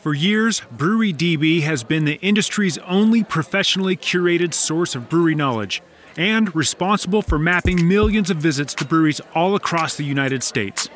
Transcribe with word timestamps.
For 0.00 0.14
years, 0.14 0.62
Brewery 0.72 1.12
DB 1.12 1.60
has 1.60 1.84
been 1.84 2.06
the 2.06 2.18
industry's 2.22 2.78
only 2.78 3.22
professionally 3.22 3.98
curated 3.98 4.54
source 4.54 4.94
of 4.94 5.10
brewery 5.10 5.34
knowledge 5.34 5.82
and 6.16 6.54
responsible 6.56 7.20
for 7.20 7.38
mapping 7.38 7.86
millions 7.86 8.30
of 8.30 8.38
visits 8.38 8.72
to 8.76 8.86
breweries 8.86 9.20
all 9.34 9.54
across 9.54 9.98
the 9.98 10.04
United 10.04 10.42
States. 10.42 10.88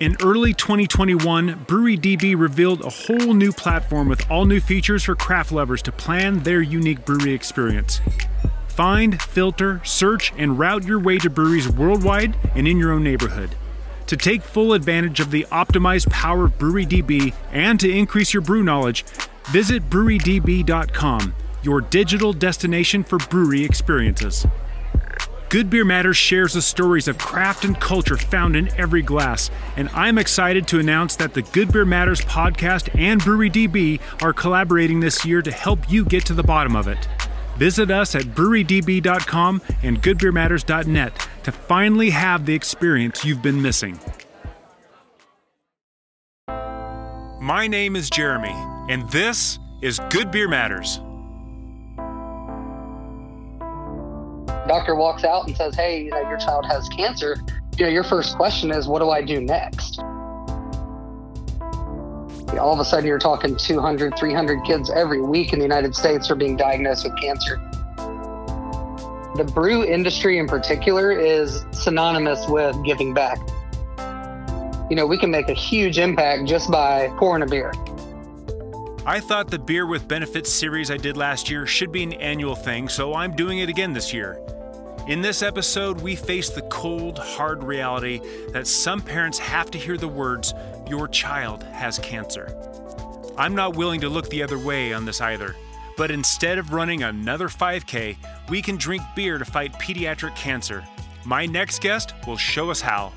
In 0.00 0.16
early 0.20 0.54
2021, 0.54 1.66
Brewery 1.68 1.96
DB 1.96 2.36
revealed 2.36 2.80
a 2.80 2.90
whole 2.90 3.32
new 3.32 3.52
platform 3.52 4.08
with 4.08 4.28
all 4.28 4.44
new 4.44 4.58
features 4.58 5.04
for 5.04 5.14
craft 5.14 5.52
lovers 5.52 5.80
to 5.82 5.92
plan 5.92 6.40
their 6.40 6.62
unique 6.62 7.04
brewery 7.04 7.34
experience. 7.34 8.00
Find, 8.66 9.22
filter, 9.22 9.80
search, 9.84 10.32
and 10.36 10.58
route 10.58 10.82
your 10.82 10.98
way 10.98 11.18
to 11.18 11.30
breweries 11.30 11.68
worldwide 11.68 12.36
and 12.56 12.66
in 12.66 12.76
your 12.76 12.90
own 12.90 13.04
neighborhood. 13.04 13.54
To 14.12 14.16
take 14.18 14.42
full 14.42 14.74
advantage 14.74 15.20
of 15.20 15.30
the 15.30 15.46
optimized 15.50 16.10
power 16.10 16.44
of 16.44 16.58
BreweryDB 16.58 17.32
and 17.50 17.80
to 17.80 17.90
increase 17.90 18.34
your 18.34 18.42
brew 18.42 18.62
knowledge, 18.62 19.06
visit 19.50 19.88
brewerydb.com, 19.88 21.34
your 21.62 21.80
digital 21.80 22.34
destination 22.34 23.04
for 23.04 23.16
brewery 23.16 23.64
experiences. 23.64 24.46
Good 25.48 25.70
Beer 25.70 25.86
Matters 25.86 26.18
shares 26.18 26.52
the 26.52 26.60
stories 26.60 27.08
of 27.08 27.16
craft 27.16 27.64
and 27.64 27.80
culture 27.80 28.18
found 28.18 28.54
in 28.54 28.68
every 28.78 29.00
glass, 29.00 29.50
and 29.78 29.88
I'm 29.94 30.18
excited 30.18 30.68
to 30.68 30.78
announce 30.78 31.16
that 31.16 31.32
the 31.32 31.40
Good 31.40 31.72
Beer 31.72 31.86
Matters 31.86 32.20
podcast 32.20 32.94
and 32.94 33.18
BreweryDB 33.18 33.98
are 34.22 34.34
collaborating 34.34 35.00
this 35.00 35.24
year 35.24 35.40
to 35.40 35.50
help 35.50 35.90
you 35.90 36.04
get 36.04 36.26
to 36.26 36.34
the 36.34 36.42
bottom 36.42 36.76
of 36.76 36.86
it. 36.86 37.08
Visit 37.62 37.92
us 37.92 38.16
at 38.16 38.24
brewerydb.com 38.24 39.62
and 39.84 40.02
goodbeermatters.net 40.02 41.28
to 41.44 41.52
finally 41.52 42.10
have 42.10 42.44
the 42.44 42.52
experience 42.52 43.24
you've 43.24 43.40
been 43.40 43.62
missing. 43.62 44.00
My 47.40 47.68
name 47.68 47.94
is 47.94 48.10
Jeremy, 48.10 48.50
and 48.92 49.08
this 49.10 49.60
is 49.80 50.00
Good 50.10 50.32
Beer 50.32 50.48
Matters. 50.48 50.96
doctor 54.66 54.96
walks 54.96 55.22
out 55.22 55.46
and 55.46 55.56
says, 55.56 55.76
"Hey, 55.76 56.02
you 56.02 56.10
know, 56.10 56.20
your 56.22 56.38
child 56.38 56.66
has 56.66 56.88
cancer," 56.88 57.36
you 57.78 57.86
know, 57.86 57.92
your 57.92 58.02
first 58.02 58.36
question 58.36 58.72
is, 58.72 58.88
"What 58.88 58.98
do 58.98 59.10
I 59.10 59.22
do 59.22 59.40
next?" 59.40 60.02
All 62.58 62.72
of 62.72 62.80
a 62.80 62.84
sudden, 62.84 63.06
you're 63.06 63.18
talking 63.18 63.56
200, 63.56 64.18
300 64.18 64.64
kids 64.64 64.90
every 64.90 65.20
week 65.20 65.52
in 65.52 65.58
the 65.58 65.64
United 65.64 65.94
States 65.94 66.30
are 66.30 66.34
being 66.34 66.56
diagnosed 66.56 67.04
with 67.04 67.18
cancer. 67.20 67.60
The 69.36 69.50
brew 69.54 69.84
industry, 69.84 70.38
in 70.38 70.46
particular, 70.46 71.10
is 71.10 71.64
synonymous 71.70 72.46
with 72.48 72.76
giving 72.84 73.14
back. 73.14 73.38
You 74.90 74.96
know, 74.96 75.06
we 75.06 75.16
can 75.16 75.30
make 75.30 75.48
a 75.48 75.54
huge 75.54 75.98
impact 75.98 76.46
just 76.46 76.70
by 76.70 77.08
pouring 77.18 77.42
a 77.42 77.46
beer. 77.46 77.72
I 79.06 79.18
thought 79.18 79.50
the 79.50 79.58
Beer 79.58 79.86
with 79.86 80.06
Benefits 80.06 80.50
series 80.50 80.90
I 80.90 80.96
did 80.96 81.16
last 81.16 81.50
year 81.50 81.66
should 81.66 81.90
be 81.90 82.02
an 82.02 82.12
annual 82.12 82.54
thing, 82.54 82.88
so 82.88 83.14
I'm 83.14 83.34
doing 83.34 83.58
it 83.58 83.68
again 83.68 83.92
this 83.92 84.12
year. 84.12 84.38
In 85.08 85.20
this 85.20 85.42
episode, 85.42 86.00
we 86.00 86.14
face 86.14 86.50
the 86.50 86.62
cold, 86.62 87.18
hard 87.18 87.64
reality 87.64 88.20
that 88.50 88.68
some 88.68 89.00
parents 89.00 89.36
have 89.36 89.68
to 89.72 89.78
hear 89.78 89.96
the 89.96 90.06
words, 90.06 90.54
Your 90.88 91.08
child 91.08 91.64
has 91.64 91.98
cancer. 91.98 92.54
I'm 93.36 93.56
not 93.56 93.74
willing 93.74 94.00
to 94.02 94.08
look 94.08 94.30
the 94.30 94.44
other 94.44 94.60
way 94.60 94.92
on 94.92 95.04
this 95.04 95.20
either, 95.20 95.56
but 95.96 96.12
instead 96.12 96.56
of 96.56 96.72
running 96.72 97.02
another 97.02 97.48
5K, 97.48 98.16
we 98.48 98.62
can 98.62 98.76
drink 98.76 99.02
beer 99.16 99.38
to 99.38 99.44
fight 99.44 99.72
pediatric 99.72 100.36
cancer. 100.36 100.84
My 101.24 101.46
next 101.46 101.82
guest 101.82 102.14
will 102.24 102.36
show 102.36 102.70
us 102.70 102.80
how. 102.80 103.12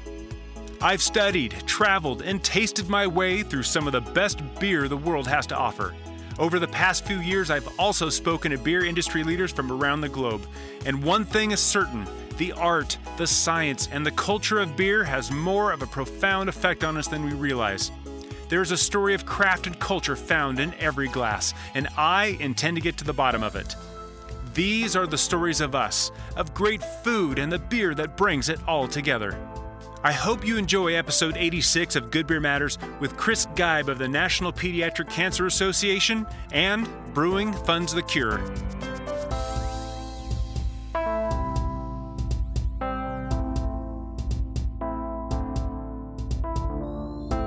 I've 0.82 1.04
studied, 1.04 1.52
traveled, 1.68 2.24
and 2.24 2.44
tasted 2.44 2.90
my 2.90 3.06
way 3.06 3.44
through 3.44 3.64
some 3.64 3.86
of 3.86 3.94
the 3.94 4.02
best 4.02 4.42
beer 4.60 4.88
the 4.88 4.98
world 4.98 5.28
has 5.28 5.46
to 5.48 5.56
offer. 5.56 5.94
Over 6.38 6.60
the 6.60 6.68
past 6.68 7.06
few 7.06 7.22
years, 7.22 7.50
I've 7.50 7.68
also 7.80 8.10
spoken 8.10 8.52
to 8.52 8.58
beer 8.58 8.84
industry 8.84 9.24
leaders 9.24 9.54
from 9.54 9.72
around 9.72 10.02
the 10.02 10.10
globe. 10.10 10.46
And 10.86 11.02
one 11.02 11.24
thing 11.24 11.52
is 11.52 11.62
certain 11.62 12.06
the 12.38 12.52
art, 12.52 12.98
the 13.16 13.26
science, 13.26 13.88
and 13.90 14.06
the 14.06 14.12
culture 14.12 14.60
of 14.60 14.76
beer 14.76 15.06
has 15.06 15.32
more 15.32 15.72
of 15.72 15.82
a 15.82 15.88
profound 15.88 16.50
effect 16.50 16.84
on 16.84 16.98
us 16.98 17.08
than 17.08 17.24
we 17.24 17.32
realize. 17.32 17.92
There's 18.50 18.72
a 18.72 18.78
story 18.78 19.14
of 19.14 19.26
craft 19.26 19.66
and 19.66 19.80
culture 19.80 20.18
found 20.18 20.60
in 20.60 20.74
every 20.76 21.08
glass, 21.08 21.54
and 21.74 21.88
I 21.98 22.38
intend 22.42 22.76
to 22.76 22.82
get 22.82 22.98
to 22.98 23.06
the 23.06 23.14
bottom 23.14 23.42
of 23.42 23.56
it. 23.56 23.74
These 24.54 24.98
are 24.98 25.08
the 25.08 25.18
stories 25.18 25.62
of 25.62 25.74
us, 25.74 26.12
of 26.36 26.54
great 26.54 26.84
food 27.04 27.40
and 27.40 27.50
the 27.50 27.60
beer 27.60 27.96
that 27.96 28.18
brings 28.18 28.50
it 28.50 28.60
all 28.68 28.88
together. 28.88 29.38
I 30.06 30.12
hope 30.12 30.46
you 30.46 30.58
enjoy 30.58 30.94
episode 30.94 31.36
86 31.36 31.96
of 31.96 32.12
Good 32.12 32.28
Beer 32.28 32.40
Matters 32.40 32.78
with 33.00 33.18
Chris 33.18 33.48
Geib 33.56 33.90
of 33.90 33.98
the 33.98 34.08
National 34.08 34.54
Pediatric 34.54 35.10
Cancer 35.10 35.48
Association 35.48 36.28
and 36.52 36.88
Brewing 37.16 37.52
Funds 37.52 37.92
the 37.92 38.04
Cure. 38.04 38.40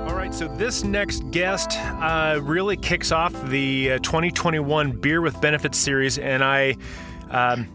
All 0.08 0.16
right, 0.16 0.34
So, 0.34 0.48
this 0.56 0.82
next 0.82 1.30
guest 1.30 1.78
uh, 1.78 2.40
really 2.42 2.76
kicks 2.76 3.12
off 3.12 3.32
the 3.48 3.92
uh, 3.92 3.98
2021 3.98 4.98
Beer 4.98 5.20
with 5.20 5.40
Benefits 5.40 5.78
series, 5.78 6.18
and 6.18 6.42
I 6.42 6.74
um, 7.30 7.68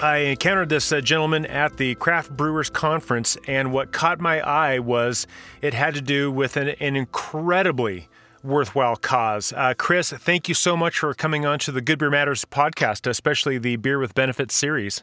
I 0.00 0.18
encountered 0.18 0.68
this 0.68 0.92
uh, 0.92 1.00
gentleman 1.00 1.46
at 1.46 1.76
the 1.76 1.94
Craft 1.96 2.36
Brewers 2.36 2.70
Conference, 2.70 3.36
and 3.46 3.72
what 3.72 3.92
caught 3.92 4.20
my 4.20 4.40
eye 4.40 4.78
was 4.78 5.26
it 5.60 5.74
had 5.74 5.94
to 5.94 6.00
do 6.00 6.30
with 6.30 6.56
an, 6.56 6.70
an 6.80 6.96
incredibly 6.96 8.08
worthwhile 8.42 8.96
cause. 8.96 9.52
Uh, 9.52 9.74
Chris, 9.76 10.10
thank 10.10 10.48
you 10.48 10.54
so 10.54 10.76
much 10.76 10.98
for 10.98 11.14
coming 11.14 11.46
on 11.46 11.58
to 11.60 11.72
the 11.72 11.80
Good 11.80 11.98
Beer 11.98 12.10
Matters 12.10 12.44
podcast, 12.44 13.08
especially 13.08 13.58
the 13.58 13.76
Beer 13.76 13.98
with 13.98 14.14
Benefits 14.14 14.54
series. 14.54 15.02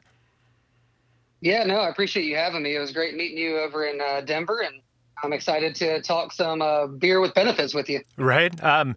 Yeah, 1.42 1.64
no, 1.64 1.76
I 1.76 1.90
appreciate 1.90 2.26
you 2.26 2.36
having 2.36 2.64
me. 2.64 2.76
It 2.76 2.80
was 2.80 2.92
great 2.92 3.16
meeting 3.16 3.38
you 3.38 3.60
over 3.60 3.86
in 3.86 4.02
uh, 4.02 4.22
Denver, 4.22 4.62
and 4.62 4.82
I'm 5.24 5.34
excited 5.34 5.76
to 5.76 6.02
talk 6.02 6.32
some 6.32 6.62
uh, 6.62 6.88
beer 6.88 7.20
with 7.20 7.34
benefits 7.34 7.74
with 7.74 7.90
you. 7.90 8.02
Right. 8.18 8.62
Um, 8.64 8.96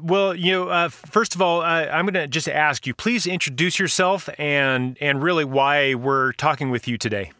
well, 0.00 0.34
you 0.34 0.52
know, 0.52 0.68
uh, 0.68 0.88
first 0.88 1.34
of 1.34 1.42
all, 1.42 1.62
uh, 1.62 1.86
I'm 1.86 2.04
going 2.04 2.14
to 2.14 2.26
just 2.26 2.48
ask 2.48 2.86
you, 2.86 2.94
please 2.94 3.26
introduce 3.26 3.78
yourself 3.78 4.28
and 4.38 4.96
and 5.00 5.22
really 5.22 5.44
why 5.44 5.94
we're 5.94 6.32
talking 6.32 6.70
with 6.70 6.86
you 6.86 6.98
today. 6.98 7.32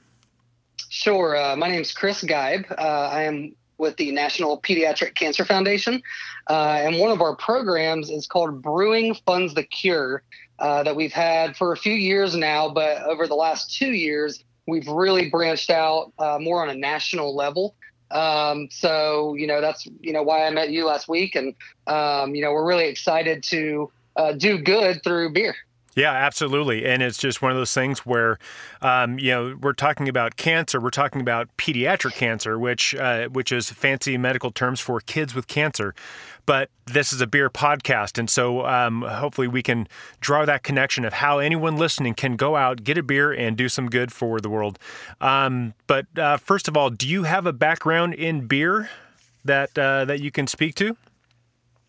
Sure. 0.88 1.36
Uh, 1.36 1.56
my 1.56 1.68
name 1.68 1.80
is 1.80 1.92
Chris 1.92 2.22
Geib. 2.22 2.64
Uh, 2.70 2.74
I 2.80 3.22
am 3.22 3.54
with 3.76 3.96
the 3.96 4.12
National 4.12 4.60
Pediatric 4.60 5.16
Cancer 5.16 5.44
Foundation, 5.44 6.00
uh, 6.48 6.78
and 6.80 6.98
one 6.98 7.10
of 7.10 7.20
our 7.20 7.34
programs 7.34 8.08
is 8.08 8.26
called 8.26 8.62
Brewing 8.62 9.14
Funds 9.26 9.54
the 9.54 9.64
Cure. 9.64 10.22
that 10.60 10.94
we've 10.94 11.12
had 11.12 11.56
for 11.56 11.72
a 11.72 11.76
few 11.76 11.92
years 11.92 12.36
now, 12.36 12.68
but 12.68 13.02
over 13.02 13.26
the 13.26 13.34
last 13.34 13.76
two 13.76 13.90
years, 13.92 14.44
we've 14.68 14.86
really 14.86 15.28
branched 15.28 15.70
out 15.70 16.12
more 16.40 16.62
on 16.62 16.70
a 16.70 16.74
national 16.74 17.34
level. 17.34 17.74
Um, 18.10 18.68
so 18.70 19.34
you 19.34 19.46
know 19.46 19.60
that's 19.60 19.86
you 20.00 20.12
know 20.12 20.22
why 20.22 20.46
I 20.46 20.50
met 20.50 20.70
you 20.70 20.86
last 20.86 21.08
week, 21.08 21.34
and 21.34 21.54
um, 21.86 22.34
you 22.34 22.42
know 22.42 22.52
we're 22.52 22.66
really 22.66 22.86
excited 22.86 23.42
to 23.44 23.90
uh, 24.16 24.32
do 24.32 24.58
good 24.58 25.02
through 25.02 25.32
beer. 25.32 25.54
Yeah, 25.96 26.12
absolutely. 26.12 26.84
And 26.86 27.02
it's 27.02 27.18
just 27.18 27.40
one 27.40 27.52
of 27.52 27.56
those 27.56 27.72
things 27.72 28.00
where, 28.00 28.38
um, 28.82 29.18
you 29.18 29.30
know, 29.30 29.56
we're 29.60 29.74
talking 29.74 30.08
about 30.08 30.36
cancer. 30.36 30.80
We're 30.80 30.90
talking 30.90 31.20
about 31.20 31.56
pediatric 31.56 32.14
cancer, 32.14 32.58
which 32.58 32.96
uh, 32.96 33.28
which 33.28 33.52
is 33.52 33.70
fancy 33.70 34.18
medical 34.18 34.50
terms 34.50 34.80
for 34.80 35.00
kids 35.00 35.34
with 35.34 35.46
cancer. 35.46 35.94
But 36.46 36.70
this 36.86 37.12
is 37.12 37.20
a 37.20 37.26
beer 37.26 37.48
podcast, 37.48 38.18
and 38.18 38.28
so 38.28 38.66
um, 38.66 39.02
hopefully 39.02 39.48
we 39.48 39.62
can 39.62 39.88
draw 40.20 40.44
that 40.44 40.62
connection 40.62 41.04
of 41.04 41.14
how 41.14 41.38
anyone 41.38 41.76
listening 41.76 42.14
can 42.14 42.36
go 42.36 42.56
out, 42.56 42.84
get 42.84 42.98
a 42.98 43.02
beer, 43.02 43.32
and 43.32 43.56
do 43.56 43.68
some 43.68 43.88
good 43.88 44.12
for 44.12 44.40
the 44.40 44.50
world. 44.50 44.78
Um, 45.20 45.74
but 45.86 46.06
uh, 46.18 46.36
first 46.36 46.68
of 46.68 46.76
all, 46.76 46.90
do 46.90 47.08
you 47.08 47.22
have 47.22 47.46
a 47.46 47.52
background 47.52 48.14
in 48.14 48.46
beer 48.46 48.90
that 49.44 49.76
uh, 49.78 50.04
that 50.04 50.20
you 50.20 50.30
can 50.30 50.46
speak 50.46 50.74
to? 50.76 50.96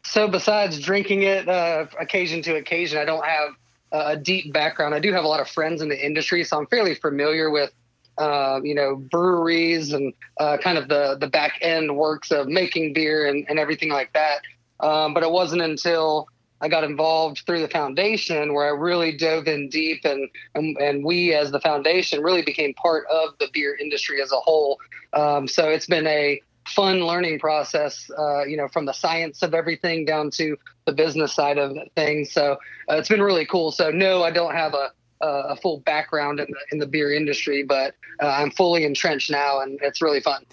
So, 0.05 0.27
besides 0.27 0.79
drinking 0.79 1.23
it 1.23 1.49
uh, 1.49 1.87
occasion 1.99 2.41
to 2.43 2.55
occasion, 2.55 2.99
I 2.99 3.05
don't 3.05 3.25
have 3.25 3.49
a 3.91 4.17
deep 4.17 4.53
background. 4.53 4.93
I 4.93 4.99
do 4.99 5.11
have 5.13 5.23
a 5.23 5.27
lot 5.27 5.39
of 5.39 5.49
friends 5.49 5.81
in 5.81 5.89
the 5.89 6.05
industry, 6.05 6.43
so 6.43 6.57
I'm 6.57 6.67
fairly 6.67 6.95
familiar 6.95 7.49
with, 7.49 7.71
uh, 8.17 8.59
you 8.63 8.75
know, 8.75 8.95
breweries 8.95 9.93
and 9.93 10.13
uh, 10.39 10.57
kind 10.57 10.77
of 10.77 10.87
the 10.87 11.17
the 11.19 11.27
back 11.27 11.53
end 11.61 11.95
works 11.95 12.31
of 12.31 12.47
making 12.47 12.93
beer 12.93 13.27
and, 13.27 13.45
and 13.49 13.59
everything 13.59 13.89
like 13.89 14.13
that. 14.13 14.41
Um, 14.79 15.13
but 15.13 15.23
it 15.23 15.31
wasn't 15.31 15.61
until 15.61 16.27
I 16.61 16.69
got 16.69 16.83
involved 16.83 17.43
through 17.45 17.61
the 17.61 17.67
foundation 17.67 18.53
where 18.53 18.65
I 18.65 18.69
really 18.69 19.15
dove 19.15 19.47
in 19.47 19.69
deep, 19.69 20.05
and 20.05 20.29
and, 20.53 20.77
and 20.77 21.03
we 21.03 21.33
as 21.33 21.51
the 21.51 21.59
foundation 21.59 22.21
really 22.21 22.41
became 22.41 22.73
part 22.73 23.05
of 23.07 23.37
the 23.39 23.47
beer 23.53 23.75
industry 23.75 24.21
as 24.21 24.31
a 24.31 24.37
whole. 24.37 24.79
Um, 25.13 25.47
so 25.47 25.69
it's 25.69 25.87
been 25.87 26.07
a 26.07 26.41
fun 26.67 27.01
learning 27.01 27.39
process, 27.39 28.09
uh, 28.17 28.43
you 28.45 28.57
know, 28.57 28.67
from 28.67 28.85
the 28.85 28.93
science 28.93 29.43
of 29.43 29.53
everything 29.53 30.05
down 30.05 30.31
to 30.31 30.57
the 30.85 30.91
business 30.91 31.33
side 31.33 31.57
of 31.57 31.77
things. 31.95 32.31
So 32.31 32.53
uh, 32.89 32.95
it's 32.95 33.09
been 33.09 33.21
really 33.21 33.45
cool. 33.45 33.71
So 33.71 33.91
no, 33.91 34.23
I 34.23 34.31
don't 34.31 34.53
have 34.53 34.73
a 34.73 34.91
a, 35.21 35.27
a 35.27 35.55
full 35.55 35.79
background 35.79 36.39
in 36.39 36.47
the, 36.49 36.57
in 36.71 36.77
the 36.79 36.87
beer 36.87 37.13
industry, 37.13 37.63
but 37.63 37.95
uh, 38.21 38.27
I'm 38.27 38.51
fully 38.51 38.83
entrenched 38.83 39.31
now, 39.31 39.61
and 39.61 39.79
it's 39.81 40.01
really 40.01 40.21
fun. 40.21 40.45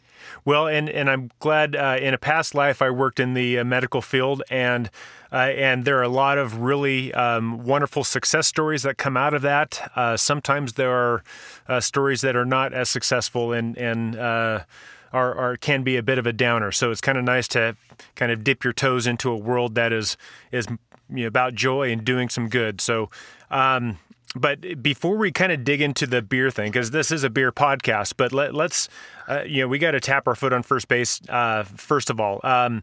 Well, 0.45 0.67
and 0.67 0.89
and 0.89 1.11
I'm 1.11 1.31
glad. 1.41 1.77
Uh, 1.77 1.99
in 2.01 2.15
a 2.15 2.19
past 2.19 2.55
life, 2.55 2.83
I 2.83 2.91
worked 2.91 3.21
in 3.21 3.35
the 3.35 3.59
uh, 3.59 3.65
medical 3.65 4.03
field, 4.03 4.43
and 4.51 4.91
uh, 5.33 5.37
and 5.37 5.85
there 5.85 5.99
are 5.99 6.03
a 6.03 6.09
lot 6.09 6.39
of 6.39 6.59
really 6.59 7.13
um, 7.15 7.65
wonderful 7.65 8.05
success 8.05 8.47
stories 8.47 8.83
that 8.83 8.99
come 8.99 9.17
out 9.17 9.35
of 9.35 9.43
that. 9.43 9.91
Uh, 9.95 10.17
sometimes 10.17 10.75
there 10.75 10.91
are 10.91 11.23
uh, 11.69 11.81
stories 11.81 12.21
that 12.23 12.37
are 12.37 12.45
not 12.45 12.73
as 12.73 12.89
successful, 12.89 13.53
and 13.53 13.77
and 13.77 14.17
uh, 14.17 14.65
are, 15.13 15.35
are 15.35 15.57
can 15.57 15.83
be 15.83 15.97
a 15.97 16.03
bit 16.03 16.19
of 16.19 16.27
a 16.27 16.33
downer. 16.33 16.73
So 16.73 16.91
it's 16.91 17.01
kind 17.01 17.19
of 17.19 17.25
nice 17.25 17.47
to 17.49 17.77
kind 18.15 18.33
of 18.33 18.43
dip 18.43 18.65
your 18.65 18.73
toes 18.73 19.07
into 19.07 19.31
a 19.31 19.37
world 19.37 19.75
that 19.77 19.93
is 19.93 20.17
is 20.51 20.67
you 21.09 21.23
know, 21.23 21.27
about 21.27 21.55
joy 21.55 21.93
and 21.93 22.05
doing 22.05 22.29
some 22.29 22.49
good. 22.49 22.81
So. 22.81 23.11
Um, 23.51 23.99
but 24.35 24.83
before 24.83 25.17
we 25.17 25.31
kind 25.31 25.53
of 25.53 25.65
dig 25.65 25.81
into 25.81 26.07
the 26.07 26.23
beer 26.23 26.51
thing, 26.51 26.71
because 26.71 26.91
this 26.91 27.11
is 27.11 27.25
a 27.25 27.31
beer 27.31 27.53
podcast, 27.53 28.15
but 28.17 28.33
let, 28.33 28.55
us 28.55 28.89
uh, 29.29 29.43
you 29.47 29.63
know, 29.63 29.69
we 29.69 29.79
got 29.79 29.93
to 29.93 30.01
tap 30.01 30.27
our 30.27 30.35
foot 30.35 30.53
on 30.53 30.63
first 30.63 30.89
base 30.89 31.21
uh, 31.29 31.65
first 31.65 32.11
of 32.11 32.21
all. 32.21 32.41
Um, 32.43 32.83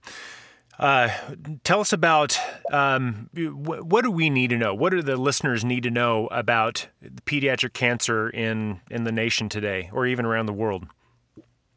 uh, 0.77 1.09
tell 1.65 1.81
us 1.81 1.91
about 1.91 2.39
um, 2.71 3.29
wh- 3.35 3.85
what 3.85 4.03
do 4.03 4.11
we 4.11 4.29
need 4.29 4.49
to 4.51 4.57
know? 4.57 4.73
What 4.73 4.91
do 4.91 5.01
the 5.01 5.17
listeners 5.17 5.65
need 5.65 5.83
to 5.83 5.91
know 5.91 6.27
about 6.27 6.87
pediatric 7.25 7.73
cancer 7.73 8.29
in 8.29 8.79
in 8.89 9.03
the 9.03 9.11
nation 9.11 9.49
today, 9.49 9.89
or 9.91 10.07
even 10.07 10.25
around 10.25 10.45
the 10.45 10.53
world? 10.53 10.85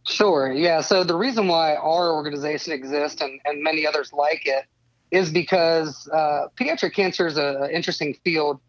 Sure. 0.06 0.52
Yeah. 0.52 0.80
So 0.80 1.04
the 1.04 1.16
reason 1.16 1.48
why 1.48 1.74
our 1.74 2.12
organization 2.12 2.72
exists 2.72 3.20
and, 3.20 3.40
and 3.44 3.62
many 3.62 3.86
others 3.86 4.12
like 4.12 4.46
it 4.46 4.64
is 5.10 5.30
because 5.30 6.08
uh, 6.12 6.48
pediatric 6.56 6.94
cancer 6.94 7.26
is 7.26 7.36
an 7.36 7.70
interesting 7.70 8.14
field 8.24 8.60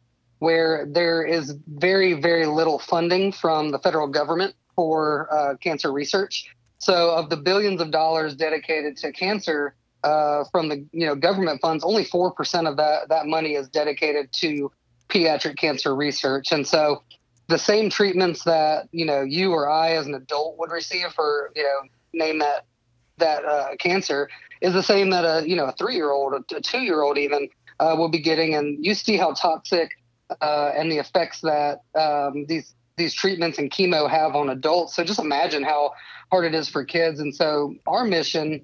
where 0.44 0.86
there 0.86 1.24
is 1.24 1.56
very, 1.68 2.12
very 2.12 2.46
little 2.46 2.78
funding 2.78 3.32
from 3.32 3.72
the 3.72 3.80
federal 3.80 4.10
government 4.10 4.54
for 4.76 5.34
uh, 5.34 5.56
cancer 5.56 5.90
research. 5.90 6.54
So, 6.80 7.16
of 7.16 7.30
the 7.30 7.38
billions 7.38 7.80
of 7.80 7.92
dollars 7.92 8.36
dedicated 8.36 8.98
to 8.98 9.14
cancer 9.14 9.74
uh, 10.04 10.44
from 10.52 10.68
the 10.68 10.86
you 10.92 11.06
know 11.06 11.16
government 11.16 11.62
funds, 11.62 11.82
only 11.86 12.04
four 12.04 12.30
percent 12.32 12.68
of 12.68 12.76
that 12.76 13.08
that 13.08 13.26
money 13.26 13.54
is 13.54 13.70
dedicated 13.70 14.34
to 14.34 14.70
pediatric 15.08 15.56
cancer 15.56 15.96
research. 15.96 16.52
And 16.52 16.68
so, 16.68 17.04
the 17.48 17.58
same 17.58 17.90
treatments 17.90 18.44
that 18.44 18.90
you 18.92 19.06
know 19.06 19.22
you 19.22 19.54
or 19.54 19.70
I 19.70 19.92
as 19.92 20.08
an 20.08 20.14
adult 20.14 20.58
would 20.60 20.72
receive 20.72 21.14
for 21.16 21.54
you 21.56 21.64
know 21.64 21.80
name 22.14 22.40
that 22.40 22.66
that 23.18 23.46
uh, 23.46 23.78
cancer 23.80 24.30
is 24.60 24.74
the 24.74 24.84
same 24.84 25.10
that 25.12 25.24
a 25.24 25.48
you 25.48 25.56
know 25.56 25.68
a 25.68 25.72
three 25.72 25.96
year 25.96 26.12
old, 26.12 26.34
a 26.34 26.60
two 26.60 26.82
year 26.82 27.02
old 27.02 27.18
even 27.18 27.48
uh, 27.80 27.96
will 27.98 28.10
be 28.10 28.20
getting. 28.20 28.56
And 28.56 28.86
you 28.86 28.94
see 28.94 29.16
how 29.16 29.32
toxic 29.32 29.92
uh, 30.42 30.72
and 30.76 30.92
the 30.92 30.98
effects 30.98 31.42
that 31.42 31.82
um, 31.96 32.46
these 32.48 32.74
these 32.96 33.14
treatments 33.14 33.58
and 33.58 33.72
chemo 33.72 34.10
have 34.10 34.36
on 34.36 34.50
adults. 34.50 34.96
So 34.96 35.04
just 35.04 35.20
imagine 35.20 35.64
how 35.64 35.94
hard 36.32 36.46
it 36.46 36.54
is 36.54 36.70
for 36.70 36.86
kids. 36.86 37.20
And 37.20 37.36
so 37.36 37.74
our 37.88 38.06
mission 38.06 38.64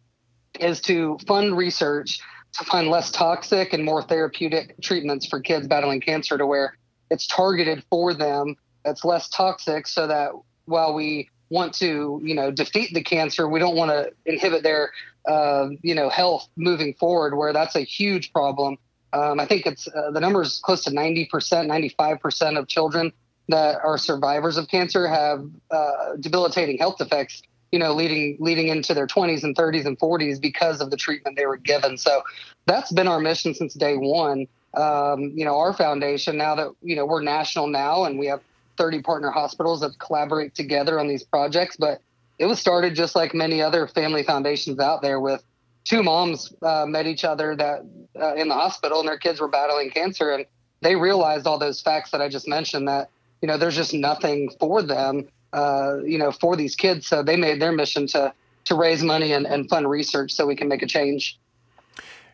is 0.60 0.82
to 0.82 1.18
fund 1.26 1.58
research 1.58 2.20
to 2.54 2.66
find 2.66 2.88
less 2.90 3.12
toxic 3.12 3.74
and 3.74 3.84
more 3.84 4.02
therapeutic 4.02 4.76
treatments 4.82 5.26
for 5.28 5.40
kids 5.40 5.68
battling 5.68 6.02
cancer 6.02 6.38
to 6.38 6.46
where 6.46 6.78
it's 7.10 7.28
targeted 7.28 7.84
for 7.90 8.14
them 8.14 8.56
that's 8.84 9.06
less 9.06 9.30
toxic 9.30 9.88
so 9.88 10.08
that 10.08 10.32
while 10.66 10.94
we 10.94 11.30
want 11.50 11.74
to 11.74 12.20
you 12.24 12.34
know 12.34 12.52
defeat 12.52 12.94
the 12.94 13.04
cancer 13.04 13.48
we 13.48 13.60
don't 13.60 13.76
want 13.76 13.92
to 13.92 14.12
inhibit 14.26 14.64
their 14.64 14.92
uh, 15.28 15.70
you 15.82 15.94
know 15.94 16.10
health 16.10 16.48
moving 16.56 16.94
forward 16.96 17.36
where 17.36 17.54
that's 17.54 17.76
a 17.76 17.82
huge 17.82 18.32
problem 18.34 18.78
um, 19.14 19.40
i 19.40 19.46
think 19.46 19.66
it's 19.66 19.88
uh, 19.88 20.12
the 20.12 20.20
number 20.20 20.42
is 20.42 20.60
close 20.64 20.84
to 20.84 20.92
90% 20.92 21.30
95% 21.30 22.58
of 22.58 22.68
children 22.68 23.12
that 23.48 23.80
are 23.84 23.98
survivors 23.98 24.58
of 24.58 24.68
cancer 24.68 25.08
have 25.08 25.44
uh, 25.72 26.16
debilitating 26.20 26.78
health 26.78 27.02
effects 27.02 27.42
you 27.72 27.80
know 27.80 27.94
leading 27.94 28.38
leading 28.40 28.68
into 28.68 28.94
their 28.94 29.08
20s 29.08 29.44
and 29.44 29.56
30s 29.56 29.86
and 29.86 29.98
40s 30.00 30.40
because 30.42 30.82
of 30.82 30.92
the 30.92 30.98
treatment 30.98 31.38
they 31.38 31.46
were 31.46 31.58
given. 31.58 31.98
So 31.98 32.24
that's 32.66 32.92
been 32.92 33.08
our 33.08 33.20
mission 33.20 33.54
since 33.54 33.74
day 33.74 33.96
one. 33.96 34.48
Um, 34.74 35.32
you 35.34 35.46
know 35.46 35.58
our 35.58 35.74
foundation 35.74 36.38
now 36.38 36.56
that 36.56 36.70
you 36.82 36.96
know 36.96 37.06
we're 37.06 37.24
national 37.24 37.68
now 37.68 38.04
and 38.04 38.20
we 38.20 38.28
have 38.28 38.42
30 38.78 39.02
partner 39.02 39.32
hospitals 39.32 39.82
that 39.82 39.98
collaborate 39.98 40.54
together 40.54 41.00
on 41.00 41.08
these 41.08 41.24
projects 41.24 41.76
but 41.76 42.02
it 42.38 42.46
was 42.46 42.60
started 42.60 42.94
just 42.94 43.16
like 43.16 43.34
many 43.34 43.64
other 43.64 43.88
family 43.88 44.22
foundations 44.22 44.80
out 44.80 45.02
there 45.02 45.20
with 45.20 45.44
two 45.84 46.04
moms 46.04 46.54
uh, 46.62 46.86
met 46.88 47.08
each 47.08 47.24
other 47.24 47.56
that 47.56 47.86
uh, 48.20 48.36
in 48.36 48.48
the 48.48 48.54
hospital 48.54 49.00
and 49.00 49.08
their 49.08 49.18
kids 49.18 49.40
were 49.40 49.48
battling 49.48 49.90
cancer 49.90 50.32
and 50.32 50.46
they 50.82 50.96
realized 50.96 51.46
all 51.48 51.58
those 51.58 51.82
facts 51.82 52.12
that 52.12 52.22
i 52.22 52.30
just 52.30 52.48
mentioned 52.48 52.88
that 52.88 53.10
you 53.42 53.48
know, 53.48 53.58
there's 53.58 53.76
just 53.76 53.94
nothing 53.94 54.50
for 54.60 54.82
them, 54.82 55.28
uh, 55.54 55.98
you 56.04 56.18
know, 56.18 56.32
for 56.32 56.56
these 56.56 56.76
kids. 56.76 57.08
So 57.08 57.24
they 57.24 57.36
made 57.36 57.62
their 57.62 57.72
mission 57.72 58.08
to 58.08 58.34
to 58.66 58.76
raise 58.76 59.02
money 59.02 59.32
and, 59.32 59.48
and 59.48 59.68
fund 59.70 59.90
research 59.90 60.32
so 60.32 60.46
we 60.46 60.56
can 60.56 60.68
make 60.68 60.84
a 60.84 60.88
change. 60.88 61.40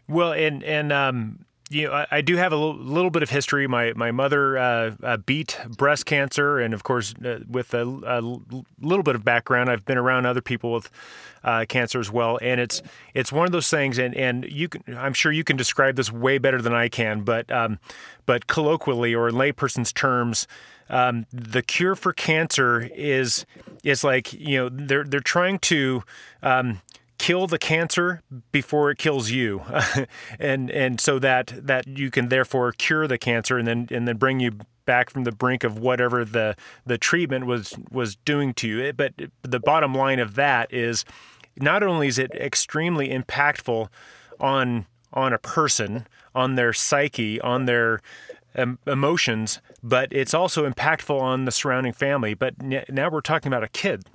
Well, 0.08 0.34
and 0.34 0.64
and 0.64 0.92
um, 0.92 1.46
you 1.70 1.88
know, 1.88 1.94
I, 1.94 2.08
I, 2.12 2.22
do 2.22 2.36
have 2.36 2.52
a 2.52 2.56
little, 2.56 2.76
little, 2.76 3.10
bit 3.10 3.24
of 3.24 3.30
history. 3.30 3.66
My 3.68 3.94
my 3.94 4.12
mother 4.12 4.58
uh, 4.58 4.92
uh, 5.02 5.18
beat 5.18 5.60
breast 5.70 6.06
cancer, 6.06 6.60
and 6.60 6.74
of 6.74 6.84
course, 6.84 7.16
uh, 7.26 7.40
with 7.50 7.74
a, 7.74 7.82
a, 7.82 8.22
little 8.80 9.04
bit 9.04 9.16
of 9.16 9.26
background, 9.26 9.70
I've 9.70 9.86
been 9.86 9.98
around 9.98 10.28
other 10.28 10.42
people 10.42 10.72
with 10.74 10.92
uh, 11.44 11.66
cancer 11.68 12.00
as 12.00 12.12
well. 12.12 12.38
And 12.42 12.62
it's 12.62 12.84
it's 13.16 13.32
one 13.32 13.48
of 13.48 13.52
those 13.52 13.70
things, 13.70 13.98
and 13.98 14.14
and 14.16 14.46
you 14.46 14.70
can, 14.70 14.96
I'm 14.96 15.14
sure 15.14 15.32
you 15.32 15.44
can 15.44 15.58
describe 15.58 15.96
this 15.96 16.12
way 16.12 16.38
better 16.38 16.62
than 16.62 16.74
I 16.74 16.88
can, 16.88 17.22
but 17.22 17.52
um, 17.52 17.80
but 18.28 18.46
colloquially 18.46 19.16
or 19.16 19.28
in 19.28 19.36
layperson's 19.36 19.92
terms, 19.92 20.48
um, 20.90 21.26
the 21.34 21.64
cure 21.64 21.96
for 21.96 22.14
cancer 22.14 22.90
is 22.94 23.46
is 23.84 24.04
like 24.04 24.34
you 24.34 24.58
know 24.58 24.70
they're 24.70 25.04
they're 25.04 25.20
trying 25.20 25.58
to 25.60 26.04
um, 26.44 26.82
kill 27.26 27.48
the 27.48 27.58
cancer 27.58 28.22
before 28.52 28.92
it 28.92 29.00
kills 29.00 29.32
you, 29.32 29.64
and 30.40 30.70
and 30.70 31.02
so 31.02 31.18
that 31.18 31.52
that 31.60 31.88
you 31.88 32.12
can 32.12 32.30
therefore 32.30 32.72
cure 32.72 33.08
the 33.08 33.18
cancer 33.18 33.58
and 33.58 33.68
then 33.68 33.88
and 33.90 34.08
then 34.08 34.16
bring 34.16 34.40
you 34.40 34.52
back 34.86 35.10
from 35.10 35.24
the 35.24 35.32
brink 35.32 35.64
of 35.64 35.80
whatever 35.80 36.24
the 36.24 36.56
the 36.86 37.00
treatment 37.00 37.48
was 37.48 37.74
was 37.90 38.16
doing 38.16 38.54
to 38.54 38.68
you. 38.68 38.94
But 38.94 39.14
the 39.42 39.60
bottom 39.60 39.96
line 39.96 40.20
of 40.20 40.36
that 40.36 40.72
is 40.72 41.04
not 41.58 41.82
only 41.82 42.08
is 42.08 42.20
it 42.20 42.32
extremely 42.36 43.10
impactful 43.10 43.88
on 44.40 44.86
on 45.12 45.34
a 45.34 45.40
person, 45.40 46.06
on 46.36 46.54
their 46.54 46.74
psyche, 46.74 47.42
on 47.42 47.66
their 47.66 48.02
emotions, 48.86 49.62
but 49.82 50.14
it's 50.14 50.36
also 50.36 50.70
impactful 50.70 51.20
on 51.20 51.46
the 51.46 51.52
surrounding 51.52 51.94
family. 51.94 52.36
But 52.36 52.62
now 52.62 53.10
we're 53.10 53.22
talking 53.22 53.52
about 53.52 53.64
a 53.64 53.68
kid. 53.68 54.06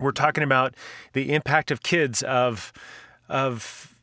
We're 0.00 0.12
talking 0.12 0.44
about 0.44 0.74
the 1.12 1.32
impact 1.32 1.70
of 1.70 1.82
kids 1.82 2.22
of 2.22 2.72
of 3.28 3.94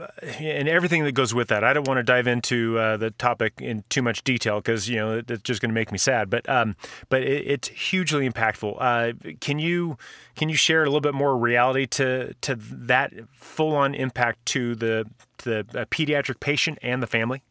uh, 0.00 0.06
and 0.24 0.68
everything 0.68 1.04
that 1.04 1.12
goes 1.12 1.34
with 1.34 1.48
that. 1.48 1.62
I 1.62 1.72
don't 1.72 1.86
want 1.86 1.98
to 1.98 2.02
dive 2.02 2.26
into 2.26 2.78
uh, 2.78 2.96
the 2.96 3.10
topic 3.10 3.54
in 3.58 3.84
too 3.90 4.02
much 4.02 4.24
detail 4.24 4.60
because 4.60 4.88
you 4.88 4.96
know 4.96 5.22
it's 5.26 5.42
just 5.42 5.60
going 5.60 5.70
to 5.70 5.74
make 5.74 5.92
me 5.92 5.98
sad. 5.98 6.30
But 6.30 6.48
um, 6.48 6.76
but 7.08 7.22
it, 7.22 7.46
it's 7.46 7.68
hugely 7.68 8.28
impactful. 8.28 8.76
Uh, 8.80 9.34
can 9.40 9.58
you 9.58 9.98
can 10.36 10.48
you 10.48 10.56
share 10.56 10.82
a 10.82 10.86
little 10.86 11.00
bit 11.00 11.14
more 11.14 11.36
reality 11.36 11.86
to 11.88 12.34
to 12.40 12.54
that 12.54 13.12
full 13.34 13.74
on 13.74 13.94
impact 13.94 14.46
to 14.46 14.74
the 14.74 15.06
to 15.38 15.64
the 15.64 15.80
uh, 15.80 15.84
pediatric 15.86 16.40
patient 16.40 16.78
and 16.82 17.02
the 17.02 17.06
family? 17.06 17.42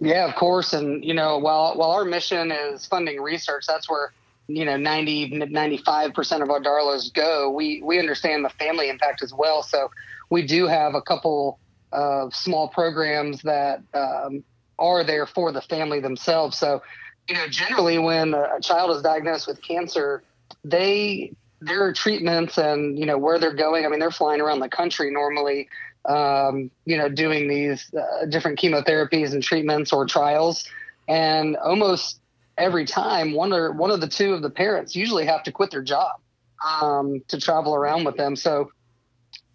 Yeah, 0.00 0.26
of 0.26 0.34
course. 0.34 0.72
And, 0.72 1.04
you 1.04 1.14
know, 1.14 1.38
while, 1.38 1.76
while 1.76 1.90
our 1.90 2.04
mission 2.04 2.50
is 2.50 2.86
funding 2.86 3.20
research, 3.20 3.64
that's 3.66 3.88
where, 3.88 4.12
you 4.48 4.64
know, 4.64 4.76
90, 4.76 5.30
95% 5.30 6.42
of 6.42 6.50
our 6.50 6.60
darlas 6.60 7.12
go. 7.12 7.50
We, 7.50 7.82
we 7.82 7.98
understand 7.98 8.44
the 8.44 8.50
family 8.50 8.88
impact 8.88 9.22
as 9.22 9.32
well. 9.32 9.62
So 9.62 9.90
we 10.30 10.46
do 10.46 10.66
have 10.66 10.94
a 10.94 11.02
couple 11.02 11.58
of 11.92 12.34
small 12.34 12.68
programs 12.68 13.42
that 13.42 13.82
um, 13.94 14.44
are 14.78 15.04
there 15.04 15.26
for 15.26 15.52
the 15.52 15.62
family 15.62 16.00
themselves. 16.00 16.58
So, 16.58 16.82
you 17.28 17.34
know, 17.34 17.46
generally 17.48 17.98
when 17.98 18.34
a 18.34 18.60
child 18.60 18.96
is 18.96 19.02
diagnosed 19.02 19.46
with 19.46 19.62
cancer, 19.62 20.22
they, 20.64 21.32
their 21.60 21.92
treatments 21.92 22.58
and, 22.58 22.98
you 22.98 23.06
know, 23.06 23.18
where 23.18 23.38
they're 23.38 23.54
going, 23.54 23.86
I 23.86 23.88
mean, 23.88 24.00
they're 24.00 24.10
flying 24.10 24.40
around 24.40 24.60
the 24.60 24.68
country 24.68 25.10
normally 25.10 25.68
um, 26.04 26.70
you 26.84 26.96
know, 26.96 27.08
doing 27.08 27.48
these 27.48 27.92
uh, 27.94 28.26
different 28.26 28.58
chemotherapies 28.58 29.32
and 29.32 29.42
treatments 29.42 29.92
or 29.92 30.06
trials. 30.06 30.68
And 31.08 31.56
almost 31.56 32.20
every 32.58 32.84
time, 32.84 33.34
one 33.34 33.52
or 33.52 33.72
one 33.72 33.90
of 33.90 34.00
the 34.00 34.08
two 34.08 34.34
of 34.34 34.42
the 34.42 34.50
parents 34.50 34.94
usually 34.94 35.26
have 35.26 35.42
to 35.44 35.52
quit 35.52 35.70
their 35.70 35.82
job 35.82 36.20
um, 36.64 37.22
to 37.28 37.40
travel 37.40 37.74
around 37.74 38.04
with 38.04 38.16
them. 38.16 38.36
So 38.36 38.70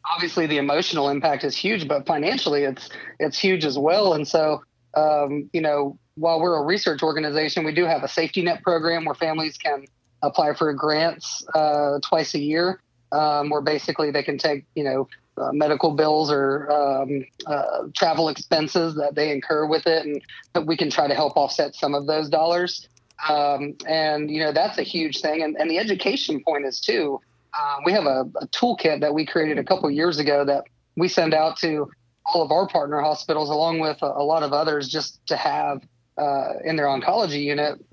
obviously, 0.09 0.47
the 0.47 0.57
emotional 0.57 1.09
impact 1.09 1.43
is 1.43 1.55
huge, 1.55 1.87
but 1.87 2.05
financially, 2.05 2.63
it's 2.63 2.89
it's 3.19 3.37
huge 3.37 3.65
as 3.65 3.77
well. 3.77 4.13
And 4.13 4.27
so, 4.27 4.63
um, 4.95 5.49
you 5.53 5.61
know, 5.61 5.97
while 6.15 6.39
we're 6.39 6.57
a 6.57 6.63
research 6.63 7.03
organization, 7.03 7.63
we 7.63 7.73
do 7.73 7.85
have 7.85 8.03
a 8.03 8.07
safety 8.07 8.41
net 8.41 8.63
program 8.63 9.05
where 9.05 9.15
families 9.15 9.57
can 9.57 9.85
apply 10.23 10.53
for 10.53 10.73
grants 10.73 11.45
uh, 11.53 11.99
twice 12.03 12.33
a 12.33 12.39
year, 12.39 12.81
um, 13.11 13.49
where 13.49 13.61
basically 13.61 14.11
they 14.11 14.23
can 14.23 14.37
take, 14.37 14.65
you 14.75 14.83
know, 14.83 15.07
uh, 15.37 15.51
medical 15.51 15.91
bills 15.91 16.31
or 16.31 16.71
um, 16.71 17.25
uh, 17.45 17.83
travel 17.95 18.29
expenses 18.29 18.95
that 18.95 19.15
they 19.15 19.31
incur 19.31 19.65
with 19.65 19.85
it, 19.87 20.05
and 20.05 20.21
that 20.53 20.65
we 20.65 20.75
can 20.75 20.89
try 20.89 21.07
to 21.07 21.13
help 21.13 21.37
offset 21.37 21.75
some 21.75 21.93
of 21.93 22.07
those 22.07 22.29
dollars. 22.29 22.87
Um, 23.27 23.75
and 23.87 24.29
you 24.29 24.39
know 24.39 24.51
that's 24.51 24.77
a 24.77 24.83
huge 24.83 25.21
thing, 25.21 25.41
and, 25.41 25.55
and 25.57 25.69
the 25.69 25.79
education 25.79 26.43
point 26.43 26.65
is 26.65 26.79
too. 26.79 27.19
uh, 27.53 27.77
we 27.85 27.91
have 27.91 28.05
a, 28.05 28.29
a, 28.41 28.47
toolkit 28.47 29.01
that 29.01 29.13
we 29.13 29.25
created 29.25 29.57
a 29.57 29.63
couple 29.63 29.89
years 29.89 30.19
ago 30.19 30.45
that 30.45 30.65
we 30.95 31.07
send 31.07 31.33
out 31.33 31.57
to 31.57 31.89
all 32.25 32.43
of 32.43 32.51
our 32.51 32.67
partner 32.67 33.01
hospitals, 33.01 33.49
along 33.49 33.79
with 33.79 33.97
a, 34.01 34.05
a 34.05 34.23
lot 34.23 34.43
of 34.43 34.53
others, 34.53 34.87
just 34.87 35.25
to 35.27 35.35
have 35.35 35.81
uh, 36.17 36.53
in 36.63 36.75
their 36.75 36.87
oncology 36.87 37.43
unit. 37.43 37.83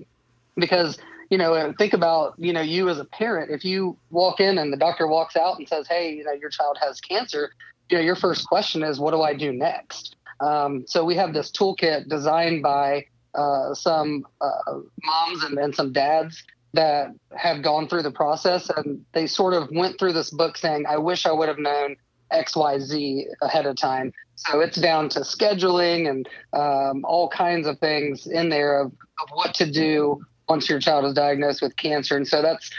Because 0.55 0.97
you 1.29 1.37
know, 1.37 1.73
think 1.77 1.93
about 1.93 2.35
you 2.37 2.53
know 2.53 2.61
you 2.61 2.89
as 2.89 2.99
a 2.99 3.05
parent. 3.05 3.51
If 3.51 3.65
you 3.65 3.97
walk 4.09 4.39
in 4.39 4.57
and 4.57 4.71
the 4.71 4.77
doctor 4.77 5.07
walks 5.07 5.35
out 5.35 5.57
and 5.57 5.67
says, 5.67 5.87
"Hey, 5.87 6.13
you 6.13 6.23
know, 6.23 6.33
your 6.33 6.49
child 6.49 6.77
has 6.81 6.99
cancer," 7.01 7.51
you 7.89 7.97
know, 7.97 8.03
your 8.03 8.15
first 8.15 8.47
question 8.47 8.83
is, 8.83 8.99
"What 8.99 9.11
do 9.11 9.21
I 9.21 9.33
do 9.33 9.51
next?" 9.51 10.15
Um, 10.39 10.85
so 10.87 11.05
we 11.05 11.15
have 11.15 11.33
this 11.33 11.51
toolkit 11.51 12.09
designed 12.09 12.61
by 12.61 13.05
uh, 13.33 13.73
some 13.73 14.25
uh, 14.41 14.79
moms 15.03 15.43
and, 15.43 15.57
and 15.57 15.75
some 15.75 15.91
dads 15.91 16.43
that 16.73 17.11
have 17.35 17.63
gone 17.63 17.87
through 17.87 18.03
the 18.03 18.11
process 18.11 18.69
and 18.69 19.05
they 19.13 19.27
sort 19.27 19.53
of 19.53 19.69
went 19.71 19.97
through 19.97 20.13
this 20.13 20.29
book 20.29 20.57
saying, 20.57 20.85
I 20.87 20.97
wish 20.97 21.25
I 21.25 21.31
would 21.31 21.47
have 21.47 21.57
known 21.57 21.95
XYZ 22.31 23.23
ahead 23.41 23.65
of 23.65 23.77
time. 23.77 24.11
So 24.35 24.59
it's 24.59 24.77
down 24.77 25.09
to 25.09 25.21
scheduling 25.21 26.09
and 26.09 26.27
um, 26.53 27.05
all 27.05 27.29
kinds 27.29 27.67
of 27.67 27.79
things 27.79 28.27
in 28.27 28.49
there 28.49 28.81
of, 28.81 28.87
of 28.87 29.29
what 29.31 29.53
to 29.55 29.71
do 29.71 30.21
once 30.47 30.69
your 30.69 30.79
child 30.79 31.05
is 31.05 31.13
diagnosed 31.13 31.61
with 31.61 31.75
cancer. 31.77 32.15
And 32.15 32.27
so 32.27 32.41
that's 32.41 32.69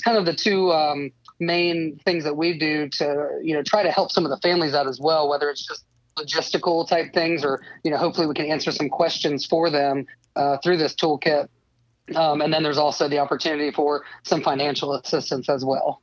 kind 0.00 0.16
of 0.16 0.24
the 0.24 0.34
two 0.34 0.72
um, 0.72 1.10
main 1.40 2.00
things 2.04 2.24
that 2.24 2.36
we 2.36 2.58
do 2.58 2.88
to, 2.88 3.28
you 3.42 3.54
know, 3.54 3.62
try 3.62 3.82
to 3.82 3.90
help 3.90 4.10
some 4.10 4.24
of 4.24 4.30
the 4.30 4.38
families 4.38 4.74
out 4.74 4.86
as 4.86 5.00
well, 5.00 5.28
whether 5.28 5.50
it's 5.50 5.66
just 5.66 5.84
logistical 6.16 6.86
type 6.86 7.12
things 7.12 7.44
or, 7.44 7.62
you 7.84 7.90
know, 7.90 7.96
hopefully 7.96 8.26
we 8.26 8.34
can 8.34 8.46
answer 8.46 8.70
some 8.70 8.88
questions 8.88 9.46
for 9.46 9.70
them 9.70 10.06
uh, 10.36 10.58
through 10.58 10.76
this 10.76 10.94
toolkit. 10.94 11.48
Um, 12.14 12.40
and 12.40 12.52
then 12.52 12.62
there's 12.62 12.78
also 12.78 13.08
the 13.08 13.18
opportunity 13.18 13.70
for 13.70 14.04
some 14.22 14.42
financial 14.42 14.94
assistance 14.94 15.48
as 15.48 15.64
well. 15.64 16.00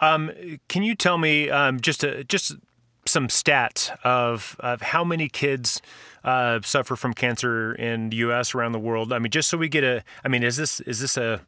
Um, 0.00 0.30
can 0.68 0.82
you 0.82 0.94
tell 0.94 1.18
me 1.18 1.50
um, 1.50 1.80
just 1.80 2.04
a, 2.04 2.24
just 2.24 2.56
some 3.04 3.28
stats 3.28 3.90
of 4.04 4.56
of 4.60 4.82
how 4.82 5.02
many 5.02 5.28
kids 5.28 5.80
uh, 6.24 6.60
suffer 6.62 6.96
from 6.96 7.14
cancer 7.14 7.74
in 7.74 8.10
the 8.10 8.16
U.S. 8.16 8.54
around 8.54 8.72
the 8.72 8.78
world? 8.78 9.12
I 9.12 9.18
mean, 9.18 9.30
just 9.30 9.48
so 9.48 9.58
we 9.58 9.68
get 9.68 9.84
a. 9.84 10.02
I 10.24 10.28
mean, 10.28 10.42
is 10.42 10.56
this 10.56 10.80
is 10.80 11.00
this 11.00 11.16
a? 11.16 11.40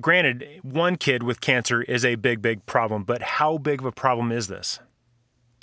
Granted, 0.00 0.60
one 0.62 0.96
kid 0.96 1.22
with 1.22 1.40
cancer 1.40 1.82
is 1.82 2.04
a 2.04 2.14
big 2.14 2.42
big 2.42 2.64
problem, 2.66 3.04
but 3.04 3.22
how 3.22 3.58
big 3.58 3.80
of 3.80 3.86
a 3.86 3.92
problem 3.92 4.32
is 4.32 4.48
this? 4.48 4.78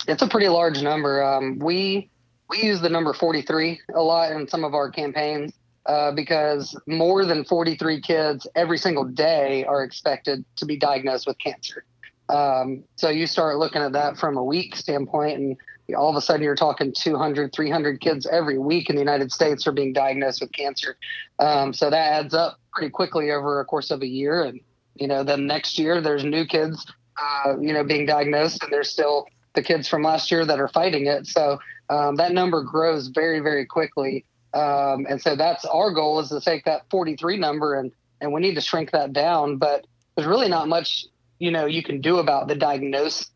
It's 0.07 0.21
a 0.21 0.27
pretty 0.27 0.47
large 0.47 0.81
number. 0.81 1.23
Um, 1.23 1.59
we 1.59 2.09
we 2.49 2.61
use 2.63 2.81
the 2.81 2.89
number 2.89 3.13
43 3.13 3.79
a 3.95 4.01
lot 4.01 4.31
in 4.31 4.47
some 4.47 4.63
of 4.63 4.73
our 4.73 4.89
campaigns 4.89 5.53
uh, 5.85 6.11
because 6.11 6.77
more 6.85 7.25
than 7.25 7.45
43 7.45 8.01
kids 8.01 8.45
every 8.55 8.77
single 8.77 9.05
day 9.05 9.63
are 9.65 9.83
expected 9.83 10.43
to 10.57 10.65
be 10.65 10.77
diagnosed 10.77 11.25
with 11.25 11.37
cancer. 11.39 11.85
Um, 12.29 12.83
so 12.95 13.09
you 13.09 13.27
start 13.27 13.57
looking 13.57 13.81
at 13.81 13.93
that 13.93 14.17
from 14.17 14.37
a 14.37 14.43
week 14.43 14.75
standpoint, 14.75 15.39
and 15.39 15.57
all 15.95 16.09
of 16.09 16.15
a 16.15 16.21
sudden 16.21 16.43
you're 16.43 16.55
talking 16.55 16.93
200, 16.95 17.53
300 17.53 18.01
kids 18.01 18.27
every 18.31 18.57
week 18.57 18.89
in 18.89 18.95
the 18.95 19.01
United 19.01 19.31
States 19.31 19.65
are 19.67 19.71
being 19.71 19.93
diagnosed 19.93 20.41
with 20.41 20.51
cancer. 20.51 20.97
Um, 21.39 21.73
so 21.73 21.89
that 21.89 22.13
adds 22.13 22.33
up 22.33 22.59
pretty 22.73 22.91
quickly 22.91 23.31
over 23.31 23.59
a 23.59 23.65
course 23.65 23.91
of 23.91 24.01
a 24.01 24.07
year. 24.07 24.43
And, 24.43 24.59
you 24.95 25.07
know, 25.07 25.23
then 25.23 25.47
next 25.47 25.77
year 25.79 26.01
there's 26.01 26.23
new 26.23 26.45
kids, 26.45 26.85
uh, 27.21 27.57
you 27.59 27.73
know, 27.73 27.83
being 27.83 28.05
diagnosed, 28.05 28.63
and 28.63 28.71
there's 28.71 28.89
still 28.89 29.27
the 29.53 29.63
kids 29.63 29.87
from 29.87 30.03
last 30.03 30.31
year 30.31 30.45
that 30.45 30.59
are 30.59 30.69
fighting 30.69 31.07
it. 31.07 31.27
So 31.27 31.59
um, 31.89 32.15
that 32.15 32.31
number 32.31 32.63
grows 32.63 33.07
very, 33.07 33.39
very 33.39 33.65
quickly. 33.65 34.25
Um, 34.53 35.05
and 35.09 35.21
so 35.21 35.35
that's 35.35 35.65
our 35.65 35.91
goal 35.91 36.19
is 36.19 36.29
to 36.29 36.41
take 36.41 36.65
that 36.65 36.89
43 36.89 37.37
number 37.37 37.75
and, 37.75 37.91
and 38.19 38.33
we 38.33 38.41
need 38.41 38.55
to 38.55 38.61
shrink 38.61 38.91
that 38.91 39.13
down. 39.13 39.57
But 39.57 39.85
there's 40.15 40.27
really 40.27 40.49
not 40.49 40.67
much 40.67 41.05
you 41.41 41.49
know 41.49 41.65
you 41.65 41.83
can 41.83 41.99
do 41.99 42.19
about 42.19 42.47
the 42.47 42.55
diagnosis 42.55 43.29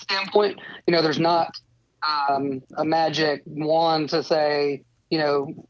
standpoint. 0.00 0.60
You 0.86 0.92
know, 0.92 1.00
there's 1.00 1.20
not 1.20 1.56
um, 2.06 2.62
a 2.76 2.84
magic 2.84 3.42
wand 3.46 4.10
to 4.10 4.22
say, 4.22 4.82
you 5.10 5.18
know, 5.18 5.66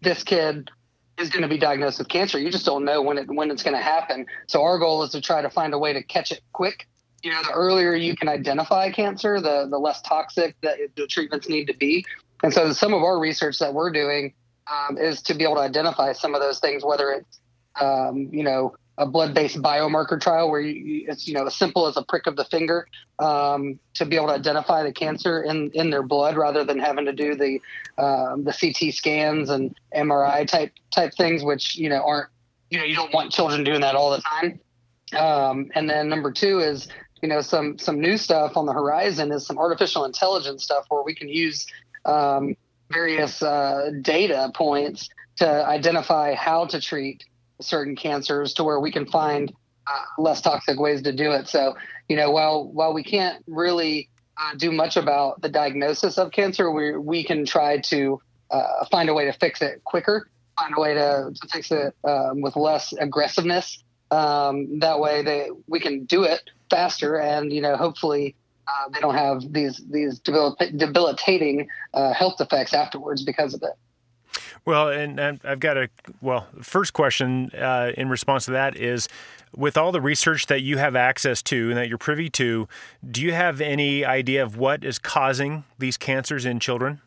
this 0.00 0.22
kid 0.24 0.70
is 1.18 1.30
going 1.30 1.42
to 1.42 1.48
be 1.48 1.58
diagnosed 1.58 1.98
with 1.98 2.08
cancer. 2.08 2.38
You 2.38 2.50
just 2.50 2.66
don't 2.66 2.84
know 2.84 3.02
when 3.02 3.18
it 3.18 3.28
when 3.28 3.50
it's 3.50 3.62
going 3.62 3.76
to 3.76 3.82
happen. 3.82 4.26
So 4.46 4.62
our 4.62 4.78
goal 4.78 5.02
is 5.02 5.10
to 5.10 5.20
try 5.20 5.42
to 5.42 5.50
find 5.50 5.74
a 5.74 5.78
way 5.78 5.92
to 5.92 6.02
catch 6.02 6.32
it 6.32 6.40
quick. 6.52 6.86
You 7.22 7.32
know, 7.32 7.42
the 7.42 7.52
earlier 7.52 7.94
you 7.94 8.16
can 8.16 8.28
identify 8.28 8.90
cancer, 8.90 9.40
the 9.40 9.66
the 9.68 9.78
less 9.78 10.00
toxic 10.02 10.56
that 10.62 10.78
the 10.96 11.06
treatments 11.06 11.48
need 11.48 11.66
to 11.66 11.76
be. 11.76 12.04
And 12.42 12.54
so 12.54 12.72
some 12.72 12.94
of 12.94 13.02
our 13.02 13.18
research 13.18 13.58
that 13.58 13.74
we're 13.74 13.90
doing 13.90 14.34
um, 14.70 14.96
is 14.96 15.22
to 15.22 15.34
be 15.34 15.44
able 15.44 15.56
to 15.56 15.62
identify 15.62 16.12
some 16.12 16.34
of 16.34 16.40
those 16.40 16.60
things, 16.60 16.84
whether 16.84 17.10
it's 17.10 17.40
um, 17.80 18.28
you 18.32 18.44
know 18.44 18.74
a 18.98 19.06
blood-based 19.06 19.62
biomarker 19.62 20.20
trial 20.20 20.50
where 20.50 20.60
you, 20.60 21.06
it's 21.08 21.26
you 21.26 21.34
know 21.34 21.46
as 21.46 21.54
simple 21.54 21.86
as 21.86 21.96
a 21.96 22.02
prick 22.02 22.26
of 22.26 22.36
the 22.36 22.44
finger 22.44 22.86
um, 23.20 23.78
to 23.94 24.04
be 24.04 24.16
able 24.16 24.26
to 24.26 24.34
identify 24.34 24.82
the 24.82 24.92
cancer 24.92 25.42
in 25.42 25.70
in 25.72 25.90
their 25.90 26.02
blood 26.02 26.36
rather 26.36 26.64
than 26.64 26.78
having 26.78 27.06
to 27.06 27.12
do 27.12 27.34
the 27.34 27.60
um, 27.96 28.44
the 28.44 28.52
CT 28.52 28.92
scans 28.92 29.50
and 29.50 29.74
MRI 29.96 30.46
type 30.46 30.72
type 30.90 31.14
things, 31.14 31.42
which 31.42 31.76
you 31.76 31.88
know 31.88 32.02
aren't 32.04 32.28
you 32.70 32.78
know 32.78 32.84
you 32.84 32.94
don't 32.94 33.14
want 33.14 33.32
children 33.32 33.64
doing 33.64 33.80
that 33.80 33.94
all 33.94 34.10
the 34.10 34.20
time. 34.20 34.60
Um, 35.16 35.70
and 35.74 35.88
then 35.88 36.08
number 36.08 36.32
two 36.32 36.58
is 36.58 36.88
you 37.22 37.28
know 37.28 37.40
some 37.40 37.78
some 37.78 38.00
new 38.00 38.16
stuff 38.16 38.56
on 38.56 38.66
the 38.66 38.72
horizon 38.72 39.30
is 39.32 39.46
some 39.46 39.58
artificial 39.58 40.04
intelligence 40.04 40.64
stuff 40.64 40.86
where 40.88 41.02
we 41.02 41.14
can 41.14 41.28
use 41.28 41.66
um, 42.04 42.56
various 42.90 43.42
uh, 43.42 43.90
data 44.02 44.50
points 44.54 45.08
to 45.36 45.46
identify 45.46 46.34
how 46.34 46.66
to 46.66 46.80
treat 46.80 47.24
certain 47.60 47.96
cancers 47.96 48.54
to 48.54 48.64
where 48.64 48.80
we 48.80 48.92
can 48.92 49.06
find 49.06 49.52
uh, 49.86 50.22
less 50.22 50.40
toxic 50.40 50.78
ways 50.78 51.02
to 51.02 51.12
do 51.12 51.32
it. 51.32 51.48
So, 51.48 51.76
you 52.08 52.16
know, 52.16 52.30
while 52.30 52.68
while 52.68 52.92
we 52.92 53.02
can't 53.02 53.42
really 53.46 54.08
uh, 54.36 54.54
do 54.56 54.70
much 54.70 54.96
about 54.96 55.40
the 55.40 55.48
diagnosis 55.48 56.18
of 56.18 56.30
cancer, 56.30 56.70
we 56.70 56.96
we 56.96 57.24
can 57.24 57.46
try 57.46 57.78
to 57.78 58.20
uh, 58.50 58.84
find 58.90 59.08
a 59.08 59.14
way 59.14 59.24
to 59.24 59.32
fix 59.32 59.62
it 59.62 59.82
quicker, 59.84 60.28
find 60.58 60.74
a 60.76 60.80
way 60.80 60.94
to, 60.94 61.32
to 61.34 61.48
fix 61.48 61.70
it 61.70 61.94
um, 62.04 62.40
with 62.40 62.56
less 62.56 62.92
aggressiveness. 62.92 63.82
Um, 64.10 64.78
that 64.80 65.00
way, 65.00 65.22
they 65.22 65.50
we 65.66 65.80
can 65.80 66.04
do 66.04 66.24
it 66.24 66.42
faster, 66.70 67.16
and 67.18 67.52
you 67.52 67.60
know, 67.60 67.76
hopefully. 67.76 68.34
Uh, 68.70 68.90
they 68.92 69.00
don't 69.00 69.14
have 69.14 69.50
these 69.50 69.82
these 69.88 70.18
debilitating 70.18 71.66
uh, 71.94 72.12
health 72.12 72.38
effects 72.38 72.74
afterwards 72.74 73.24
because 73.24 73.54
of 73.54 73.62
it. 73.62 73.72
Well, 74.68 74.90
and, 74.90 75.18
I've 75.18 75.60
got 75.60 75.78
a 75.78 75.88
well. 76.20 76.46
First 76.60 76.92
question 76.92 77.50
uh, 77.52 77.92
in 77.96 78.10
response 78.10 78.44
to 78.44 78.50
that 78.50 78.76
is, 78.76 79.08
with 79.56 79.78
all 79.78 79.92
the 79.92 80.00
research 80.02 80.44
that 80.48 80.60
you 80.60 80.76
have 80.76 80.94
access 80.94 81.40
to 81.44 81.70
and 81.70 81.78
that 81.78 81.88
you're 81.88 81.96
privy 81.96 82.28
to, 82.28 82.68
do 83.10 83.22
you 83.22 83.32
have 83.32 83.62
any 83.62 84.04
idea 84.04 84.42
of 84.42 84.58
what 84.58 84.84
is 84.84 84.98
causing 84.98 85.64
these 85.78 85.96
cancers 85.96 86.44
in 86.44 86.60
children? 86.60 87.00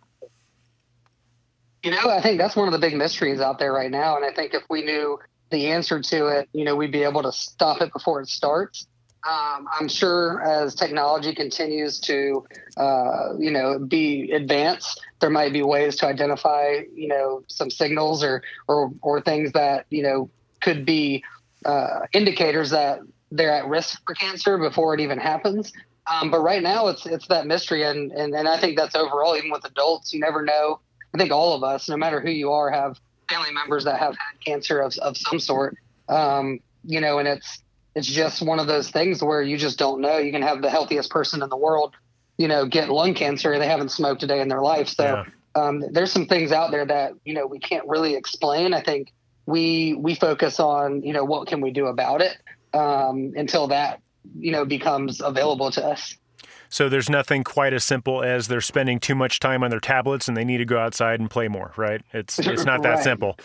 You 1.83 1.91
know, 1.91 2.09
I 2.09 2.19
think 2.19 2.39
that's 2.39 2.55
one 2.55 2.67
of 2.67 2.71
the 2.71 2.79
big 2.79 2.95
mysteries 2.95 3.39
out 3.39 3.59
there 3.59 3.73
right 3.73 3.91
now, 3.91 4.15
and 4.15 4.25
I 4.25 4.33
think 4.33 4.55
if 4.55 4.63
we 4.67 4.81
knew 4.81 5.19
the 5.51 5.67
answer 5.67 6.01
to 6.01 6.39
it, 6.39 6.49
you 6.53 6.65
know, 6.65 6.75
we'd 6.75 6.91
be 6.91 7.03
able 7.03 7.21
to 7.21 7.31
stop 7.31 7.79
it 7.79 7.93
before 7.93 8.21
it 8.21 8.27
starts. 8.27 8.87
Um, 9.23 9.67
I'm 9.79 9.87
sure 9.87 10.41
as 10.41 10.73
technology 10.73 11.35
continues 11.35 11.99
to, 12.01 12.43
uh, 12.75 13.37
you 13.37 13.51
know, 13.51 13.77
be 13.77 14.31
advanced, 14.31 14.99
there 15.19 15.29
might 15.29 15.53
be 15.53 15.61
ways 15.61 15.95
to 15.97 16.07
identify, 16.07 16.81
you 16.95 17.07
know, 17.07 17.43
some 17.47 17.69
signals 17.69 18.23
or 18.23 18.41
or 18.67 18.91
or 19.01 19.21
things 19.21 19.51
that 19.51 19.85
you 19.91 20.01
know 20.01 20.29
could 20.61 20.85
be 20.85 21.23
uh, 21.65 22.01
indicators 22.13 22.71
that 22.71 22.99
they're 23.31 23.51
at 23.51 23.67
risk 23.67 24.01
for 24.05 24.15
cancer 24.15 24.57
before 24.57 24.93
it 24.95 24.99
even 24.99 25.19
happens. 25.19 25.71
Um, 26.11 26.31
but 26.31 26.41
right 26.41 26.63
now, 26.63 26.87
it's 26.87 27.05
it's 27.05 27.27
that 27.27 27.45
mystery, 27.45 27.83
and, 27.83 28.11
and 28.11 28.33
and 28.33 28.47
I 28.47 28.59
think 28.59 28.75
that's 28.75 28.95
overall. 28.95 29.37
Even 29.37 29.51
with 29.51 29.65
adults, 29.65 30.13
you 30.13 30.19
never 30.19 30.43
know. 30.43 30.79
I 31.13 31.17
think 31.17 31.31
all 31.31 31.53
of 31.53 31.63
us, 31.63 31.87
no 31.87 31.97
matter 31.97 32.19
who 32.19 32.31
you 32.31 32.51
are, 32.51 32.71
have 32.71 32.99
family 33.29 33.51
members 33.51 33.83
that 33.83 33.99
have 33.99 34.15
had 34.17 34.43
cancer 34.43 34.79
of 34.79 34.97
of 34.97 35.15
some 35.15 35.39
sort. 35.39 35.77
Um, 36.09 36.59
you 36.83 36.99
know, 36.99 37.19
and 37.19 37.27
it's 37.27 37.61
it's 37.95 38.07
just 38.07 38.41
one 38.41 38.59
of 38.59 38.67
those 38.67 38.89
things 38.89 39.23
where 39.23 39.41
you 39.41 39.57
just 39.57 39.77
don't 39.77 40.01
know. 40.01 40.17
You 40.17 40.31
can 40.31 40.41
have 40.41 40.61
the 40.61 40.69
healthiest 40.69 41.09
person 41.09 41.43
in 41.43 41.49
the 41.49 41.57
world, 41.57 41.93
you 42.37 42.47
know, 42.47 42.65
get 42.65 42.89
lung 42.89 43.13
cancer 43.13 43.51
and 43.51 43.61
they 43.61 43.67
haven't 43.67 43.89
smoked 43.89 44.23
a 44.23 44.27
day 44.27 44.39
in 44.39 44.47
their 44.47 44.61
life. 44.61 44.87
So 44.87 45.03
yeah. 45.03 45.25
um, 45.61 45.83
there's 45.91 46.11
some 46.11 46.25
things 46.25 46.51
out 46.51 46.71
there 46.71 46.85
that 46.85 47.13
you 47.25 47.33
know 47.33 47.47
we 47.47 47.59
can't 47.59 47.87
really 47.87 48.15
explain. 48.15 48.73
I 48.73 48.81
think 48.81 49.11
we 49.45 49.93
we 49.93 50.15
focus 50.15 50.59
on 50.59 51.03
you 51.03 51.13
know 51.13 51.25
what 51.25 51.47
can 51.47 51.61
we 51.61 51.71
do 51.71 51.87
about 51.87 52.21
it 52.21 52.37
um, 52.73 53.33
until 53.35 53.67
that 53.67 54.01
you 54.37 54.51
know 54.51 54.65
becomes 54.65 55.21
available 55.21 55.71
to 55.71 55.85
us. 55.85 56.15
So 56.69 56.87
there's 56.87 57.09
nothing 57.09 57.43
quite 57.43 57.73
as 57.73 57.83
simple 57.83 58.23
as 58.23 58.47
they're 58.47 58.61
spending 58.61 59.01
too 59.01 59.13
much 59.13 59.41
time 59.41 59.61
on 59.61 59.71
their 59.71 59.81
tablets 59.81 60.29
and 60.29 60.37
they 60.37 60.45
need 60.45 60.59
to 60.59 60.65
go 60.65 60.79
outside 60.79 61.19
and 61.19 61.29
play 61.29 61.49
more, 61.49 61.73
right? 61.75 62.01
It's 62.13 62.39
it's 62.39 62.63
not 62.63 62.81
that 62.83 62.89
right. 62.95 63.03
simple. 63.03 63.37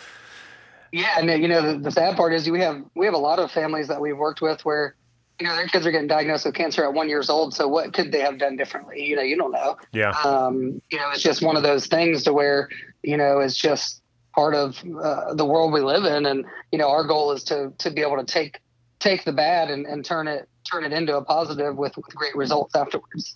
Yeah, 0.91 1.15
and 1.17 1.29
you 1.41 1.47
know 1.47 1.73
the, 1.73 1.79
the, 1.79 1.91
sad 1.91 2.15
part 2.15 2.33
is 2.33 2.49
we 2.49 2.61
have 2.61 2.83
we 2.95 3.05
have 3.05 3.15
a 3.15 3.19
lot 3.19 3.39
of 3.39 3.51
families 3.51 3.87
that 3.87 3.99
we've 3.99 4.17
worked 4.17 4.41
with 4.41 4.63
where 4.63 4.95
you 5.39 5.45
know 5.45 5.55
their 5.55 5.67
kids 5.67 5.85
are 5.85 5.91
getting 5.91 6.07
diagnosed 6.07 6.45
with 6.45 6.55
cancer 6.55 6.83
at 6.83 6.93
one 6.93 7.09
years 7.09 7.29
old. 7.29 7.53
So 7.53 7.67
what 7.67 7.93
could 7.93 8.11
they 8.11 8.21
have 8.21 8.39
done 8.39 8.55
differently? 8.55 9.03
You 9.03 9.15
know, 9.15 9.21
you 9.21 9.37
don't 9.37 9.51
know. 9.51 9.77
Yeah. 9.91 10.11
Um, 10.11 10.81
you 10.89 10.97
know, 10.97 11.09
it's 11.11 11.21
just 11.21 11.41
one 11.41 11.57
of 11.57 11.63
those 11.63 11.87
things 11.87 12.23
to 12.23 12.33
where 12.33 12.69
you 13.03 13.17
know 13.17 13.39
it's 13.39 13.57
just 13.57 14.01
part 14.33 14.53
of 14.53 14.81
uh, 15.03 15.33
the 15.33 15.45
world 15.45 15.73
we 15.73 15.81
live 15.81 16.05
in, 16.05 16.25
and 16.25 16.45
you 16.71 16.77
know 16.77 16.89
our 16.89 17.03
goal 17.03 17.31
is 17.31 17.43
to 17.45 17.73
to 17.79 17.89
be 17.91 18.01
able 18.01 18.17
to 18.17 18.25
take 18.25 18.59
take 18.99 19.25
the 19.25 19.33
bad 19.33 19.69
and, 19.69 19.85
and 19.85 20.05
turn 20.05 20.27
it 20.27 20.47
turn 20.69 20.83
it 20.83 20.93
into 20.93 21.15
a 21.15 21.23
positive 21.23 21.77
with, 21.77 21.95
with 21.95 22.07
great 22.07 22.35
results 22.35 22.75
afterwards. 22.75 23.35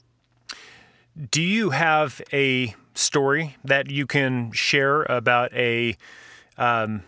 Do 1.30 1.42
you 1.42 1.72
have 1.72 2.22
a 2.32 2.76
story 2.94 3.58
that 3.64 3.90
you 3.90 4.06
can 4.06 4.52
share 4.52 5.04
about 5.04 5.54
a 5.54 5.98
um, 6.58 7.04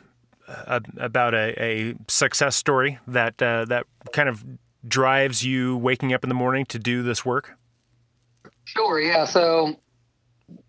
a, 0.67 0.81
about 0.98 1.33
a, 1.33 1.62
a, 1.62 1.95
success 2.07 2.55
story 2.55 3.00
that 3.07 3.41
uh, 3.41 3.65
that 3.65 3.86
kind 4.12 4.29
of 4.29 4.43
drives 4.88 5.43
you 5.43 5.77
waking 5.77 6.13
up 6.13 6.24
in 6.24 6.29
the 6.29 6.36
morning 6.36 6.65
to 6.65 6.79
do 6.79 7.03
this 7.03 7.25
work? 7.25 7.57
Sure. 8.65 9.00
Yeah. 9.00 9.25
So 9.25 9.75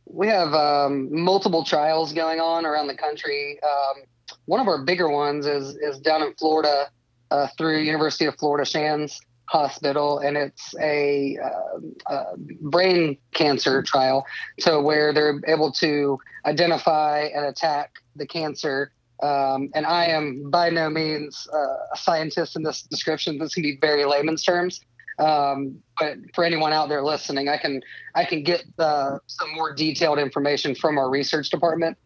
we 0.07 0.29
have 0.29 0.55
um, 0.55 1.09
multiple 1.11 1.65
trials 1.65 2.13
going 2.13 2.41
on 2.41 2.65
around 2.67 2.87
the 2.87 2.97
country. 2.97 3.59
Um, 3.63 4.03
one 4.47 4.61
of 4.61 4.69
our 4.69 4.85
bigger 4.85 5.09
ones 5.09 5.47
is 5.47 5.77
is 5.77 5.99
down 5.99 6.23
in 6.23 6.35
Florida 6.35 6.89
uh, 7.31 7.49
through 7.59 7.79
University 7.79 8.27
of 8.27 8.37
Florida 8.39 8.65
Shands 8.65 9.21
Hospital, 9.47 10.21
and 10.21 10.37
it's 10.37 10.75
a, 10.81 11.37
uh, 11.39 12.15
a, 12.15 12.25
brain 12.61 13.17
cancer 13.35 13.83
trial. 13.83 14.25
So 14.59 14.81
where 14.81 15.13
they're 15.13 15.41
able 15.47 15.73
to 15.73 16.19
identify 16.47 17.29
and 17.35 17.47
attack 17.47 17.93
the 18.17 18.27
cancer. 18.27 18.93
Um, 19.23 19.71
and 19.75 19.87
I 19.87 20.07
am 20.07 20.51
by 20.51 20.71
no 20.71 20.91
means 20.91 21.47
uh, 21.53 21.77
a 21.93 21.97
scientist 21.97 22.57
in 22.57 22.63
this 22.63 22.83
description. 22.83 23.39
This 23.39 23.55
can 23.55 23.63
be 23.63 23.79
very 23.81 24.05
layman's 24.05 24.43
terms. 24.43 24.81
Um, 25.19 25.79
but 25.99 26.17
for 26.35 26.45
anyone 26.45 26.73
out 26.73 26.89
there 26.89 27.03
listening, 27.03 27.49
I 27.49 27.57
can 27.57 27.81
I 28.15 28.25
can 28.25 28.43
get 28.43 28.65
uh, 28.79 29.19
some 29.27 29.55
more 29.55 29.73
detailed 29.73 30.19
information 30.19 30.75
from 30.75 30.99
our 30.99 31.09
research 31.09 31.51
department. 31.51 31.97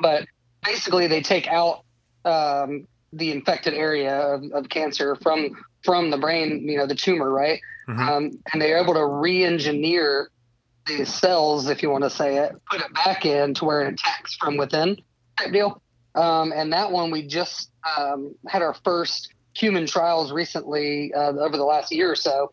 But 0.00 0.26
basically, 0.62 1.06
they 1.06 1.22
take 1.22 1.48
out 1.48 1.84
um, 2.24 2.86
the 3.12 3.30
infected 3.30 3.74
area 3.74 4.14
of, 4.14 4.44
of, 4.52 4.68
cancer 4.68 5.16
from 5.16 5.50
from 5.82 6.10
the 6.10 6.18
brain, 6.18 6.68
you 6.68 6.76
know, 6.76 6.86
the 6.86 6.94
tumor, 6.94 7.30
right? 7.30 7.60
Mm-hmm. 7.88 8.08
Um, 8.08 8.30
and 8.52 8.62
they're 8.62 8.78
able 8.78 8.94
to 8.94 9.04
re-engineer 9.04 10.30
the 10.86 11.04
cells, 11.04 11.68
if 11.68 11.82
you 11.82 11.90
want 11.90 12.04
to 12.04 12.10
say 12.10 12.38
it, 12.38 12.52
put 12.70 12.80
it 12.80 12.94
back 12.94 13.24
in 13.26 13.54
to 13.54 13.64
where 13.64 13.82
it 13.82 13.92
attacks 13.92 14.34
from 14.36 14.56
within 14.56 14.96
type 15.38 15.52
deal. 15.52 15.81
Um, 16.14 16.52
and 16.54 16.72
that 16.72 16.90
one 16.90 17.10
we 17.10 17.26
just 17.26 17.70
um, 17.96 18.34
had 18.46 18.62
our 18.62 18.74
first 18.84 19.32
human 19.54 19.86
trials 19.86 20.32
recently 20.32 21.12
uh, 21.14 21.32
over 21.32 21.56
the 21.56 21.64
last 21.64 21.92
year 21.92 22.10
or 22.10 22.16
so, 22.16 22.52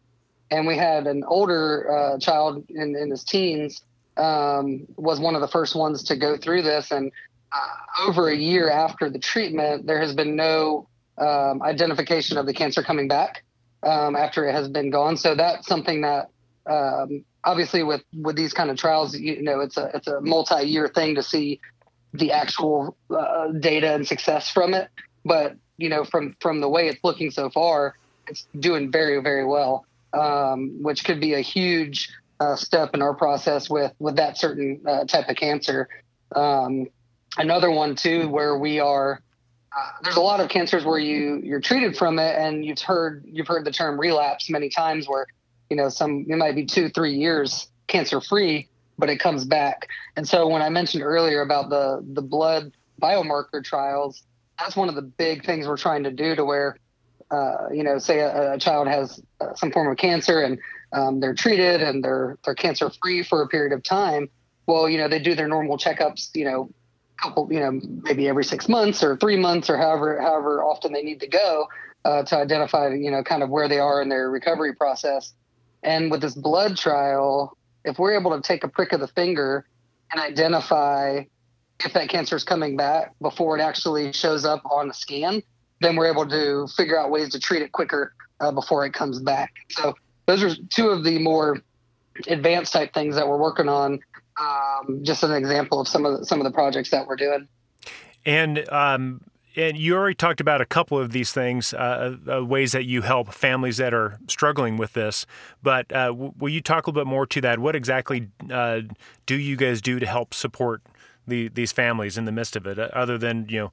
and 0.51 0.65
we 0.65 0.77
had 0.77 1.07
an 1.07 1.23
older 1.27 1.91
uh, 1.91 2.19
child 2.19 2.65
in, 2.69 2.95
in 2.95 3.11
his 3.11 3.23
teens 3.23 3.83
um, 4.17 4.87
was 4.97 5.19
one 5.19 5.35
of 5.35 5.41
the 5.41 5.47
first 5.47 5.75
ones 5.75 6.03
to 6.03 6.15
go 6.15 6.37
through 6.37 6.61
this, 6.61 6.91
and 6.91 7.11
uh, 7.51 8.07
over 8.07 8.29
a 8.29 8.35
year 8.35 8.69
after 8.69 9.09
the 9.09 9.19
treatment, 9.19 9.87
there 9.87 9.99
has 9.99 10.13
been 10.13 10.35
no 10.35 10.87
um, 11.17 11.61
identification 11.61 12.37
of 12.37 12.45
the 12.45 12.53
cancer 12.53 12.83
coming 12.83 13.07
back 13.07 13.43
um, 13.83 14.15
after 14.15 14.47
it 14.47 14.53
has 14.53 14.67
been 14.67 14.89
gone. 14.89 15.17
So 15.17 15.35
that's 15.35 15.67
something 15.67 16.01
that 16.01 16.29
um, 16.65 17.25
obviously 17.43 17.83
with 17.83 18.03
with 18.13 18.35
these 18.35 18.53
kind 18.53 18.69
of 18.69 18.77
trials, 18.77 19.17
you 19.17 19.41
know, 19.41 19.61
it's 19.61 19.77
a 19.77 19.91
it's 19.93 20.07
a 20.07 20.21
multi 20.21 20.63
year 20.63 20.87
thing 20.87 21.15
to 21.15 21.23
see 21.23 21.59
the 22.13 22.31
actual 22.31 22.95
uh, 23.09 23.47
data 23.59 23.93
and 23.93 24.07
success 24.07 24.49
from 24.51 24.73
it. 24.73 24.89
But 25.25 25.55
you 25.77 25.89
know, 25.89 26.03
from 26.03 26.35
from 26.39 26.61
the 26.61 26.69
way 26.69 26.87
it's 26.87 27.03
looking 27.03 27.31
so 27.31 27.49
far, 27.49 27.95
it's 28.27 28.47
doing 28.59 28.91
very 28.91 29.21
very 29.21 29.45
well, 29.45 29.85
um, 30.13 30.81
which 30.81 31.03
could 31.03 31.19
be 31.19 31.33
a 31.33 31.41
huge 31.41 32.09
uh, 32.39 32.55
step 32.55 32.93
in 32.93 33.01
our 33.01 33.13
process 33.13 33.69
with 33.69 33.93
with 33.99 34.15
that 34.15 34.37
certain 34.37 34.81
uh, 34.87 35.05
type 35.05 35.29
of 35.29 35.35
cancer. 35.35 35.87
Um, 36.35 36.87
another 37.37 37.71
one 37.71 37.95
too 37.95 38.27
where 38.29 38.57
we 38.57 38.79
are 38.79 39.21
uh, 39.77 39.89
there's 40.03 40.15
a 40.15 40.21
lot 40.21 40.39
of 40.39 40.49
cancers 40.49 40.83
where 40.83 40.97
you 40.97 41.39
you're 41.43 41.59
treated 41.59 41.95
from 41.95 42.17
it 42.17 42.35
and 42.35 42.65
you've 42.65 42.79
heard 42.79 43.23
you've 43.27 43.47
heard 43.47 43.65
the 43.65 43.71
term 43.71 43.99
relapse 43.99 44.49
many 44.49 44.69
times 44.69 45.07
where 45.07 45.27
you 45.69 45.77
know 45.77 45.89
some 45.89 46.25
it 46.27 46.37
might 46.37 46.55
be 46.55 46.65
two 46.65 46.89
three 46.89 47.13
years 47.13 47.67
cancer 47.87 48.19
free 48.19 48.67
but 48.99 49.09
it 49.09 49.19
comes 49.19 49.45
back 49.45 49.87
and 50.15 50.27
so 50.27 50.47
when 50.47 50.61
i 50.61 50.69
mentioned 50.69 51.03
earlier 51.03 51.41
about 51.41 51.69
the 51.69 52.05
the 52.13 52.21
blood 52.21 52.71
biomarker 53.01 53.63
trials 53.63 54.23
that's 54.59 54.75
one 54.75 54.89
of 54.89 54.95
the 54.95 55.01
big 55.01 55.45
things 55.45 55.67
we're 55.67 55.77
trying 55.77 56.03
to 56.03 56.11
do 56.11 56.35
to 56.35 56.43
where 56.43 56.77
uh, 57.31 57.67
you 57.71 57.83
know 57.83 57.97
say 57.99 58.19
a, 58.19 58.53
a 58.53 58.59
child 58.59 58.87
has 58.87 59.21
uh, 59.39 59.53
some 59.55 59.71
form 59.71 59.89
of 59.89 59.97
cancer 59.97 60.41
and 60.41 60.59
um, 60.91 61.19
they're 61.19 61.35
treated 61.35 61.81
and 61.81 62.03
they're 62.03 62.37
they're 62.43 62.55
cancer 62.55 62.91
free 63.01 63.23
for 63.23 63.41
a 63.41 63.47
period 63.47 63.71
of 63.71 63.83
time 63.83 64.27
well 64.65 64.89
you 64.89 64.97
know 64.97 65.07
they 65.07 65.19
do 65.19 65.35
their 65.35 65.47
normal 65.47 65.77
checkups 65.77 66.29
you 66.35 66.43
know 66.43 66.69
couple, 67.21 67.51
you 67.51 67.59
know, 67.59 67.79
maybe 68.03 68.27
every 68.27 68.43
six 68.43 68.69
months 68.69 69.03
or 69.03 69.17
three 69.17 69.37
months 69.37 69.69
or 69.69 69.77
however 69.77 70.19
however 70.21 70.63
often 70.63 70.93
they 70.93 71.03
need 71.03 71.19
to 71.19 71.27
go 71.27 71.67
uh, 72.05 72.23
to 72.23 72.37
identify, 72.37 72.89
you 72.89 73.11
know, 73.11 73.23
kind 73.23 73.43
of 73.43 73.49
where 73.49 73.67
they 73.67 73.79
are 73.79 74.01
in 74.01 74.09
their 74.09 74.29
recovery 74.29 74.73
process. 74.73 75.33
And 75.83 76.11
with 76.11 76.21
this 76.21 76.35
blood 76.35 76.77
trial, 76.77 77.57
if 77.89 77.99
we're 77.99 78.17
able 78.17 78.35
to 78.35 78.41
take 78.41 78.63
a 78.63 78.67
prick 78.67 78.93
of 78.93 78.99
the 78.99 79.07
finger 79.07 79.65
and 80.11 80.21
identify 80.21 81.23
if 81.83 81.93
that 81.93 82.09
cancer 82.09 82.35
is 82.35 82.43
coming 82.43 82.77
back 82.77 83.13
before 83.21 83.57
it 83.57 83.61
actually 83.61 84.13
shows 84.13 84.45
up 84.45 84.61
on 84.69 84.87
the 84.87 84.93
scan, 84.93 85.41
then 85.81 85.95
we're 85.95 86.11
able 86.11 86.27
to 86.27 86.67
figure 86.75 86.99
out 86.99 87.09
ways 87.09 87.29
to 87.29 87.39
treat 87.39 87.61
it 87.61 87.71
quicker 87.71 88.13
uh, 88.39 88.51
before 88.51 88.85
it 88.85 88.93
comes 88.93 89.19
back. 89.19 89.53
So 89.69 89.95
those 90.25 90.43
are 90.43 90.55
two 90.69 90.89
of 90.89 91.03
the 91.03 91.19
more 91.19 91.61
advanced 92.27 92.73
type 92.73 92.93
things 92.93 93.15
that 93.15 93.27
we're 93.27 93.37
working 93.37 93.69
on 93.69 93.99
um, 94.39 94.99
just 95.03 95.23
an 95.23 95.31
example 95.31 95.79
of 95.79 95.87
some 95.87 96.05
of 96.05 96.19
the, 96.19 96.25
some 96.25 96.39
of 96.39 96.45
the 96.45 96.51
projects 96.51 96.91
that 96.91 97.07
we're 97.07 97.15
doing. 97.15 97.47
And 98.25 98.69
um, 98.69 99.21
and 99.55 99.77
you 99.77 99.95
already 99.95 100.15
talked 100.15 100.41
about 100.41 100.61
a 100.61 100.65
couple 100.65 100.99
of 100.99 101.11
these 101.11 101.31
things, 101.31 101.73
uh, 101.73 102.15
uh, 102.31 102.45
ways 102.45 102.71
that 102.73 102.85
you 102.85 103.01
help 103.01 103.33
families 103.33 103.77
that 103.77 103.93
are 103.93 104.19
struggling 104.27 104.77
with 104.77 104.93
this. 104.93 105.25
But 105.63 105.91
uh, 105.91 106.07
w- 106.07 106.33
will 106.37 106.49
you 106.49 106.61
talk 106.61 106.85
a 106.85 106.89
little 106.89 107.03
bit 107.03 107.09
more 107.09 107.25
to 107.27 107.41
that? 107.41 107.59
What 107.59 107.75
exactly 107.75 108.29
uh, 108.51 108.81
do 109.25 109.35
you 109.35 109.55
guys 109.55 109.81
do 109.81 109.99
to 109.99 110.05
help 110.05 110.33
support 110.33 110.81
the, 111.27 111.47
these 111.49 111.71
families 111.71 112.17
in 112.17 112.25
the 112.25 112.31
midst 112.31 112.55
of 112.55 112.65
it, 112.65 112.79
uh, 112.79 112.89
other 112.93 113.17
than 113.17 113.47
you 113.49 113.71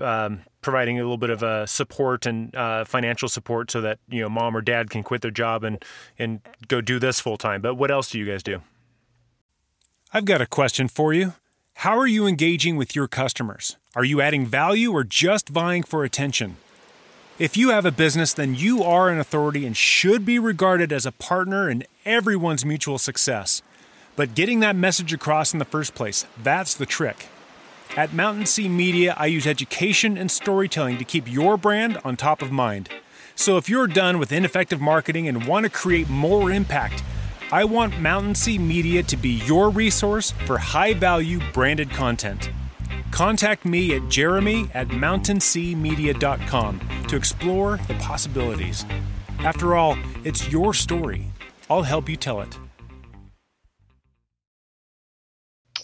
know 0.00 0.06
um, 0.06 0.40
providing 0.62 0.98
a 0.98 1.02
little 1.02 1.18
bit 1.18 1.30
of 1.30 1.42
uh, 1.42 1.66
support 1.66 2.26
and 2.26 2.52
financial 2.86 3.28
support 3.28 3.70
so 3.70 3.80
that 3.80 3.98
you 4.08 4.22
know 4.22 4.28
mom 4.28 4.56
or 4.56 4.60
dad 4.60 4.90
can 4.90 5.02
quit 5.02 5.20
their 5.20 5.30
job 5.30 5.64
and 5.64 5.84
and 6.18 6.40
go 6.68 6.80
do 6.80 6.98
this 6.98 7.20
full 7.20 7.36
time? 7.36 7.60
But 7.60 7.74
what 7.74 7.90
else 7.90 8.10
do 8.10 8.18
you 8.18 8.26
guys 8.26 8.42
do? 8.42 8.62
I've 10.12 10.24
got 10.24 10.40
a 10.40 10.46
question 10.46 10.88
for 10.88 11.12
you. 11.12 11.34
How 11.82 11.96
are 11.96 12.08
you 12.08 12.26
engaging 12.26 12.74
with 12.74 12.96
your 12.96 13.06
customers? 13.06 13.76
Are 13.94 14.02
you 14.02 14.20
adding 14.20 14.44
value 14.44 14.90
or 14.90 15.04
just 15.04 15.48
vying 15.48 15.84
for 15.84 16.02
attention? 16.02 16.56
If 17.38 17.56
you 17.56 17.68
have 17.68 17.86
a 17.86 17.92
business, 17.92 18.32
then 18.32 18.56
you 18.56 18.82
are 18.82 19.10
an 19.10 19.20
authority 19.20 19.64
and 19.64 19.76
should 19.76 20.24
be 20.24 20.40
regarded 20.40 20.92
as 20.92 21.06
a 21.06 21.12
partner 21.12 21.70
in 21.70 21.84
everyone's 22.04 22.64
mutual 22.64 22.98
success. 22.98 23.62
But 24.16 24.34
getting 24.34 24.58
that 24.58 24.74
message 24.74 25.12
across 25.12 25.52
in 25.52 25.60
the 25.60 25.64
first 25.64 25.94
place, 25.94 26.26
that's 26.42 26.74
the 26.74 26.84
trick. 26.84 27.28
At 27.96 28.12
Mountain 28.12 28.46
Sea 28.46 28.68
Media, 28.68 29.14
I 29.16 29.26
use 29.26 29.46
education 29.46 30.18
and 30.18 30.32
storytelling 30.32 30.98
to 30.98 31.04
keep 31.04 31.30
your 31.30 31.56
brand 31.56 32.00
on 32.04 32.16
top 32.16 32.42
of 32.42 32.50
mind. 32.50 32.88
So 33.36 33.56
if 33.56 33.68
you're 33.68 33.86
done 33.86 34.18
with 34.18 34.32
ineffective 34.32 34.80
marketing 34.80 35.28
and 35.28 35.46
want 35.46 35.62
to 35.62 35.70
create 35.70 36.08
more 36.08 36.50
impact, 36.50 37.04
I 37.50 37.64
want 37.64 37.98
Mountain 37.98 38.34
Sea 38.34 38.58
Media 38.58 39.02
to 39.04 39.16
be 39.16 39.40
your 39.46 39.70
resource 39.70 40.32
for 40.44 40.58
high 40.58 40.92
value 40.92 41.40
branded 41.54 41.88
content. 41.88 42.50
Contact 43.10 43.64
me 43.64 43.96
at 43.96 44.06
jeremy 44.10 44.68
at 44.74 44.88
mountainseamedia.com 44.88 46.80
to 47.08 47.16
explore 47.16 47.78
the 47.88 47.94
possibilities. 47.94 48.84
After 49.38 49.76
all, 49.76 49.96
it's 50.24 50.52
your 50.52 50.74
story. 50.74 51.24
I'll 51.70 51.84
help 51.84 52.06
you 52.06 52.16
tell 52.16 52.42
it. 52.42 52.58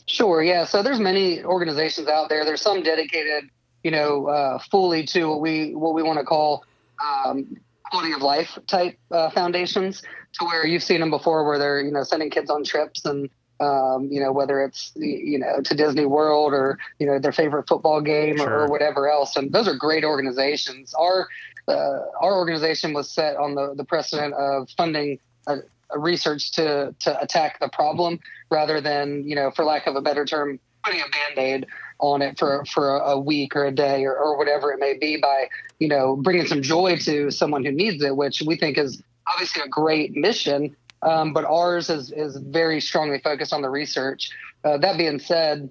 Sure, 0.04 0.42
yeah. 0.42 0.66
So 0.66 0.82
there's 0.82 1.00
many 1.00 1.42
organizations 1.44 2.08
out 2.08 2.28
there. 2.28 2.44
There's 2.44 2.60
some 2.60 2.82
dedicated, 2.82 3.48
you 3.82 3.90
know, 3.90 4.28
uh, 4.28 4.58
fully 4.70 5.04
to 5.06 5.30
what 5.30 5.40
we 5.40 5.74
what 5.74 5.94
we 5.94 6.02
want 6.02 6.18
to 6.18 6.26
call 6.26 6.66
um, 7.02 7.56
quality 7.90 8.12
of 8.12 8.20
life 8.20 8.58
type 8.66 8.98
uh, 9.10 9.30
foundations 9.30 10.02
to 10.38 10.44
where 10.44 10.66
you've 10.66 10.82
seen 10.82 11.00
them 11.00 11.10
before 11.10 11.44
where 11.44 11.58
they're 11.58 11.80
you 11.80 11.90
know 11.90 12.02
sending 12.02 12.30
kids 12.30 12.50
on 12.50 12.64
trips 12.64 13.04
and 13.04 13.28
um, 13.60 14.08
you 14.10 14.20
know 14.20 14.32
whether 14.32 14.62
it's 14.62 14.92
you 14.96 15.38
know 15.38 15.60
to 15.62 15.74
Disney 15.74 16.06
World 16.06 16.52
or 16.52 16.78
you 16.98 17.06
know 17.06 17.18
their 17.18 17.32
favorite 17.32 17.68
football 17.68 18.00
game 18.00 18.38
sure. 18.38 18.48
or, 18.48 18.64
or, 18.64 18.68
whatever 18.68 19.08
else 19.08 19.36
and 19.36 19.52
those 19.52 19.68
are 19.68 19.74
great 19.74 20.04
organizations 20.04 20.92
our 20.94 21.28
uh, 21.68 22.00
our 22.20 22.36
organization 22.36 22.92
was 22.92 23.10
set 23.10 23.36
on 23.36 23.54
the, 23.54 23.74
the 23.74 23.84
precedent 23.84 24.34
of 24.34 24.68
funding 24.76 25.18
a, 25.46 25.58
a 25.90 25.98
research 25.98 26.52
to 26.52 26.94
to 26.98 27.20
attack 27.20 27.60
the 27.60 27.68
problem 27.68 28.18
rather 28.50 28.80
than 28.80 29.26
you 29.26 29.36
know 29.36 29.50
for 29.52 29.64
lack 29.64 29.86
of 29.86 29.94
a 29.94 30.02
better 30.02 30.24
term 30.24 30.58
putting 30.84 31.00
a 31.00 31.04
band-aid 31.04 31.66
on 32.00 32.22
it 32.22 32.38
for 32.38 32.64
for 32.66 32.98
a 32.98 33.18
week 33.18 33.54
or 33.54 33.64
a 33.64 33.72
day 33.72 34.04
or, 34.04 34.16
or 34.16 34.36
whatever 34.36 34.72
it 34.72 34.80
may 34.80 34.98
be 34.98 35.16
by 35.16 35.48
you 35.78 35.88
know 35.88 36.16
bringing 36.16 36.46
some 36.46 36.60
joy 36.60 36.96
to 36.96 37.30
someone 37.30 37.64
who 37.64 37.70
needs 37.70 38.02
it 38.02 38.16
which 38.16 38.42
we 38.42 38.56
think 38.56 38.76
is 38.76 39.02
obviously 39.28 39.62
a 39.62 39.68
great 39.68 40.14
mission 40.14 40.74
um, 41.02 41.32
but 41.32 41.44
ours 41.44 41.90
is 41.90 42.12
is 42.12 42.36
very 42.36 42.80
strongly 42.80 43.18
focused 43.18 43.52
on 43.52 43.62
the 43.62 43.70
research 43.70 44.30
uh, 44.64 44.78
that 44.78 44.96
being 44.96 45.18
said 45.18 45.70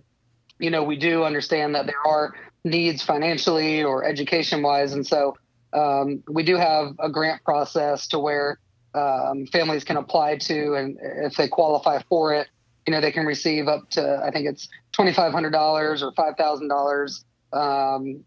you 0.60 0.70
know 0.70 0.84
we 0.84 0.96
do 0.96 1.24
understand 1.24 1.76
that 1.76 1.86
there 1.86 2.08
are 2.08 2.34
needs 2.64 3.02
financially 3.04 3.84
or 3.84 4.04
education 4.04 4.62
wise 4.62 4.94
and 4.94 5.06
so 5.06 5.36
um, 5.74 6.24
we 6.30 6.44
do 6.44 6.56
have 6.56 6.94
a 7.00 7.10
grant 7.10 7.44
process 7.44 8.08
to 8.10 8.20
where 8.20 8.60
um, 8.94 9.48
families 9.48 9.84
can 9.84 9.98
apply 9.98 10.38
to, 10.38 10.76
and 10.76 10.98
if 11.02 11.36
they 11.36 11.48
qualify 11.48 12.02
for 12.10 12.34
it, 12.34 12.48
you 12.86 12.92
know, 12.92 13.02
they 13.02 13.12
can 13.12 13.26
receive 13.26 13.68
up 13.68 13.90
to 13.92 14.22
I 14.24 14.32
think 14.32 14.48
it's 14.48 14.68
twenty 14.92 15.14
five 15.14 15.32
hundred 15.32 15.52
dollars 15.52 16.04
or 16.04 16.12
five 16.14 16.36
thousand 16.38 16.72
um, 16.72 16.78
dollars 16.78 17.26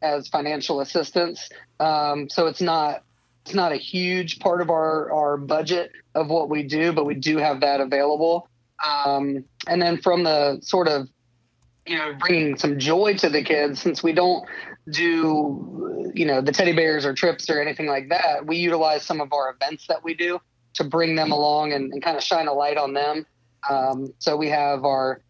as 0.02 0.28
financial 0.28 0.80
assistance. 0.80 1.48
Um, 1.78 2.28
so 2.28 2.46
it's 2.46 2.60
not 2.60 3.02
it's 3.46 3.54
not 3.54 3.70
a 3.70 3.76
huge 3.76 4.40
part 4.40 4.60
of 4.60 4.70
our 4.70 5.12
our 5.12 5.36
budget 5.36 5.92
of 6.16 6.28
what 6.28 6.50
we 6.50 6.64
do, 6.64 6.92
but 6.92 7.04
we 7.04 7.14
do 7.14 7.38
have 7.38 7.60
that 7.60 7.80
available. 7.80 8.48
Um, 8.84 9.44
and 9.68 9.80
then 9.80 9.98
from 9.98 10.24
the 10.24 10.58
sort 10.62 10.88
of 10.88 11.06
you 11.86 11.96
know 11.96 12.12
bringing 12.18 12.56
some 12.56 12.80
joy 12.80 13.14
to 13.18 13.28
the 13.28 13.44
kids 13.44 13.80
since 13.80 14.02
we 14.02 14.12
don't 14.12 14.44
do 14.90 16.10
you 16.12 16.26
know 16.26 16.40
the 16.40 16.50
teddy 16.50 16.72
bears 16.72 17.06
or 17.06 17.14
trips 17.14 17.48
or 17.48 17.62
anything 17.62 17.86
like 17.86 18.08
that 18.08 18.44
we 18.44 18.56
utilize 18.56 19.04
some 19.04 19.20
of 19.20 19.32
our 19.32 19.50
events 19.50 19.86
that 19.86 20.02
we 20.02 20.12
do 20.12 20.40
to 20.74 20.82
bring 20.82 21.14
them 21.14 21.30
along 21.30 21.72
and, 21.72 21.92
and 21.92 22.02
kind 22.02 22.16
of 22.16 22.24
shine 22.24 22.48
a 22.48 22.52
light 22.52 22.76
on 22.76 22.92
them 22.92 23.24
um, 23.70 24.12
so 24.18 24.36
we 24.36 24.48
have 24.48 24.84
our 24.84 25.22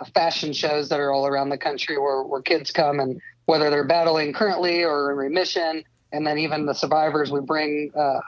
uh, 0.00 0.06
fashion 0.14 0.54
shows 0.54 0.88
that 0.88 0.98
are 0.98 1.12
all 1.12 1.26
around 1.26 1.50
the 1.50 1.58
country 1.58 1.98
where, 1.98 2.22
where 2.22 2.40
kids 2.40 2.70
come 2.70 3.00
and 3.00 3.20
whether 3.44 3.68
they're 3.68 3.84
battling 3.84 4.32
currently 4.32 4.82
or 4.84 5.10
in 5.10 5.18
remission 5.18 5.84
and 6.12 6.26
then 6.26 6.38
even 6.38 6.66
the 6.66 6.74
survivors 6.74 7.30
we 7.30 7.40
bring 7.40 7.90
uh, 7.96 8.20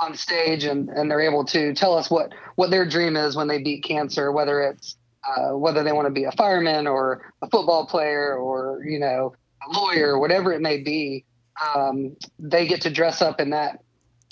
on 0.00 0.14
stage 0.14 0.64
and, 0.64 0.88
and 0.88 1.10
they're 1.10 1.20
able 1.20 1.44
to 1.44 1.74
tell 1.74 1.96
us 1.96 2.10
what, 2.10 2.32
what 2.56 2.70
their 2.70 2.88
dream 2.88 3.16
is 3.16 3.36
when 3.36 3.48
they 3.48 3.58
beat 3.58 3.84
cancer, 3.84 4.32
whether 4.32 4.60
it's 4.60 4.96
uh, 5.26 5.54
whether 5.56 5.82
they 5.82 5.92
want 5.92 6.06
to 6.06 6.12
be 6.12 6.24
a 6.24 6.32
fireman 6.32 6.86
or 6.86 7.32
a 7.42 7.50
football 7.50 7.86
player 7.86 8.36
or, 8.36 8.82
you 8.84 8.98
know, 8.98 9.34
a 9.66 9.78
lawyer, 9.78 10.18
whatever 10.18 10.52
it 10.52 10.60
may 10.60 10.78
be. 10.78 11.24
Um, 11.76 12.16
they 12.38 12.66
get 12.66 12.80
to 12.82 12.90
dress 12.90 13.20
up 13.20 13.38
in 13.38 13.50
that, 13.50 13.82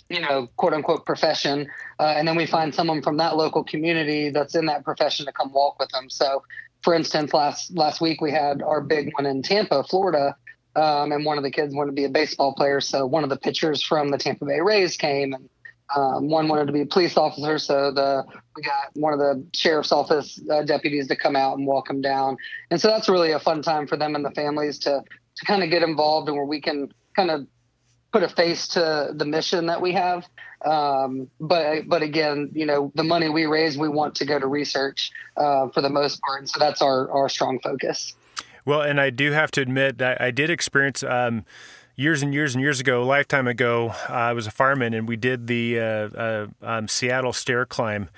you 0.08 0.20
know, 0.20 0.48
quote 0.56 0.72
unquote 0.72 1.04
profession. 1.04 1.68
Uh, 2.00 2.14
and 2.16 2.26
then 2.26 2.36
we 2.36 2.46
find 2.46 2.74
someone 2.74 3.02
from 3.02 3.18
that 3.18 3.36
local 3.36 3.62
community 3.64 4.30
that's 4.30 4.54
in 4.54 4.64
that 4.66 4.82
profession 4.84 5.26
to 5.26 5.32
come 5.32 5.52
walk 5.52 5.78
with 5.78 5.90
them. 5.90 6.08
So, 6.08 6.42
for 6.82 6.94
instance, 6.94 7.34
last 7.34 7.76
last 7.76 8.00
week 8.00 8.22
we 8.22 8.30
had 8.32 8.62
our 8.62 8.80
big 8.80 9.12
one 9.14 9.26
in 9.26 9.42
Tampa, 9.42 9.84
Florida, 9.84 10.36
um, 10.76 11.12
and 11.12 11.24
one 11.24 11.38
of 11.38 11.44
the 11.44 11.50
kids 11.50 11.74
wanted 11.74 11.90
to 11.90 11.94
be 11.94 12.04
a 12.04 12.08
baseball 12.08 12.54
player. 12.54 12.80
So 12.80 13.06
one 13.06 13.24
of 13.24 13.30
the 13.30 13.36
pitchers 13.36 13.82
from 13.82 14.10
the 14.10 14.18
Tampa 14.18 14.44
Bay 14.44 14.60
Rays 14.60 14.96
came 14.96 15.32
and 15.32 15.48
um, 15.94 16.28
one 16.28 16.48
wanted 16.48 16.66
to 16.66 16.72
be 16.72 16.82
a 16.82 16.86
police 16.86 17.16
officer, 17.16 17.58
so 17.58 17.90
the 17.90 18.24
we 18.54 18.62
got 18.62 18.90
one 18.94 19.14
of 19.14 19.18
the 19.18 19.42
sheriff's 19.54 19.90
office 19.90 20.38
uh, 20.50 20.62
deputies 20.62 21.08
to 21.08 21.16
come 21.16 21.34
out 21.34 21.56
and 21.56 21.66
walk 21.66 21.88
them 21.88 22.02
down, 22.02 22.36
and 22.70 22.78
so 22.78 22.88
that's 22.88 23.08
really 23.08 23.32
a 23.32 23.40
fun 23.40 23.62
time 23.62 23.86
for 23.86 23.96
them 23.96 24.14
and 24.14 24.22
the 24.22 24.30
families 24.32 24.78
to 24.80 25.02
to 25.36 25.44
kind 25.46 25.62
of 25.62 25.70
get 25.70 25.82
involved 25.82 26.28
and 26.28 26.36
where 26.36 26.44
we 26.44 26.60
can 26.60 26.92
kind 27.16 27.30
of 27.30 27.46
put 28.12 28.22
a 28.22 28.28
face 28.28 28.68
to 28.68 29.12
the 29.14 29.24
mission 29.24 29.66
that 29.66 29.80
we 29.80 29.92
have. 29.92 30.26
Um, 30.62 31.30
but 31.40 31.88
but 31.88 32.02
again, 32.02 32.50
you 32.52 32.66
know, 32.66 32.92
the 32.94 33.04
money 33.04 33.30
we 33.30 33.46
raise, 33.46 33.78
we 33.78 33.88
want 33.88 34.16
to 34.16 34.26
go 34.26 34.38
to 34.38 34.46
research 34.46 35.10
uh, 35.38 35.68
for 35.68 35.80
the 35.80 35.90
most 35.90 36.20
part, 36.20 36.40
and 36.40 36.50
so 36.50 36.58
that's 36.58 36.82
our 36.82 37.10
our 37.10 37.30
strong 37.30 37.60
focus. 37.60 38.14
Well, 38.64 38.82
and 38.82 39.00
I 39.00 39.10
do 39.10 39.32
have 39.32 39.50
to 39.52 39.60
admit 39.60 39.98
that 39.98 40.20
I 40.20 40.30
did 40.30 40.50
experience. 40.50 41.02
Um, 41.02 41.44
years 41.98 42.22
and 42.22 42.32
years 42.32 42.54
and 42.54 42.62
years 42.62 42.78
ago, 42.78 43.02
a 43.02 43.04
lifetime 43.04 43.48
ago, 43.48 43.92
uh, 44.08 44.12
I 44.12 44.32
was 44.32 44.46
a 44.46 44.52
fireman 44.52 44.94
and 44.94 45.08
we 45.08 45.16
did 45.16 45.48
the 45.48 45.80
uh, 45.80 45.82
uh, 45.82 46.46
um, 46.62 46.88
Seattle 46.88 47.32
stair 47.32 47.66
climb. 47.66 48.08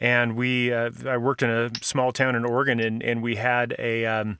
And 0.00 0.36
we, 0.36 0.72
uh, 0.72 0.90
I 1.06 1.16
worked 1.16 1.42
in 1.42 1.50
a 1.50 1.70
small 1.82 2.12
town 2.12 2.36
in 2.36 2.44
Oregon, 2.44 2.78
and, 2.78 3.02
and 3.02 3.20
we 3.20 3.34
had 3.34 3.74
a, 3.80 4.06
um, 4.06 4.38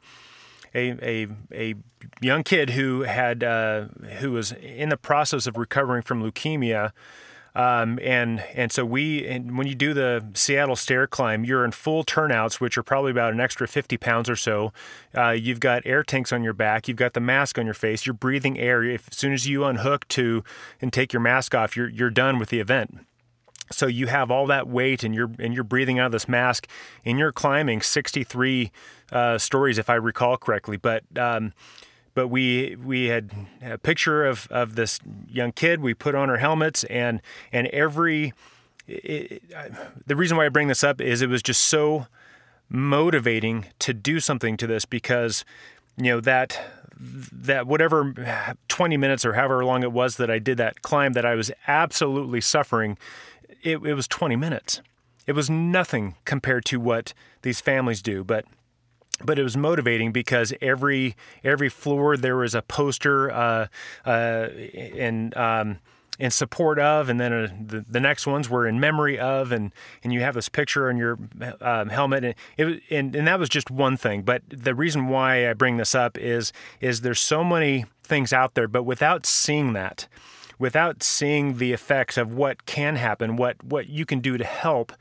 a, 0.72 0.90
a, 1.02 1.26
a 1.52 1.74
young 2.20 2.44
kid 2.44 2.70
who 2.70 3.02
had 3.02 3.42
uh, 3.42 3.86
who 4.18 4.32
was 4.32 4.52
in 4.52 4.88
the 4.88 4.96
process 4.96 5.48
of 5.48 5.56
recovering 5.56 6.02
from 6.02 6.22
leukemia, 6.22 6.92
um, 7.58 7.98
and 8.04 8.40
and 8.54 8.70
so 8.70 8.84
we 8.84 9.26
and 9.26 9.58
when 9.58 9.66
you 9.66 9.74
do 9.74 9.92
the 9.92 10.24
Seattle 10.34 10.76
stair 10.76 11.08
climb, 11.08 11.44
you're 11.44 11.64
in 11.64 11.72
full 11.72 12.04
turnouts, 12.04 12.60
which 12.60 12.78
are 12.78 12.84
probably 12.84 13.10
about 13.10 13.32
an 13.32 13.40
extra 13.40 13.66
50 13.66 13.96
pounds 13.96 14.30
or 14.30 14.36
so. 14.36 14.72
Uh, 15.12 15.30
you've 15.30 15.58
got 15.58 15.82
air 15.84 16.04
tanks 16.04 16.32
on 16.32 16.44
your 16.44 16.52
back. 16.52 16.86
You've 16.86 16.96
got 16.96 17.14
the 17.14 17.20
mask 17.20 17.58
on 17.58 17.64
your 17.64 17.74
face. 17.74 18.06
You're 18.06 18.14
breathing 18.14 18.60
air. 18.60 18.84
If, 18.84 19.08
as 19.10 19.16
soon 19.16 19.32
as 19.32 19.48
you 19.48 19.64
unhook 19.64 20.06
to 20.08 20.44
and 20.80 20.92
take 20.92 21.12
your 21.12 21.20
mask 21.20 21.52
off, 21.52 21.76
you're 21.76 21.88
you're 21.88 22.10
done 22.10 22.38
with 22.38 22.50
the 22.50 22.60
event. 22.60 23.00
So 23.72 23.88
you 23.88 24.06
have 24.06 24.30
all 24.30 24.46
that 24.46 24.68
weight, 24.68 25.02
and 25.02 25.12
you're 25.12 25.30
and 25.40 25.52
you're 25.52 25.64
breathing 25.64 25.98
out 25.98 26.06
of 26.06 26.12
this 26.12 26.28
mask, 26.28 26.68
and 27.04 27.18
you're 27.18 27.32
climbing 27.32 27.82
63 27.82 28.70
uh, 29.10 29.36
stories, 29.36 29.78
if 29.78 29.90
I 29.90 29.94
recall 29.94 30.36
correctly. 30.36 30.76
But 30.76 31.02
um, 31.18 31.52
but 32.18 32.26
we 32.26 32.74
we 32.84 33.04
had 33.04 33.30
a 33.62 33.78
picture 33.78 34.26
of, 34.26 34.48
of 34.50 34.74
this 34.74 34.98
young 35.30 35.52
kid. 35.52 35.80
We 35.80 35.94
put 35.94 36.16
on 36.16 36.28
our 36.28 36.38
helmets 36.38 36.82
and 36.82 37.22
and 37.52 37.68
every 37.68 38.32
it, 38.88 39.40
the 40.04 40.16
reason 40.16 40.36
why 40.36 40.46
I 40.46 40.48
bring 40.48 40.66
this 40.66 40.82
up 40.82 41.00
is 41.00 41.22
it 41.22 41.28
was 41.28 41.44
just 41.44 41.60
so 41.60 42.08
motivating 42.68 43.66
to 43.78 43.94
do 43.94 44.18
something 44.18 44.56
to 44.56 44.66
this 44.66 44.84
because 44.84 45.44
you 45.96 46.06
know 46.06 46.20
that 46.20 46.60
that 46.98 47.68
whatever 47.68 48.12
20 48.66 48.96
minutes 48.96 49.24
or 49.24 49.34
however 49.34 49.64
long 49.64 49.84
it 49.84 49.92
was 49.92 50.16
that 50.16 50.28
I 50.28 50.40
did 50.40 50.58
that 50.58 50.82
climb 50.82 51.12
that 51.12 51.24
I 51.24 51.36
was 51.36 51.52
absolutely 51.68 52.40
suffering 52.40 52.98
it, 53.62 53.78
it 53.84 53.94
was 53.94 54.08
20 54.08 54.34
minutes 54.34 54.82
it 55.28 55.36
was 55.36 55.48
nothing 55.48 56.16
compared 56.24 56.64
to 56.64 56.80
what 56.80 57.14
these 57.42 57.60
families 57.60 58.02
do 58.02 58.24
but 58.24 58.44
but 59.24 59.38
it 59.38 59.42
was 59.42 59.56
motivating 59.56 60.12
because 60.12 60.52
every 60.60 61.16
every 61.42 61.68
floor 61.68 62.16
there 62.16 62.36
was 62.36 62.54
a 62.54 62.62
poster 62.62 63.30
uh, 63.30 63.66
uh, 64.06 64.10
and 64.10 65.36
um, 65.36 65.78
in 66.18 66.30
support 66.32 66.80
of, 66.80 67.08
and 67.08 67.20
then 67.20 67.32
uh, 67.32 67.48
the, 67.64 67.84
the 67.88 68.00
next 68.00 68.26
ones 68.26 68.50
were 68.50 68.66
in 68.66 68.80
memory 68.80 69.18
of, 69.18 69.52
and 69.52 69.72
and 70.02 70.12
you 70.12 70.20
have 70.20 70.34
this 70.34 70.48
picture 70.48 70.88
on 70.88 70.96
your 70.96 71.18
um, 71.60 71.88
helmet, 71.88 72.24
and 72.24 72.34
it 72.56 72.82
and, 72.90 73.14
and 73.14 73.28
that 73.28 73.38
was 73.38 73.48
just 73.48 73.70
one 73.70 73.96
thing. 73.96 74.22
But 74.22 74.42
the 74.48 74.74
reason 74.74 75.08
why 75.08 75.48
I 75.48 75.52
bring 75.52 75.76
this 75.76 75.94
up 75.94 76.18
is 76.18 76.52
is 76.80 77.02
there's 77.02 77.20
so 77.20 77.44
many 77.44 77.86
things 78.02 78.32
out 78.32 78.54
there, 78.54 78.68
but 78.68 78.82
without 78.82 79.26
seeing 79.26 79.74
that, 79.74 80.08
without 80.58 81.02
seeing 81.02 81.58
the 81.58 81.72
effects 81.72 82.16
of 82.16 82.34
what 82.34 82.66
can 82.66 82.96
happen, 82.96 83.36
what 83.36 83.62
what 83.62 83.88
you 83.88 84.04
can 84.04 84.20
do 84.20 84.36
to 84.36 84.44
help 84.44 84.92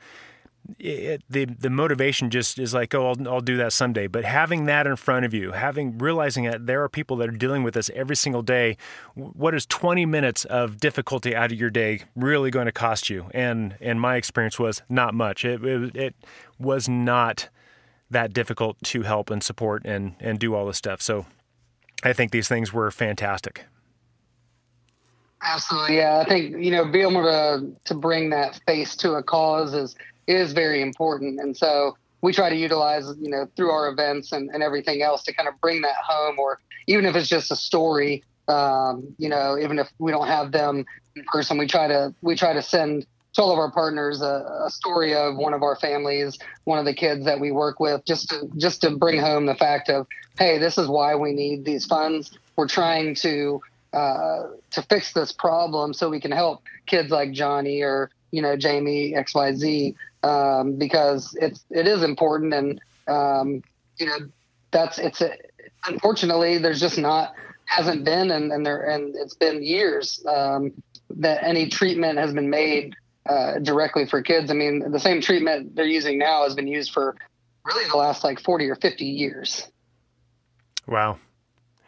it, 0.78 1.22
the 1.28 1.46
the 1.46 1.70
motivation 1.70 2.30
just 2.30 2.58
is 2.58 2.74
like, 2.74 2.94
oh, 2.94 3.08
I'll, 3.08 3.28
I'll 3.28 3.40
do 3.40 3.56
that 3.56 3.72
someday. 3.72 4.06
But 4.06 4.24
having 4.24 4.66
that 4.66 4.86
in 4.86 4.96
front 4.96 5.24
of 5.24 5.32
you, 5.32 5.52
having 5.52 5.96
realizing 5.98 6.44
that 6.44 6.66
there 6.66 6.82
are 6.82 6.88
people 6.88 7.16
that 7.18 7.28
are 7.28 7.32
dealing 7.36 7.62
with 7.62 7.74
this 7.74 7.90
every 7.94 8.16
single 8.16 8.42
day, 8.42 8.76
what 9.14 9.54
is 9.54 9.64
20 9.66 10.04
minutes 10.06 10.44
of 10.44 10.78
difficulty 10.78 11.34
out 11.34 11.52
of 11.52 11.58
your 11.58 11.70
day 11.70 12.02
really 12.14 12.50
going 12.50 12.66
to 12.66 12.72
cost 12.72 13.08
you? 13.08 13.30
And 13.32 13.76
and 13.80 14.00
my 14.00 14.16
experience 14.16 14.58
was 14.58 14.82
not 14.88 15.14
much. 15.14 15.44
It 15.44 15.64
it, 15.64 15.96
it 15.96 16.14
was 16.58 16.88
not 16.88 17.48
that 18.10 18.32
difficult 18.32 18.76
to 18.82 19.02
help 19.02 19.30
and 19.30 19.42
support 19.42 19.82
and 19.84 20.14
and 20.20 20.38
do 20.38 20.54
all 20.54 20.66
this 20.66 20.76
stuff. 20.76 21.00
So 21.00 21.26
I 22.02 22.12
think 22.12 22.30
these 22.30 22.48
things 22.48 22.72
were 22.72 22.90
fantastic. 22.90 23.64
Absolutely, 25.42 25.96
yeah. 25.96 26.18
I 26.18 26.28
think 26.28 26.62
you 26.62 26.70
know 26.70 26.84
being 26.84 27.10
able 27.12 27.22
to 27.22 27.72
to 27.84 27.94
bring 27.94 28.30
that 28.30 28.60
face 28.66 28.96
to 28.96 29.14
a 29.14 29.22
cause 29.22 29.72
is 29.72 29.94
is 30.28 30.52
very 30.52 30.82
important. 30.82 31.40
And 31.40 31.56
so 31.56 31.96
we 32.20 32.32
try 32.32 32.50
to 32.50 32.56
utilize, 32.56 33.04
you 33.18 33.30
know, 33.30 33.48
through 33.56 33.70
our 33.70 33.88
events 33.88 34.32
and, 34.32 34.50
and 34.50 34.62
everything 34.62 35.02
else 35.02 35.22
to 35.24 35.34
kind 35.34 35.48
of 35.48 35.60
bring 35.60 35.82
that 35.82 35.96
home, 35.96 36.38
or 36.38 36.60
even 36.86 37.04
if 37.06 37.16
it's 37.16 37.28
just 37.28 37.50
a 37.50 37.56
story, 37.56 38.22
um, 38.48 39.14
you 39.18 39.28
know, 39.28 39.58
even 39.58 39.78
if 39.78 39.88
we 39.98 40.10
don't 40.10 40.26
have 40.26 40.52
them 40.52 40.84
in 41.16 41.24
person, 41.24 41.58
we 41.58 41.66
try 41.66 41.86
to 41.88 42.14
we 42.22 42.34
try 42.34 42.52
to 42.52 42.62
send 42.62 43.06
to 43.34 43.42
all 43.42 43.52
of 43.52 43.58
our 43.58 43.70
partners 43.70 44.22
a, 44.22 44.64
a, 44.66 44.70
story 44.70 45.14
of 45.14 45.36
one 45.36 45.52
of 45.52 45.62
our 45.62 45.76
families, 45.76 46.38
one 46.64 46.78
of 46.78 46.86
the 46.86 46.94
kids 46.94 47.24
that 47.26 47.38
we 47.38 47.52
work 47.52 47.78
with, 47.78 48.04
just 48.04 48.30
to 48.30 48.50
just 48.56 48.80
to 48.80 48.90
bring 48.96 49.20
home 49.20 49.46
the 49.46 49.54
fact 49.54 49.90
of, 49.90 50.06
hey, 50.38 50.58
this 50.58 50.78
is 50.78 50.88
why 50.88 51.14
we 51.14 51.32
need 51.32 51.64
these 51.64 51.84
funds. 51.84 52.36
We're 52.56 52.68
trying 52.68 53.14
to 53.16 53.60
uh, 53.92 54.48
to 54.72 54.82
fix 54.82 55.12
this 55.12 55.32
problem 55.32 55.94
so 55.94 56.08
we 56.10 56.20
can 56.20 56.32
help 56.32 56.62
kids 56.86 57.10
like 57.10 57.32
Johnny 57.32 57.82
or 57.82 58.10
you 58.30 58.42
know 58.42 58.56
Jamie 58.56 59.14
X 59.14 59.34
Y 59.34 59.54
Z 59.54 59.94
um, 60.22 60.76
because 60.76 61.36
it's 61.40 61.64
it 61.70 61.86
is 61.86 62.02
important 62.02 62.52
and 62.54 62.80
um, 63.06 63.62
you 63.96 64.06
know 64.06 64.18
that's 64.70 64.98
it's 64.98 65.20
a, 65.20 65.32
unfortunately 65.86 66.58
there's 66.58 66.80
just 66.80 66.98
not 66.98 67.32
hasn't 67.66 68.04
been 68.04 68.30
and, 68.30 68.52
and 68.52 68.64
there 68.64 68.90
and 68.90 69.14
it's 69.16 69.34
been 69.34 69.62
years 69.62 70.24
um, 70.26 70.72
that 71.10 71.42
any 71.44 71.68
treatment 71.68 72.18
has 72.18 72.32
been 72.32 72.50
made 72.50 72.94
uh, 73.28 73.58
directly 73.58 74.06
for 74.06 74.22
kids. 74.22 74.50
I 74.50 74.54
mean, 74.54 74.90
the 74.90 74.98
same 74.98 75.20
treatment 75.20 75.76
they're 75.76 75.84
using 75.84 76.18
now 76.18 76.44
has 76.44 76.54
been 76.54 76.66
used 76.66 76.92
for 76.92 77.14
really 77.64 77.88
the 77.90 77.96
last 77.96 78.24
like 78.24 78.40
40 78.40 78.68
or 78.70 78.74
50 78.74 79.04
years. 79.04 79.68
Wow. 80.86 81.18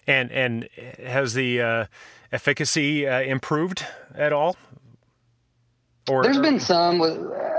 And 0.06 0.30
and 0.32 0.68
has 1.02 1.34
the 1.34 1.62
uh, 1.62 1.84
efficacy 2.32 3.06
uh, 3.06 3.20
improved 3.20 3.86
at 4.14 4.32
all? 4.32 4.56
Or 6.08 6.22
there's 6.22 6.38
been 6.38 6.60
some 6.60 6.98
with 6.98 7.18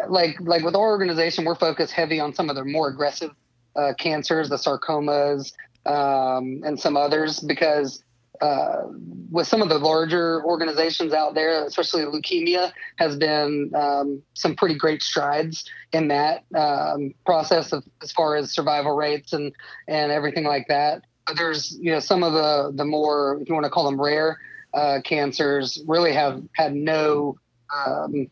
like 0.09 0.37
like 0.39 0.63
with 0.63 0.75
our 0.75 0.89
organization, 0.89 1.45
we're 1.45 1.55
focused 1.55 1.93
heavy 1.93 2.19
on 2.19 2.33
some 2.33 2.49
of 2.49 2.55
the 2.55 2.65
more 2.65 2.89
aggressive 2.89 3.31
uh, 3.75 3.93
cancers, 3.97 4.49
the 4.49 4.57
sarcomas, 4.57 5.53
um, 5.85 6.61
and 6.65 6.79
some 6.79 6.97
others 6.97 7.39
because 7.39 8.03
uh, 8.41 8.87
with 9.29 9.47
some 9.47 9.61
of 9.61 9.69
the 9.69 9.77
larger 9.77 10.43
organizations 10.43 11.13
out 11.13 11.35
there, 11.35 11.63
especially 11.65 12.01
leukemia, 12.01 12.71
has 12.97 13.15
been 13.15 13.71
um, 13.75 14.21
some 14.33 14.55
pretty 14.55 14.75
great 14.75 15.03
strides 15.03 15.63
in 15.93 16.07
that 16.07 16.43
um, 16.55 17.13
process 17.25 17.71
of, 17.71 17.83
as 18.01 18.11
far 18.11 18.35
as 18.35 18.51
survival 18.51 18.95
rates 18.95 19.33
and 19.33 19.53
and 19.87 20.11
everything 20.11 20.43
like 20.43 20.67
that. 20.67 21.03
But 21.27 21.37
there's 21.37 21.77
you 21.79 21.91
know 21.91 21.99
some 21.99 22.23
of 22.23 22.33
the 22.33 22.71
the 22.73 22.85
more 22.85 23.37
if 23.39 23.47
you 23.47 23.53
want 23.53 23.65
to 23.65 23.69
call 23.69 23.85
them 23.85 24.01
rare 24.01 24.39
uh, 24.73 24.99
cancers 25.03 25.81
really 25.87 26.13
have 26.13 26.41
had 26.55 26.73
no 26.73 27.37
um, 27.75 28.27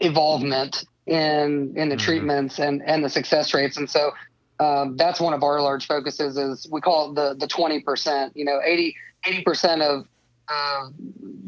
evolvement 0.00 0.84
in 1.06 1.72
in 1.76 1.88
the 1.88 1.96
mm-hmm. 1.96 2.04
treatments 2.04 2.58
and 2.58 2.82
and 2.84 3.04
the 3.04 3.08
success 3.08 3.54
rates, 3.54 3.76
and 3.76 3.88
so 3.88 4.12
um, 4.58 4.96
that's 4.96 5.20
one 5.20 5.34
of 5.34 5.42
our 5.42 5.60
large 5.60 5.86
focuses 5.86 6.36
is 6.36 6.66
we 6.70 6.80
call 6.80 7.10
it 7.10 7.14
the 7.14 7.34
the 7.34 7.46
20% 7.46 8.32
you 8.34 8.44
know 8.44 8.60
80 8.64 8.94
percent 9.44 9.82
of 9.82 10.06
uh, 10.48 10.88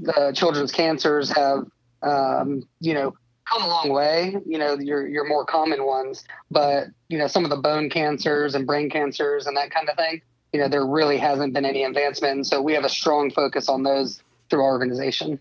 the 0.03 0.33
children's 0.35 0.73
cancers 0.73 1.31
have 1.31 1.67
um, 2.03 2.63
you 2.81 2.95
know 2.95 3.15
come 3.51 3.63
a 3.63 3.69
long 3.69 3.91
way. 3.91 4.37
You 4.47 4.59
know 4.59 4.79
your 4.79 5.07
your 5.07 5.27
more 5.27 5.45
common 5.45 5.85
ones 5.85 6.25
but 6.51 6.89
you 7.09 7.19
know 7.19 7.27
some 7.27 7.45
of 7.45 7.51
the 7.51 7.57
bone 7.57 7.89
cancers 7.89 8.55
and 8.55 8.67
brain 8.67 8.91
cancers 8.91 9.47
and 9.47 9.57
that 9.57 9.71
kind 9.71 9.89
of 9.89 9.97
thing 9.97 10.21
you 10.53 10.61
know 10.61 10.69
there 10.69 10.87
really 10.87 11.19
hasn't 11.19 11.53
been 11.53 11.65
any 11.65 11.85
advancement. 11.85 12.35
And 12.37 12.47
so 12.47 12.61
we 12.63 12.75
have 12.75 12.85
a 12.85 12.89
strong 12.89 13.31
focus 13.31 13.69
on 13.69 13.83
those 13.83 14.23
through 14.51 14.63
our 14.63 14.71
organization 14.71 15.41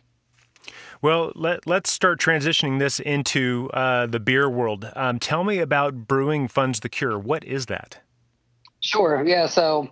well, 1.01 1.31
let, 1.35 1.67
let's 1.67 1.91
start 1.91 2.19
transitioning 2.19 2.79
this 2.79 2.99
into 2.99 3.69
uh, 3.73 4.07
the 4.07 4.19
beer 4.19 4.49
world. 4.49 4.91
Um, 4.95 5.19
tell 5.19 5.43
me 5.43 5.59
about 5.59 6.07
Brewing 6.07 6.47
Funds 6.47 6.79
the 6.79 6.89
Cure. 6.89 7.17
What 7.17 7.43
is 7.43 7.67
that? 7.67 7.99
Sure. 8.79 9.23
Yeah. 9.25 9.47
So 9.47 9.89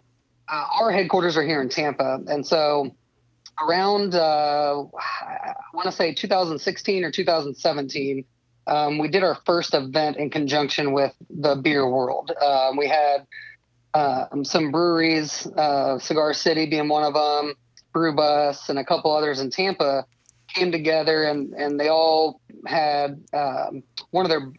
uh, 0.48 0.66
our 0.80 0.92
headquarters 0.92 1.38
are 1.38 1.44
here 1.44 1.62
in 1.62 1.70
Tampa. 1.70 2.20
And 2.28 2.46
so 2.46 2.96
around, 3.62 4.16
uh, 4.16 4.84
I 4.84 5.54
want 5.74 5.86
to 5.86 5.92
say 5.92 6.14
2016 6.14 7.04
or 7.04 7.12
2017, 7.12 8.26
um, 8.68 8.98
we 8.98 9.08
did 9.08 9.24
our 9.24 9.38
first 9.46 9.74
event 9.74 10.18
in 10.18 10.30
conjunction 10.30 10.92
with 10.92 11.14
the 11.30 11.56
beer 11.56 11.88
world. 11.88 12.32
Um, 12.32 12.78
we 12.78 12.88
had 12.88 13.28
um, 13.94 14.44
some 14.44 14.72
breweries, 14.72 15.48
uh, 15.56 16.00
Cigar 16.00 16.34
City 16.34 16.66
being 16.66 16.88
one 16.88 17.04
of 17.04 17.14
them, 17.14 17.54
Brew 17.94 18.16
Bus, 18.16 18.70
and 18.70 18.80
a 18.80 18.84
couple 18.84 19.16
others 19.16 19.40
in 19.40 19.52
Tampa 19.52 20.06
came 20.56 20.72
together 20.72 21.24
and 21.24 21.54
and 21.54 21.80
they 21.80 21.90
all 21.90 22.42
had 22.66 23.22
um, 23.34 23.84
one 24.12 24.26
of 24.26 24.30
their 24.30 24.52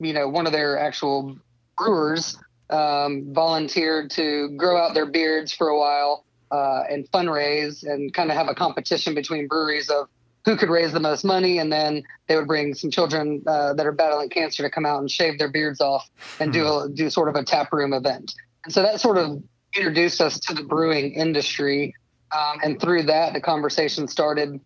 you 0.00 0.12
know 0.12 0.28
one 0.28 0.46
of 0.46 0.52
their 0.52 0.78
actual 0.78 1.38
brewers 1.78 2.36
um, 2.70 3.32
volunteered 3.32 4.10
to 4.10 4.50
grow 4.56 4.76
out 4.76 4.94
their 4.94 5.06
beards 5.06 5.52
for 5.52 5.68
a 5.68 5.78
while 5.78 6.24
uh, 6.50 6.82
and 6.90 7.10
fundraise 7.10 7.84
and 7.84 8.12
kind 8.12 8.30
of 8.30 8.36
have 8.36 8.48
a 8.48 8.54
competition 8.54 9.14
between 9.14 9.46
breweries 9.46 9.88
of 9.88 10.08
who 10.44 10.56
could 10.56 10.70
raise 10.70 10.92
the 10.92 11.00
most 11.00 11.24
money. 11.24 11.58
And 11.58 11.72
then 11.72 12.02
they 12.28 12.36
would 12.36 12.46
bring 12.46 12.74
some 12.74 12.90
children 12.90 13.42
uh, 13.46 13.74
that 13.74 13.86
are 13.86 13.92
battling 13.92 14.28
cancer 14.30 14.62
to 14.62 14.70
come 14.70 14.86
out 14.86 15.00
and 15.00 15.10
shave 15.10 15.38
their 15.38 15.50
beards 15.50 15.80
off 15.80 16.08
and 16.38 16.52
do 16.52 16.66
a, 16.66 16.88
do 16.88 17.10
sort 17.10 17.28
of 17.28 17.34
a 17.34 17.44
tap 17.44 17.72
room 17.72 17.92
event. 17.92 18.34
And 18.64 18.72
so 18.72 18.82
that 18.82 19.00
sort 19.00 19.18
of 19.18 19.42
introduced 19.76 20.20
us 20.20 20.38
to 20.40 20.54
the 20.54 20.62
brewing 20.62 21.12
industry 21.12 21.94
um, 22.34 22.58
and 22.62 22.80
through 22.80 23.04
that 23.04 23.34
the 23.34 23.40
conversation 23.40 24.08
started 24.08 24.60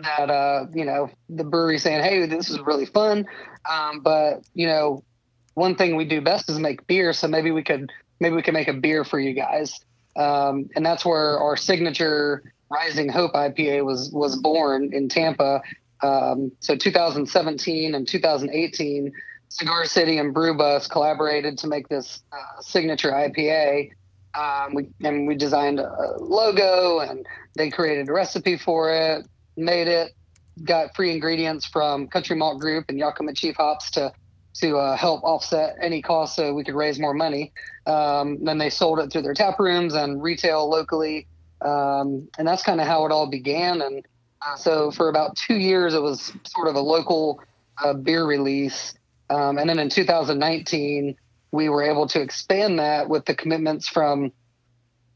that 0.00 0.30
uh, 0.30 0.66
you 0.74 0.84
know 0.84 1.10
the 1.28 1.44
brewery 1.44 1.78
saying, 1.78 2.02
"Hey, 2.02 2.26
this 2.26 2.50
is 2.50 2.60
really 2.60 2.86
fun," 2.86 3.26
um, 3.70 4.00
but 4.00 4.44
you 4.54 4.66
know, 4.66 5.02
one 5.54 5.74
thing 5.74 5.96
we 5.96 6.04
do 6.04 6.20
best 6.20 6.50
is 6.50 6.58
make 6.58 6.86
beer, 6.86 7.12
so 7.12 7.28
maybe 7.28 7.50
we 7.50 7.62
could 7.62 7.90
maybe 8.20 8.34
we 8.34 8.42
could 8.42 8.54
make 8.54 8.68
a 8.68 8.74
beer 8.74 9.04
for 9.04 9.18
you 9.18 9.32
guys, 9.32 9.80
um, 10.16 10.68
and 10.74 10.84
that's 10.84 11.04
where 11.04 11.38
our 11.38 11.56
signature 11.56 12.42
Rising 12.70 13.08
Hope 13.08 13.32
IPA 13.32 13.84
was 13.84 14.10
was 14.12 14.36
born 14.36 14.90
in 14.92 15.08
Tampa. 15.08 15.62
Um, 16.02 16.52
so 16.60 16.76
2017 16.76 17.94
and 17.94 18.06
2018, 18.06 19.12
Cigar 19.48 19.86
City 19.86 20.18
and 20.18 20.34
Brew 20.34 20.54
Bus 20.56 20.86
collaborated 20.88 21.56
to 21.58 21.68
make 21.68 21.88
this 21.88 22.22
uh, 22.32 22.60
signature 22.60 23.12
IPA. 23.12 23.92
Um, 24.34 24.74
we 24.74 24.88
and 25.02 25.26
we 25.26 25.34
designed 25.34 25.80
a 25.80 26.16
logo 26.18 26.98
and 26.98 27.24
they 27.56 27.70
created 27.70 28.10
a 28.10 28.12
recipe 28.12 28.58
for 28.58 28.92
it 28.92 29.26
made 29.56 29.88
it, 29.88 30.12
got 30.64 30.94
free 30.94 31.12
ingredients 31.12 31.66
from 31.66 32.08
Country 32.08 32.36
Malt 32.36 32.60
Group 32.60 32.86
and 32.88 32.98
Yakima 32.98 33.34
Chief 33.34 33.56
Hops 33.56 33.90
to 33.92 34.12
to 34.60 34.78
uh, 34.78 34.96
help 34.96 35.22
offset 35.22 35.76
any 35.82 36.00
cost 36.00 36.34
so 36.34 36.54
we 36.54 36.64
could 36.64 36.74
raise 36.74 36.98
more 36.98 37.12
money. 37.12 37.52
Um, 37.86 38.42
then 38.42 38.56
they 38.56 38.70
sold 38.70 38.98
it 39.00 39.12
through 39.12 39.22
their 39.22 39.34
tap 39.34 39.58
rooms 39.58 39.94
and 39.94 40.22
retail 40.22 40.68
locally. 40.68 41.26
Um, 41.60 42.28
and 42.38 42.48
that's 42.48 42.62
kind 42.62 42.80
of 42.80 42.86
how 42.86 43.04
it 43.04 43.12
all 43.12 43.26
began. 43.26 43.82
And 43.82 44.06
so 44.56 44.90
for 44.90 45.08
about 45.08 45.36
two 45.36 45.56
years, 45.56 45.92
it 45.92 46.00
was 46.00 46.32
sort 46.46 46.68
of 46.68 46.74
a 46.74 46.80
local 46.80 47.42
uh, 47.82 47.92
beer 47.92 48.24
release. 48.24 48.94
Um, 49.28 49.58
and 49.58 49.68
then 49.68 49.78
in 49.78 49.90
2019, 49.90 51.16
we 51.52 51.68
were 51.68 51.82
able 51.82 52.06
to 52.08 52.20
expand 52.20 52.78
that 52.78 53.08
with 53.08 53.26
the 53.26 53.34
commitments 53.34 53.88
from 53.88 54.32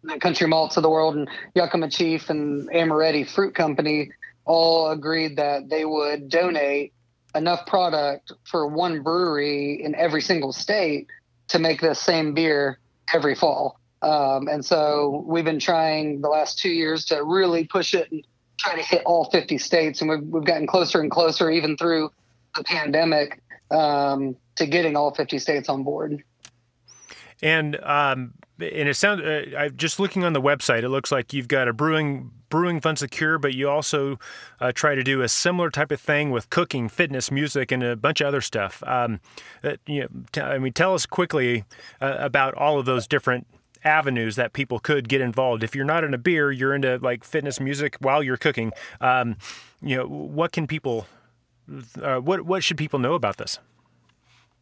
the 0.03 0.18
Country 0.18 0.46
Malts 0.46 0.76
of 0.76 0.83
the 0.83 0.90
world 0.90 1.16
and 1.16 1.29
Yakima 1.55 1.90
Chief 1.90 2.31
and 2.31 2.68
Amoretti 2.70 3.29
Fruit 3.29 3.55
Company 3.55 4.11
all 4.50 4.90
agreed 4.90 5.36
that 5.36 5.68
they 5.68 5.84
would 5.84 6.28
donate 6.28 6.92
enough 7.36 7.64
product 7.66 8.32
for 8.42 8.66
one 8.66 9.00
brewery 9.00 9.80
in 9.80 9.94
every 9.94 10.20
single 10.20 10.52
state 10.52 11.06
to 11.46 11.60
make 11.60 11.80
the 11.80 11.94
same 11.94 12.34
beer 12.34 12.80
every 13.14 13.36
fall. 13.36 13.78
Um, 14.02 14.48
and 14.48 14.64
so 14.64 15.22
we've 15.24 15.44
been 15.44 15.60
trying 15.60 16.20
the 16.20 16.28
last 16.28 16.58
two 16.58 16.70
years 16.70 17.04
to 17.06 17.22
really 17.22 17.64
push 17.64 17.94
it 17.94 18.10
and 18.10 18.26
try 18.58 18.74
to 18.74 18.82
hit 18.82 19.02
all 19.06 19.30
50 19.30 19.56
states. 19.58 20.00
And 20.00 20.10
we've, 20.10 20.22
we've 20.22 20.44
gotten 20.44 20.66
closer 20.66 21.00
and 21.00 21.12
closer, 21.12 21.48
even 21.48 21.76
through 21.76 22.10
the 22.56 22.64
pandemic, 22.64 23.40
um, 23.70 24.34
to 24.56 24.66
getting 24.66 24.96
all 24.96 25.14
50 25.14 25.38
states 25.38 25.68
on 25.68 25.84
board. 25.84 26.24
And 27.40 27.76
um, 27.84 28.34
and 28.58 28.88
it 28.88 28.96
sounds. 28.96 29.22
Uh, 29.22 29.70
just 29.74 30.00
looking 30.00 30.24
on 30.24 30.34
the 30.34 30.42
website, 30.42 30.82
it 30.82 30.90
looks 30.90 31.10
like 31.10 31.32
you've 31.32 31.48
got 31.48 31.68
a 31.68 31.72
brewing 31.72 32.32
brewing 32.50 32.80
Funds 32.80 33.00
the 33.00 33.08
Cure, 33.08 33.38
but 33.38 33.54
you 33.54 33.68
also 33.68 34.18
uh, 34.60 34.72
try 34.72 34.94
to 34.94 35.02
do 35.02 35.22
a 35.22 35.28
similar 35.28 35.70
type 35.70 35.90
of 35.90 36.00
thing 36.00 36.30
with 36.30 36.50
cooking, 36.50 36.88
fitness, 36.88 37.30
music, 37.30 37.72
and 37.72 37.82
a 37.82 37.96
bunch 37.96 38.20
of 38.20 38.26
other 38.26 38.40
stuff. 38.40 38.82
Um, 38.86 39.20
uh, 39.64 39.76
you 39.86 40.02
know, 40.02 40.08
t- 40.32 40.40
I 40.40 40.58
mean, 40.58 40.72
tell 40.72 40.94
us 40.94 41.06
quickly 41.06 41.64
uh, 42.00 42.16
about 42.18 42.54
all 42.54 42.78
of 42.78 42.84
those 42.84 43.06
different 43.06 43.46
avenues 43.84 44.36
that 44.36 44.52
people 44.52 44.78
could 44.78 45.08
get 45.08 45.20
involved. 45.20 45.62
If 45.62 45.74
you're 45.74 45.84
not 45.84 46.04
into 46.04 46.18
beer, 46.18 46.52
you're 46.52 46.74
into 46.74 46.98
like 46.98 47.24
fitness, 47.24 47.60
music 47.60 47.96
while 48.00 48.22
you're 48.22 48.36
cooking. 48.36 48.72
Um, 49.00 49.36
you 49.80 49.96
know, 49.96 50.06
what 50.06 50.52
can 50.52 50.66
people? 50.66 51.06
Uh, 52.02 52.16
what 52.16 52.42
what 52.42 52.64
should 52.64 52.76
people 52.76 52.98
know 52.98 53.14
about 53.14 53.36
this? 53.36 53.58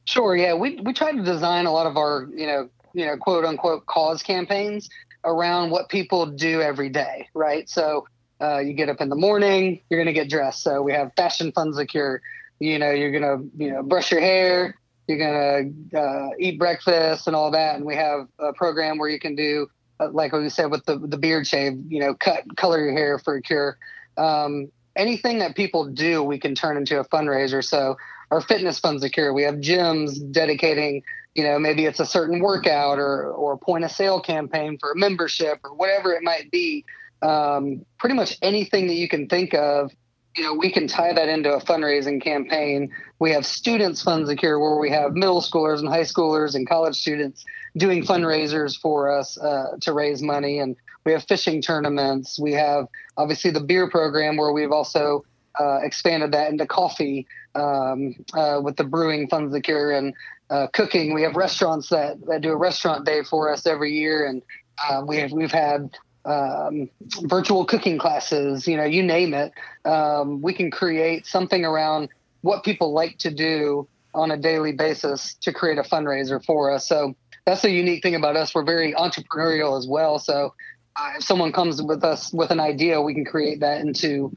Sure. 0.04 0.36
Yeah, 0.36 0.54
we 0.54 0.76
we 0.76 0.92
try 0.92 1.12
to 1.12 1.22
design 1.22 1.66
a 1.66 1.72
lot 1.72 1.86
of 1.86 1.96
our 1.96 2.28
you 2.34 2.46
know 2.46 2.68
you 2.92 3.06
know 3.06 3.16
quote 3.16 3.44
unquote 3.44 3.86
cause 3.86 4.22
campaigns 4.22 4.88
around 5.28 5.70
what 5.70 5.88
people 5.88 6.26
do 6.26 6.60
every 6.60 6.88
day, 6.88 7.28
right? 7.34 7.68
So 7.68 8.06
uh, 8.40 8.58
you 8.58 8.72
get 8.72 8.88
up 8.88 9.00
in 9.00 9.08
the 9.08 9.16
morning, 9.16 9.80
you're 9.90 9.98
going 9.98 10.12
to 10.14 10.18
get 10.18 10.28
dressed. 10.30 10.62
So 10.62 10.82
we 10.82 10.92
have 10.92 11.12
fashion 11.16 11.52
Funds 11.52 11.76
the 11.76 11.86
Cure. 11.86 12.22
You 12.60 12.78
know, 12.78 12.90
you're 12.90 13.12
going 13.12 13.22
to 13.22 13.64
you 13.64 13.70
know 13.70 13.82
brush 13.82 14.10
your 14.10 14.20
hair, 14.20 14.76
you're 15.06 15.18
going 15.18 15.82
to 15.92 15.98
uh, 15.98 16.30
eat 16.38 16.58
breakfast 16.58 17.26
and 17.26 17.36
all 17.36 17.50
that. 17.52 17.76
And 17.76 17.84
we 17.84 17.94
have 17.94 18.28
a 18.38 18.52
program 18.52 18.98
where 18.98 19.08
you 19.08 19.20
can 19.20 19.34
do 19.34 19.68
uh, 20.00 20.08
like 20.12 20.32
we 20.32 20.48
said 20.48 20.70
with 20.70 20.84
the 20.84 20.98
the 20.98 21.18
beard 21.18 21.46
shave. 21.46 21.78
You 21.88 22.00
know, 22.00 22.14
cut 22.14 22.56
color 22.56 22.80
your 22.80 22.92
hair 22.92 23.18
for 23.18 23.36
a 23.36 23.42
cure. 23.42 23.78
Um, 24.16 24.70
anything 24.96 25.38
that 25.38 25.54
people 25.56 25.86
do, 25.86 26.22
we 26.22 26.38
can 26.38 26.54
turn 26.54 26.76
into 26.76 26.98
a 26.98 27.04
fundraiser. 27.04 27.64
So 27.64 27.96
our 28.30 28.40
fitness 28.40 28.78
Funds 28.78 29.02
the 29.02 29.10
Cure. 29.10 29.32
We 29.32 29.42
have 29.42 29.56
gyms 29.56 30.32
dedicating 30.32 31.02
you 31.34 31.44
know 31.44 31.58
maybe 31.58 31.84
it's 31.84 32.00
a 32.00 32.06
certain 32.06 32.40
workout 32.40 32.98
or 32.98 33.30
or 33.30 33.56
point 33.56 33.84
of 33.84 33.90
sale 33.90 34.20
campaign 34.20 34.78
for 34.78 34.92
a 34.92 34.96
membership 34.96 35.60
or 35.64 35.74
whatever 35.74 36.12
it 36.12 36.22
might 36.22 36.50
be. 36.50 36.84
Um, 37.20 37.84
pretty 37.98 38.14
much 38.14 38.38
anything 38.42 38.86
that 38.86 38.94
you 38.94 39.08
can 39.08 39.28
think 39.28 39.54
of 39.54 39.90
you 40.36 40.44
know 40.44 40.54
we 40.54 40.70
can 40.70 40.86
tie 40.86 41.12
that 41.12 41.28
into 41.28 41.52
a 41.52 41.60
fundraising 41.60 42.22
campaign. 42.22 42.92
We 43.18 43.32
have 43.32 43.44
students 43.44 44.02
Funds 44.02 44.28
the 44.28 44.36
Cure 44.36 44.58
where 44.58 44.78
we 44.78 44.90
have 44.90 45.14
middle 45.14 45.42
schoolers 45.42 45.80
and 45.80 45.88
high 45.88 46.02
schoolers 46.02 46.54
and 46.54 46.68
college 46.68 46.96
students 46.96 47.44
doing 47.76 48.04
fundraisers 48.04 48.78
for 48.78 49.10
us 49.10 49.38
uh, 49.38 49.76
to 49.80 49.92
raise 49.92 50.22
money. 50.22 50.60
And 50.60 50.76
we 51.04 51.12
have 51.12 51.24
fishing 51.24 51.60
tournaments. 51.60 52.38
We 52.38 52.52
have 52.52 52.86
obviously 53.16 53.50
the 53.50 53.60
beer 53.60 53.90
program 53.90 54.36
where 54.36 54.52
we've 54.52 54.72
also 54.72 55.24
uh, 55.58 55.78
expanded 55.82 56.32
that 56.32 56.50
into 56.50 56.66
coffee 56.66 57.26
um, 57.54 58.14
uh, 58.34 58.60
with 58.62 58.76
the 58.76 58.84
brewing 58.84 59.28
Funds 59.28 59.52
the 59.52 59.60
Cure 59.60 59.92
and 59.92 60.14
uh, 60.50 60.66
cooking. 60.72 61.14
We 61.14 61.22
have 61.22 61.36
restaurants 61.36 61.88
that, 61.90 62.24
that 62.26 62.40
do 62.40 62.50
a 62.50 62.56
restaurant 62.56 63.04
day 63.04 63.22
for 63.22 63.52
us 63.52 63.66
every 63.66 63.92
year, 63.92 64.26
and 64.26 64.42
uh, 64.88 65.02
we 65.06 65.18
have 65.18 65.32
we've 65.32 65.52
had 65.52 65.90
um, 66.24 66.88
virtual 67.22 67.64
cooking 67.64 67.98
classes. 67.98 68.66
You 68.66 68.76
know, 68.76 68.84
you 68.84 69.02
name 69.02 69.34
it. 69.34 69.52
Um, 69.84 70.40
we 70.42 70.52
can 70.52 70.70
create 70.70 71.26
something 71.26 71.64
around 71.64 72.08
what 72.42 72.64
people 72.64 72.92
like 72.92 73.18
to 73.18 73.30
do 73.30 73.88
on 74.14 74.30
a 74.30 74.36
daily 74.36 74.72
basis 74.72 75.34
to 75.42 75.52
create 75.52 75.78
a 75.78 75.82
fundraiser 75.82 76.44
for 76.44 76.70
us. 76.70 76.88
So 76.88 77.14
that's 77.46 77.62
the 77.62 77.70
unique 77.70 78.02
thing 78.02 78.14
about 78.14 78.36
us. 78.36 78.54
We're 78.54 78.64
very 78.64 78.92
entrepreneurial 78.94 79.76
as 79.78 79.86
well. 79.86 80.18
So 80.18 80.54
uh, 80.96 81.12
if 81.16 81.24
someone 81.24 81.52
comes 81.52 81.82
with 81.82 82.04
us 82.04 82.32
with 82.32 82.50
an 82.50 82.60
idea, 82.60 83.00
we 83.00 83.14
can 83.14 83.24
create 83.24 83.60
that 83.60 83.80
into 83.80 84.36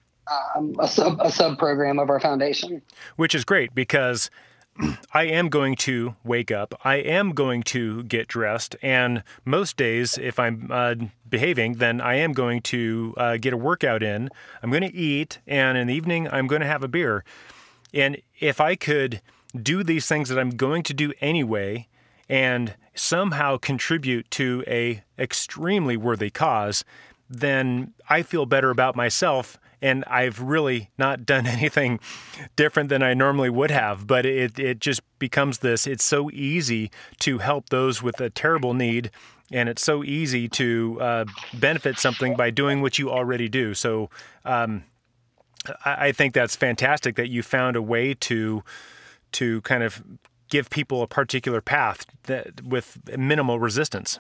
um, 0.56 0.76
a 0.80 0.88
sub 0.88 1.20
a 1.20 1.32
sub 1.32 1.58
program 1.58 2.00
of 2.00 2.10
our 2.10 2.20
foundation. 2.20 2.82
Which 3.16 3.36
is 3.36 3.44
great 3.44 3.74
because 3.74 4.30
I 5.14 5.26
am 5.26 5.50
going 5.50 5.76
to 5.78 6.16
wake 6.24 6.52
up. 6.52 6.80
I 6.84 6.96
am 6.96 7.32
going 7.32 7.64
to 7.64 8.04
get 8.04 8.28
dressed, 8.28 8.76
and 8.82 9.24
most 9.46 9.78
days, 9.78 10.18
if 10.18 10.40
I'm 10.40 10.68
uh, 10.72 10.96
behaving, 11.30 11.74
then 11.74 12.02
I 12.02 12.16
am 12.16 12.34
going 12.34 12.62
to 12.64 13.14
uh, 13.18 13.38
get 13.38 13.54
a 13.54 13.58
workout 13.58 14.04
in. 14.04 14.30
I'm 14.62 14.70
going 14.70 14.84
to 14.84 14.96
eat, 14.96 15.40
and 15.48 15.78
in 15.78 15.88
the 15.88 15.94
evening, 15.94 16.28
I'm 16.32 16.48
going 16.48 16.62
to 16.62 16.68
have 16.68 16.84
a 16.84 16.88
beer. 16.88 17.24
And 17.94 18.18
if 18.40 18.62
I 18.62 18.76
could 18.76 19.22
do 19.62 19.84
these 19.84 20.08
things 20.08 20.30
that 20.30 20.40
I'm 20.40 20.52
going 20.52 20.84
to 20.84 20.94
do 20.94 21.12
anyway, 21.20 21.88
and 22.30 22.76
somehow 22.96 23.58
contribute 23.58 24.32
to 24.32 24.64
a 24.66 25.04
extremely 25.20 25.98
worthy 25.98 26.30
cause, 26.30 26.86
then 27.30 27.94
I 28.10 28.22
feel 28.22 28.46
better 28.46 28.70
about 28.70 28.96
myself 28.96 29.60
and 29.82 30.04
I've 30.06 30.40
really 30.42 30.90
not 30.98 31.26
done 31.26 31.48
anything 31.58 32.00
different 32.56 32.90
than 32.90 33.02
I 33.02 33.14
normally 33.14 33.50
would 33.50 33.72
have. 33.72 34.08
But 34.08 34.26
it 34.26 34.60
it 34.60 34.80
just 34.80 35.02
becomes 35.20 35.60
this. 35.60 35.88
It's 35.88 36.04
so 36.04 36.30
easy 36.32 36.92
to 37.20 37.40
help 37.40 37.70
those 37.70 38.02
with 38.02 38.20
a 38.22 38.30
terrible 38.30 38.74
need, 38.74 39.12
and 39.52 39.70
it's 39.70 39.84
so 39.84 40.04
easy 40.04 40.48
to 40.50 40.98
uh, 41.02 41.26
benefit 41.54 42.00
something 42.00 42.36
by 42.36 42.52
doing 42.52 42.82
what 42.82 43.00
you 43.00 43.10
already 43.10 43.50
do. 43.50 43.74
So. 43.74 44.10
Um, 44.46 44.84
I 45.86 46.12
think 46.12 46.34
that's 46.34 46.56
fantastic 46.56 47.18
that 47.18 47.30
you 47.30 47.44
found 47.44 47.76
a 47.76 47.84
way 47.84 48.16
to 48.16 48.64
to 49.34 49.62
kind 49.62 49.84
of 49.84 50.04
give 50.50 50.70
people 50.70 51.02
a 51.02 51.08
particular 51.08 51.62
path 51.62 52.06
that, 52.24 52.64
with 52.64 52.98
minimal 53.18 53.60
resistance. 53.60 54.20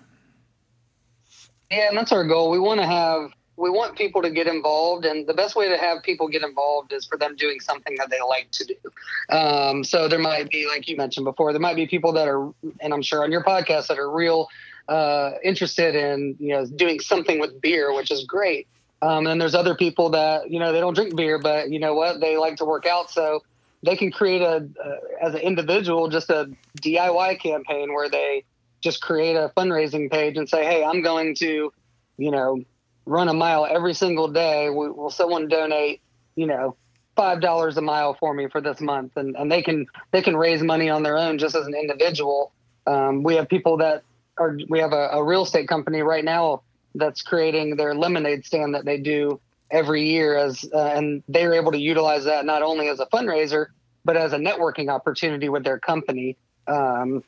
Yeah, 1.69 1.89
and 1.89 1.97
that's 1.97 2.11
our 2.11 2.25
goal. 2.25 2.49
We 2.49 2.59
want 2.59 2.79
to 2.79 2.87
have 2.87 3.31
we 3.61 3.69
want 3.69 3.95
people 3.95 4.23
to 4.23 4.31
get 4.31 4.47
involved, 4.47 5.05
and 5.05 5.27
the 5.27 5.35
best 5.35 5.55
way 5.55 5.69
to 5.69 5.77
have 5.77 6.01
people 6.01 6.27
get 6.27 6.41
involved 6.41 6.91
is 6.91 7.05
for 7.05 7.17
them 7.17 7.35
doing 7.35 7.59
something 7.59 7.95
that 7.97 8.09
they 8.09 8.17
like 8.27 8.49
to 8.51 8.65
do. 8.65 9.35
Um, 9.35 9.83
so 9.83 10.07
there 10.07 10.19
might 10.19 10.49
be, 10.49 10.67
like 10.67 10.87
you 10.89 10.97
mentioned 10.97 11.25
before, 11.25 11.53
there 11.53 11.61
might 11.61 11.75
be 11.75 11.85
people 11.85 12.11
that 12.13 12.27
are, 12.27 12.51
and 12.79 12.91
I'm 12.91 13.03
sure 13.03 13.23
on 13.23 13.31
your 13.31 13.43
podcast 13.43 13.87
that 13.87 13.99
are 13.99 14.09
real 14.09 14.47
uh, 14.87 15.33
interested 15.43 15.95
in 15.95 16.35
you 16.39 16.49
know 16.49 16.65
doing 16.65 16.99
something 16.99 17.39
with 17.39 17.61
beer, 17.61 17.93
which 17.93 18.09
is 18.09 18.25
great. 18.25 18.67
Um, 19.03 19.27
and 19.27 19.39
there's 19.39 19.55
other 19.55 19.75
people 19.75 20.09
that 20.09 20.49
you 20.49 20.59
know 20.59 20.73
they 20.73 20.79
don't 20.79 20.95
drink 20.95 21.15
beer, 21.15 21.37
but 21.37 21.69
you 21.69 21.79
know 21.79 21.93
what 21.93 22.19
they 22.19 22.37
like 22.37 22.57
to 22.57 22.65
work 22.65 22.87
out, 22.87 23.11
so 23.11 23.43
they 23.83 23.95
can 23.95 24.11
create 24.11 24.41
a 24.41 24.67
uh, 24.83 25.25
as 25.27 25.35
an 25.35 25.41
individual 25.41 26.09
just 26.09 26.31
a 26.31 26.49
DIY 26.81 27.39
campaign 27.39 27.93
where 27.93 28.09
they 28.09 28.43
just 28.81 29.01
create 29.01 29.35
a 29.35 29.51
fundraising 29.55 30.11
page 30.11 30.35
and 30.35 30.49
say, 30.49 30.65
hey, 30.65 30.83
I'm 30.83 31.03
going 31.03 31.35
to 31.35 31.71
you 32.17 32.31
know 32.31 32.63
run 33.05 33.27
a 33.27 33.33
mile 33.33 33.67
every 33.69 33.93
single 33.93 34.27
day. 34.27 34.69
Will, 34.69 34.93
will 34.93 35.09
someone 35.09 35.47
donate, 35.47 36.01
you 36.35 36.47
know, 36.47 36.75
five 37.15 37.41
dollars 37.41 37.77
a 37.77 37.81
mile 37.81 38.13
for 38.13 38.33
me 38.33 38.47
for 38.47 38.61
this 38.61 38.79
month? 38.81 39.17
And 39.17 39.35
and 39.35 39.51
they 39.51 39.61
can 39.61 39.87
they 40.11 40.21
can 40.21 40.35
raise 40.35 40.61
money 40.61 40.89
on 40.89 41.03
their 41.03 41.17
own 41.17 41.37
just 41.37 41.55
as 41.55 41.67
an 41.67 41.75
individual. 41.75 42.53
Um, 42.87 43.23
we 43.23 43.35
have 43.35 43.47
people 43.47 43.77
that 43.77 44.03
are 44.37 44.57
we 44.69 44.79
have 44.79 44.93
a, 44.93 45.09
a 45.13 45.23
real 45.23 45.43
estate 45.43 45.67
company 45.67 46.01
right 46.01 46.23
now 46.23 46.63
that's 46.95 47.21
creating 47.21 47.75
their 47.75 47.93
lemonade 47.95 48.45
stand 48.45 48.75
that 48.75 48.85
they 48.85 48.97
do 48.97 49.39
every 49.69 50.09
year 50.09 50.35
as 50.35 50.65
uh, 50.73 50.93
and 50.95 51.23
they're 51.29 51.53
able 51.53 51.71
to 51.71 51.79
utilize 51.79 52.25
that 52.25 52.45
not 52.45 52.61
only 52.61 52.89
as 52.89 52.99
a 52.99 53.05
fundraiser 53.05 53.67
but 54.03 54.17
as 54.17 54.33
a 54.33 54.37
networking 54.37 54.89
opportunity 54.89 55.47
with 55.47 55.63
their 55.63 55.79
company 55.79 56.35
um, 56.67 57.23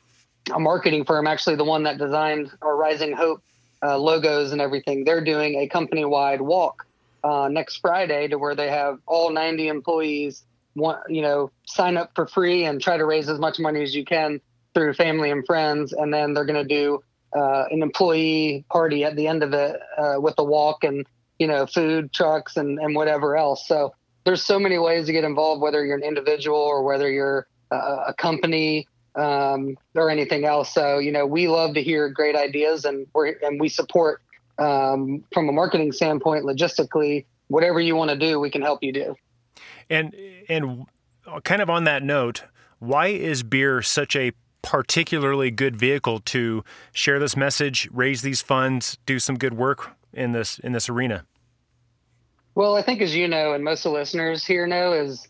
a 0.54 0.60
marketing 0.60 1.04
firm 1.04 1.26
actually 1.26 1.56
the 1.56 1.64
one 1.64 1.84
that 1.84 1.96
designed 1.96 2.50
our 2.60 2.76
rising 2.76 3.12
hope 3.12 3.42
uh, 3.84 3.98
logos 3.98 4.52
and 4.52 4.60
everything, 4.60 5.04
they're 5.04 5.24
doing 5.24 5.56
a 5.56 5.68
company 5.68 6.04
wide 6.04 6.40
walk 6.40 6.86
uh, 7.22 7.48
next 7.48 7.76
Friday 7.76 8.28
to 8.28 8.38
where 8.38 8.54
they 8.54 8.70
have 8.70 8.98
all 9.06 9.30
90 9.30 9.68
employees, 9.68 10.44
want, 10.74 11.00
you 11.08 11.22
know, 11.22 11.50
sign 11.66 11.96
up 11.96 12.10
for 12.14 12.26
free 12.26 12.64
and 12.64 12.80
try 12.80 12.96
to 12.96 13.04
raise 13.04 13.28
as 13.28 13.38
much 13.38 13.58
money 13.58 13.82
as 13.82 13.94
you 13.94 14.04
can 14.04 14.40
through 14.74 14.94
family 14.94 15.30
and 15.30 15.44
friends. 15.46 15.92
And 15.92 16.12
then 16.12 16.34
they're 16.34 16.44
going 16.44 16.66
to 16.66 16.74
do 16.74 17.02
uh, 17.36 17.64
an 17.70 17.82
employee 17.82 18.64
party 18.70 19.04
at 19.04 19.16
the 19.16 19.26
end 19.26 19.42
of 19.42 19.52
it 19.52 19.80
uh, 19.98 20.14
with 20.18 20.34
a 20.38 20.44
walk 20.44 20.84
and, 20.84 21.06
you 21.38 21.46
know, 21.46 21.66
food 21.66 22.12
trucks 22.12 22.56
and, 22.56 22.78
and 22.78 22.94
whatever 22.94 23.36
else. 23.36 23.66
So 23.68 23.94
there's 24.24 24.42
so 24.42 24.58
many 24.58 24.78
ways 24.78 25.06
to 25.06 25.12
get 25.12 25.24
involved, 25.24 25.60
whether 25.60 25.84
you're 25.84 25.96
an 25.96 26.04
individual 26.04 26.58
or 26.58 26.82
whether 26.82 27.10
you're 27.10 27.46
a 27.70 28.14
company 28.16 28.86
um, 29.16 29.76
or 29.94 30.10
anything 30.10 30.44
else. 30.44 30.72
So 30.72 30.98
you 30.98 31.12
know, 31.12 31.26
we 31.26 31.48
love 31.48 31.74
to 31.74 31.82
hear 31.82 32.08
great 32.08 32.36
ideas, 32.36 32.84
and 32.84 33.06
we 33.14 33.34
and 33.42 33.60
we 33.60 33.68
support 33.68 34.22
um, 34.58 35.24
from 35.32 35.48
a 35.48 35.52
marketing 35.52 35.92
standpoint, 35.92 36.44
logistically, 36.44 37.24
whatever 37.48 37.80
you 37.80 37.96
want 37.96 38.10
to 38.10 38.16
do, 38.16 38.38
we 38.40 38.50
can 38.50 38.62
help 38.62 38.82
you 38.82 38.92
do. 38.92 39.16
And 39.90 40.14
and 40.48 40.86
kind 41.44 41.62
of 41.62 41.70
on 41.70 41.84
that 41.84 42.02
note, 42.02 42.44
why 42.78 43.08
is 43.08 43.42
beer 43.42 43.82
such 43.82 44.16
a 44.16 44.32
particularly 44.62 45.50
good 45.50 45.76
vehicle 45.76 46.20
to 46.20 46.64
share 46.92 47.18
this 47.18 47.36
message, 47.36 47.88
raise 47.92 48.22
these 48.22 48.40
funds, 48.40 48.96
do 49.04 49.18
some 49.18 49.36
good 49.36 49.54
work 49.54 49.92
in 50.12 50.32
this 50.32 50.58
in 50.58 50.72
this 50.72 50.88
arena? 50.88 51.24
Well, 52.54 52.76
I 52.76 52.82
think 52.82 53.02
as 53.02 53.14
you 53.14 53.26
know, 53.26 53.52
and 53.52 53.64
most 53.64 53.84
of 53.84 53.92
the 53.92 53.98
listeners 53.98 54.44
here 54.44 54.66
know, 54.66 54.92
is 54.92 55.28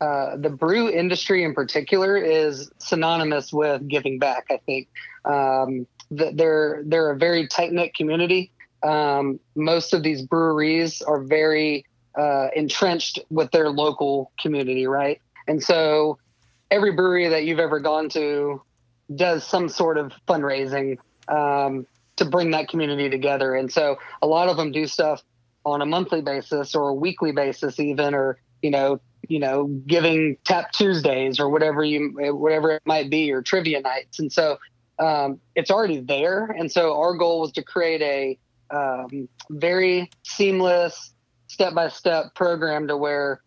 uh, 0.00 0.36
the 0.36 0.50
brew 0.50 0.88
industry 0.88 1.44
in 1.44 1.54
particular 1.54 2.16
is 2.16 2.70
synonymous 2.78 3.52
with 3.52 3.86
giving 3.86 4.18
back. 4.18 4.46
I 4.50 4.58
think 4.64 4.88
um, 5.24 5.86
they're 6.10 6.82
they're 6.86 7.10
a 7.10 7.16
very 7.16 7.46
tight 7.46 7.72
knit 7.72 7.94
community. 7.94 8.50
Um, 8.82 9.38
most 9.54 9.92
of 9.92 10.02
these 10.02 10.22
breweries 10.22 11.02
are 11.02 11.20
very 11.20 11.84
uh, 12.18 12.48
entrenched 12.56 13.18
with 13.28 13.50
their 13.50 13.68
local 13.68 14.32
community, 14.40 14.86
right? 14.86 15.20
And 15.46 15.62
so 15.62 16.18
every 16.70 16.92
brewery 16.92 17.28
that 17.28 17.44
you've 17.44 17.58
ever 17.58 17.78
gone 17.78 18.08
to 18.10 18.62
does 19.14 19.44
some 19.44 19.68
sort 19.68 19.98
of 19.98 20.12
fundraising 20.26 20.98
um, 21.28 21.86
to 22.16 22.24
bring 22.24 22.52
that 22.52 22.68
community 22.68 23.10
together. 23.10 23.54
And 23.54 23.70
so 23.70 23.98
a 24.22 24.26
lot 24.26 24.48
of 24.48 24.56
them 24.56 24.72
do 24.72 24.86
stuff 24.86 25.22
on 25.64 25.82
a 25.82 25.86
monthly 25.86 26.22
basis 26.22 26.74
or 26.74 26.88
a 26.88 26.94
weekly 26.94 27.32
basis, 27.32 27.78
even, 27.78 28.14
or 28.14 28.38
you 28.62 28.70
know, 28.70 29.00
you 29.28 29.38
know, 29.38 29.66
giving 29.86 30.36
tap 30.44 30.72
Tuesdays 30.72 31.38
or 31.38 31.48
whatever 31.48 31.84
you, 31.84 32.12
whatever 32.34 32.72
it 32.72 32.82
might 32.84 33.10
be, 33.10 33.32
or 33.32 33.42
trivia 33.42 33.80
nights. 33.80 34.18
And 34.18 34.32
so 34.32 34.58
um, 34.98 35.40
it's 35.54 35.70
already 35.70 36.00
there. 36.00 36.46
And 36.46 36.70
so 36.70 36.98
our 37.00 37.14
goal 37.14 37.40
was 37.40 37.52
to 37.52 37.62
create 37.62 38.02
a 38.02 38.38
um, 38.74 39.28
very 39.50 40.10
seamless, 40.22 41.12
step 41.48 41.74
by 41.74 41.88
step 41.88 42.34
program 42.34 42.88
to 42.88 42.96
where 42.96 43.40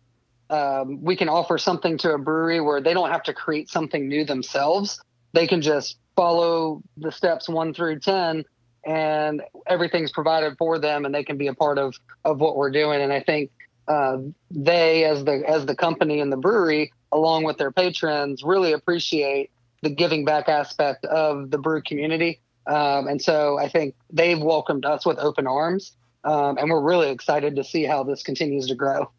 um, 0.50 1.02
we 1.02 1.16
can 1.16 1.28
offer 1.28 1.56
something 1.56 1.96
to 1.98 2.12
a 2.12 2.18
brewery 2.18 2.60
where 2.60 2.80
they 2.80 2.92
don't 2.92 3.10
have 3.10 3.22
to 3.24 3.32
create 3.32 3.70
something 3.70 4.08
new 4.08 4.24
themselves. 4.24 5.00
They 5.32 5.46
can 5.46 5.62
just 5.62 5.98
follow 6.16 6.82
the 6.96 7.10
steps 7.10 7.48
one 7.48 7.74
through 7.74 8.00
10 8.00 8.44
and 8.84 9.42
everything's 9.66 10.12
provided 10.12 10.56
for 10.58 10.78
them 10.78 11.04
and 11.04 11.14
they 11.14 11.24
can 11.24 11.38
be 11.38 11.46
a 11.46 11.54
part 11.54 11.78
of, 11.78 11.94
of 12.24 12.40
what 12.40 12.56
we're 12.56 12.70
doing. 12.70 13.00
And 13.00 13.12
I 13.12 13.20
think 13.20 13.50
uh, 13.88 14.18
they, 14.50 15.04
as 15.04 15.24
the 15.24 15.42
as 15.46 15.66
the 15.66 15.76
company 15.76 16.20
and 16.20 16.32
the 16.32 16.36
brewery, 16.36 16.92
along 17.12 17.44
with 17.44 17.58
their 17.58 17.72
patrons, 17.72 18.42
really 18.42 18.72
appreciate 18.72 19.50
the 19.82 19.90
giving 19.90 20.24
back 20.24 20.48
aspect 20.48 21.04
of 21.04 21.50
the 21.50 21.58
brew 21.58 21.82
community. 21.82 22.40
Um, 22.66 23.08
and 23.08 23.20
so 23.20 23.58
I 23.58 23.68
think 23.68 23.94
they've 24.10 24.40
welcomed 24.40 24.86
us 24.86 25.04
with 25.04 25.18
open 25.18 25.46
arms, 25.46 25.92
um, 26.24 26.56
and 26.56 26.70
we're 26.70 26.80
really 26.80 27.10
excited 27.10 27.56
to 27.56 27.64
see 27.64 27.84
how 27.84 28.04
this 28.04 28.22
continues 28.22 28.68
to 28.68 28.74
grow. 28.74 29.10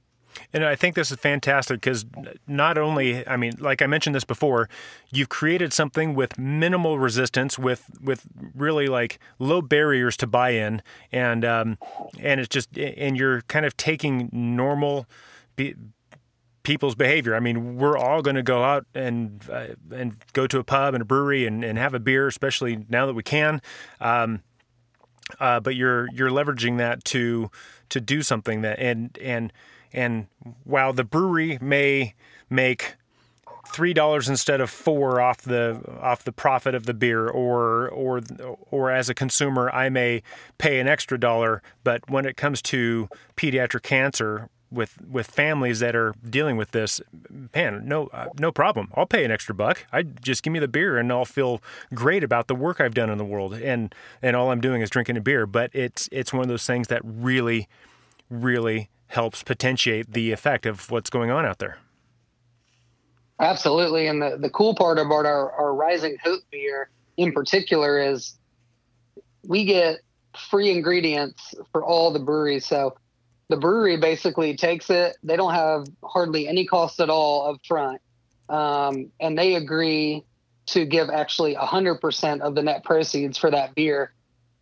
And 0.53 0.65
I 0.65 0.75
think 0.75 0.95
this 0.95 1.11
is 1.11 1.17
fantastic 1.17 1.81
because 1.81 2.05
not 2.47 2.77
only, 2.77 3.27
I 3.27 3.37
mean, 3.37 3.53
like 3.59 3.81
I 3.81 3.87
mentioned 3.87 4.15
this 4.15 4.23
before, 4.23 4.69
you've 5.11 5.29
created 5.29 5.73
something 5.73 6.13
with 6.13 6.37
minimal 6.37 6.99
resistance, 6.99 7.57
with 7.57 7.89
with 8.01 8.25
really 8.53 8.87
like 8.87 9.19
low 9.39 9.61
barriers 9.61 10.17
to 10.17 10.27
buy 10.27 10.51
in, 10.51 10.81
and 11.11 11.45
um, 11.45 11.77
and 12.19 12.39
it's 12.39 12.49
just, 12.49 12.77
and 12.77 13.17
you're 13.17 13.41
kind 13.43 13.65
of 13.65 13.75
taking 13.77 14.29
normal. 14.31 15.05
Be, 15.55 15.75
people's 16.63 16.95
behavior. 16.95 17.35
I 17.35 17.39
mean, 17.39 17.77
we're 17.77 17.95
all 17.97 18.21
going 18.21 18.35
to 18.35 18.43
go 18.43 18.63
out 18.63 18.85
and 18.93 19.41
uh, 19.49 19.67
and 19.91 20.17
go 20.33 20.47
to 20.47 20.59
a 20.59 20.63
pub 20.63 20.95
and 20.95 21.01
a 21.01 21.05
brewery 21.05 21.45
and, 21.45 21.63
and 21.63 21.77
have 21.77 21.93
a 21.93 21.99
beer, 21.99 22.27
especially 22.27 22.85
now 22.89 23.05
that 23.05 23.13
we 23.13 23.23
can. 23.23 23.61
Um, 24.01 24.41
uh, 25.39 25.59
but 25.59 25.75
you're 25.75 26.07
you're 26.11 26.29
leveraging 26.29 26.77
that 26.77 27.03
to 27.05 27.49
to 27.89 28.01
do 28.01 28.21
something 28.21 28.61
that 28.61 28.79
and 28.79 29.17
and 29.21 29.53
and 29.93 30.27
while 30.63 30.93
the 30.93 31.03
brewery 31.03 31.57
may 31.61 32.13
make 32.49 32.95
three 33.67 33.93
dollars 33.93 34.29
instead 34.29 34.61
of 34.61 34.69
four 34.69 35.19
off 35.19 35.41
the 35.41 35.81
off 36.01 36.23
the 36.23 36.31
profit 36.31 36.75
of 36.75 36.85
the 36.85 36.93
beer, 36.93 37.27
or 37.27 37.89
or 37.89 38.21
or 38.71 38.91
as 38.91 39.09
a 39.09 39.13
consumer, 39.13 39.69
I 39.71 39.89
may 39.89 40.23
pay 40.57 40.79
an 40.79 40.87
extra 40.87 41.19
dollar. 41.19 41.61
But 41.83 42.09
when 42.09 42.25
it 42.25 42.37
comes 42.37 42.61
to 42.63 43.09
pediatric 43.35 43.83
cancer, 43.83 44.49
with 44.71 44.99
with 45.09 45.27
families 45.27 45.79
that 45.79 45.95
are 45.95 46.13
dealing 46.29 46.57
with 46.57 46.71
this, 46.71 47.01
man, 47.53 47.87
no 47.87 48.07
uh, 48.07 48.27
no 48.39 48.51
problem. 48.51 48.91
I'll 48.95 49.05
pay 49.05 49.23
an 49.23 49.31
extra 49.31 49.55
buck. 49.55 49.85
I 49.91 50.03
just 50.03 50.43
give 50.43 50.53
me 50.53 50.59
the 50.59 50.67
beer 50.67 50.97
and 50.97 51.11
I'll 51.11 51.25
feel 51.25 51.61
great 51.93 52.23
about 52.23 52.47
the 52.47 52.55
work 52.55 52.81
I've 52.81 52.93
done 52.93 53.09
in 53.09 53.17
the 53.17 53.25
world. 53.25 53.53
And 53.53 53.95
and 54.21 54.35
all 54.35 54.51
I'm 54.51 54.61
doing 54.61 54.81
is 54.81 54.89
drinking 54.89 55.17
a 55.17 55.21
beer. 55.21 55.45
But 55.45 55.71
it's 55.73 56.09
it's 56.11 56.33
one 56.33 56.43
of 56.43 56.49
those 56.49 56.65
things 56.65 56.87
that 56.89 57.01
really, 57.03 57.67
really 58.29 58.89
helps 59.07 59.43
potentiate 59.43 60.11
the 60.11 60.31
effect 60.31 60.65
of 60.65 60.91
what's 60.91 61.09
going 61.09 61.31
on 61.31 61.45
out 61.45 61.59
there. 61.59 61.77
Absolutely. 63.39 64.07
And 64.07 64.21
the, 64.21 64.37
the 64.39 64.49
cool 64.49 64.75
part 64.75 64.97
about 64.97 65.25
our, 65.25 65.51
our 65.51 65.73
Rising 65.73 66.17
Hope 66.23 66.41
beer 66.51 66.89
in 67.17 67.31
particular 67.31 68.01
is 68.01 68.37
we 69.47 69.65
get 69.65 69.99
free 70.49 70.71
ingredients 70.71 71.53
for 71.71 71.83
all 71.83 72.11
the 72.11 72.19
breweries. 72.19 72.65
So 72.65 72.95
the 73.49 73.57
brewery 73.57 73.97
basically 73.97 74.55
takes 74.55 74.89
it. 74.89 75.17
They 75.23 75.35
don't 75.35 75.53
have 75.53 75.87
hardly 76.03 76.47
any 76.47 76.65
cost 76.65 76.99
at 76.99 77.09
all 77.09 77.51
up 77.51 77.61
front. 77.65 78.01
Um, 78.49 79.11
and 79.19 79.37
they 79.37 79.55
agree 79.55 80.23
to 80.67 80.85
give 80.85 81.09
actually 81.09 81.55
100% 81.55 82.41
of 82.41 82.55
the 82.55 82.63
net 82.63 82.83
proceeds 82.83 83.37
for 83.37 83.51
that 83.51 83.75
beer 83.75 84.13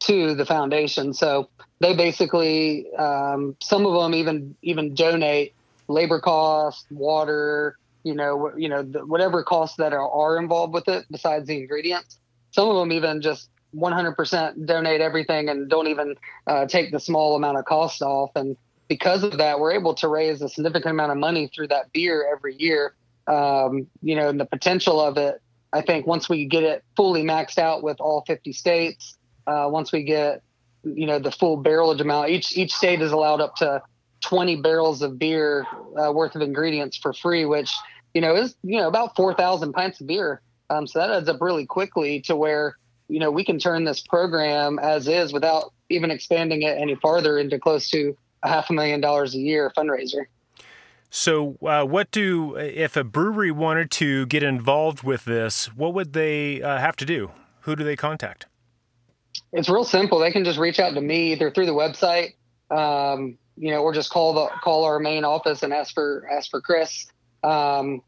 to 0.04 0.36
the 0.36 0.46
foundation. 0.46 1.14
So 1.14 1.50
they 1.80 1.96
basically, 1.96 2.92
um, 2.96 3.56
some 3.62 3.86
of 3.86 4.02
them 4.02 4.14
even 4.14 4.56
even 4.62 4.94
donate 4.94 5.54
labor 5.88 6.20
costs, 6.20 6.86
water, 6.90 7.78
you 8.04 8.14
know, 8.14 8.52
you 8.56 8.70
know, 8.70 8.84
whatever 8.84 9.44
costs 9.44 9.78
that 9.78 9.94
are, 9.94 10.10
are 10.10 10.38
involved 10.38 10.74
with 10.74 10.88
it 10.88 11.06
besides 11.10 11.48
the 11.48 11.58
ingredients. 11.58 12.18
Some 12.52 12.70
of 12.70 12.76
them 12.76 12.92
even 12.92 13.22
just 13.22 13.50
100% 13.76 14.66
donate 14.66 15.02
everything 15.02 15.50
and 15.50 15.70
don't 15.70 15.88
even 15.88 16.16
uh, 16.48 16.66
take 16.68 16.92
the 16.92 17.00
small 17.00 17.36
amount 17.36 17.58
of 17.58 17.66
cost 17.66 18.02
off. 18.02 18.32
And 18.36 18.56
because 18.88 19.24
of 19.24 19.38
that, 19.38 19.60
we're 19.60 19.72
able 19.72 19.96
to 19.96 20.08
raise 20.08 20.42
a 20.42 20.50
significant 20.50 20.92
amount 20.92 21.12
of 21.12 21.18
money 21.18 21.50
through 21.54 21.70
that 21.70 21.92
beer 21.92 22.28
every 22.32 22.56
year. 22.56 22.94
Um, 23.28 23.88
you 24.02 24.16
know, 24.16 24.30
and 24.30 24.40
the 24.40 24.46
potential 24.46 25.00
of 25.00 25.18
it, 25.18 25.42
I 25.72 25.82
think 25.82 26.06
once 26.06 26.30
we 26.30 26.46
get 26.46 26.64
it 26.64 26.84
fully 26.96 27.24
maxed 27.24 27.58
out 27.58 27.82
with 27.82 28.00
all 28.00 28.24
50 28.28 28.54
states, 28.54 29.18
uh, 29.48 29.68
once 29.70 29.92
we 29.92 30.04
get, 30.04 30.42
you 30.84 31.06
know, 31.06 31.20
the 31.20 31.32
full 31.32 31.58
barrelage 31.58 32.02
amount, 32.02 32.30
each, 32.30 32.58
each 32.58 32.74
state 32.74 33.02
is 33.02 33.12
allowed 33.12 33.42
up 33.42 33.56
to 33.58 33.82
20 34.22 34.58
barrels 34.58 35.02
of 35.02 35.20
beer 35.20 35.66
uh, 35.98 36.12
worth 36.12 36.36
of 36.36 36.42
ingredients 36.42 36.98
for 36.98 37.14
free, 37.14 37.46
which, 37.46 37.72
you 38.14 38.22
know, 38.22 38.36
is, 38.36 38.56
you 38.64 38.80
know, 38.80 38.88
about 38.88 39.16
4,000 39.16 39.74
pints 39.74 40.02
of 40.02 40.08
beer. 40.08 40.42
Um, 40.70 40.88
so 40.88 41.00
that 41.00 41.12
adds 41.12 41.30
up 41.30 41.42
really 41.42 41.66
quickly 41.66 42.22
to 42.22 42.36
where, 42.36 42.78
you 43.08 43.20
know, 43.20 43.32
we 43.32 43.44
can 43.44 43.60
turn 43.60 43.84
this 43.84 44.02
program 44.02 44.80
as 44.80 45.08
is 45.08 45.34
without 45.34 45.74
even 45.90 46.10
expanding 46.10 46.64
it 46.64 46.78
any 46.78 46.96
farther 46.96 47.38
into 47.38 47.60
close 47.60 47.90
to 47.90 48.18
a 48.44 48.50
half 48.50 48.70
a 48.70 48.74
million 48.74 49.02
dollars 49.02 49.36
a 49.36 49.40
year 49.40 49.72
fundraiser. 49.78 50.26
So, 51.10 51.58
uh, 51.62 51.86
what 51.86 52.10
do 52.10 52.56
if 52.56 52.98
a 52.98 53.04
brewery 53.04 53.52
wanted 53.52 53.92
to 53.92 54.26
get 54.26 54.42
involved 54.42 55.04
with 55.04 55.26
this? 55.26 55.68
What 55.76 55.94
would 55.94 56.14
they 56.14 56.60
uh, 56.62 56.80
have 56.80 56.96
to 56.98 57.06
do? 57.06 57.32
Who 57.62 57.76
do 57.76 57.84
they 57.84 57.96
contact? 57.96 58.48
It's 59.54 59.70
real 59.70 59.84
simple. 59.84 60.20
They 60.20 60.32
can 60.32 60.44
just 60.44 60.58
reach 60.58 60.80
out 60.80 60.96
to 60.96 61.02
me 61.02 61.34
either 61.34 61.52
through 61.52 61.68
the 61.68 61.74
website, 61.74 62.34
um, 62.72 63.38
you 63.56 63.70
know, 63.70 63.84
or 63.84 63.94
just 63.94 64.10
call 64.10 64.34
the 64.34 64.48
call 64.64 64.84
our 64.86 65.00
main 65.00 65.24
office 65.24 65.62
and 65.62 65.72
ask 65.72 65.94
for 65.94 66.28
ask 66.30 66.50
for 66.50 66.60
Chris. 66.60 67.06
Um, 67.44 68.02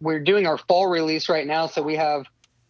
we're 0.00 0.20
doing 0.20 0.46
our 0.46 0.56
fall 0.56 0.86
release 0.88 1.28
right 1.28 1.46
now, 1.46 1.66
so 1.66 1.82
we 1.82 1.96
have 1.96 2.24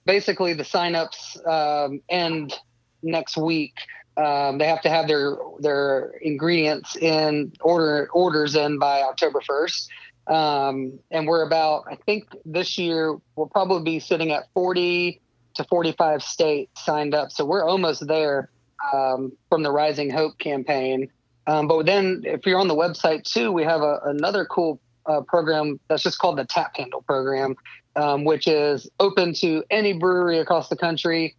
basically 0.04 0.54
the 0.54 0.64
signups 0.64 1.46
um, 1.46 2.00
end 2.08 2.52
next 3.00 3.36
week. 3.36 3.74
Um, 4.16 4.58
they 4.58 4.66
have 4.66 4.82
to 4.82 4.90
have 4.90 5.06
their 5.06 5.36
their 5.60 6.12
ingredients 6.20 6.96
in 6.96 7.52
order 7.60 8.08
orders 8.12 8.56
in 8.56 8.80
by 8.80 9.02
October 9.02 9.40
first, 9.40 9.88
um, 10.26 10.98
and 11.12 11.28
we're 11.28 11.46
about 11.46 11.84
I 11.88 11.94
think 11.94 12.24
this 12.44 12.76
year 12.76 13.16
we'll 13.36 13.46
probably 13.46 13.84
be 13.84 14.00
sitting 14.00 14.32
at 14.32 14.48
forty 14.52 15.20
to 15.54 15.64
forty 15.64 15.92
five 15.92 16.22
states 16.22 16.84
signed 16.84 17.14
up, 17.14 17.32
so 17.32 17.44
we're 17.44 17.64
almost 17.64 18.06
there 18.06 18.50
um, 18.92 19.32
from 19.48 19.62
the 19.62 19.70
Rising 19.70 20.10
Hope 20.10 20.38
campaign. 20.38 21.10
Um, 21.46 21.66
but 21.66 21.86
then, 21.86 22.22
if 22.24 22.46
you're 22.46 22.58
on 22.58 22.68
the 22.68 22.76
website 22.76 23.24
too, 23.24 23.50
we 23.50 23.64
have 23.64 23.80
a, 23.80 24.00
another 24.04 24.44
cool 24.44 24.80
uh, 25.06 25.22
program 25.22 25.80
that's 25.88 26.02
just 26.02 26.18
called 26.18 26.38
the 26.38 26.44
Tap 26.44 26.76
Handle 26.76 27.02
program, 27.02 27.56
um, 27.96 28.24
which 28.24 28.46
is 28.46 28.88
open 29.00 29.34
to 29.34 29.64
any 29.70 29.92
brewery 29.92 30.38
across 30.38 30.68
the 30.68 30.76
country, 30.76 31.34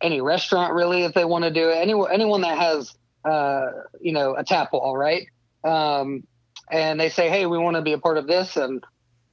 any 0.00 0.20
restaurant 0.20 0.74
really 0.74 1.04
if 1.04 1.14
they 1.14 1.24
want 1.24 1.44
to 1.44 1.50
do 1.50 1.70
it. 1.70 1.76
Anyone 1.76 2.10
anyone 2.12 2.40
that 2.42 2.58
has 2.58 2.94
uh, 3.24 3.68
you 4.00 4.12
know 4.12 4.34
a 4.36 4.44
tap 4.44 4.72
wall, 4.72 4.96
right? 4.96 5.26
Um, 5.64 6.24
and 6.70 6.98
they 6.98 7.08
say, 7.08 7.28
hey, 7.28 7.46
we 7.46 7.58
want 7.58 7.76
to 7.76 7.82
be 7.82 7.92
a 7.92 7.98
part 7.98 8.18
of 8.18 8.26
this, 8.26 8.56
and 8.56 8.84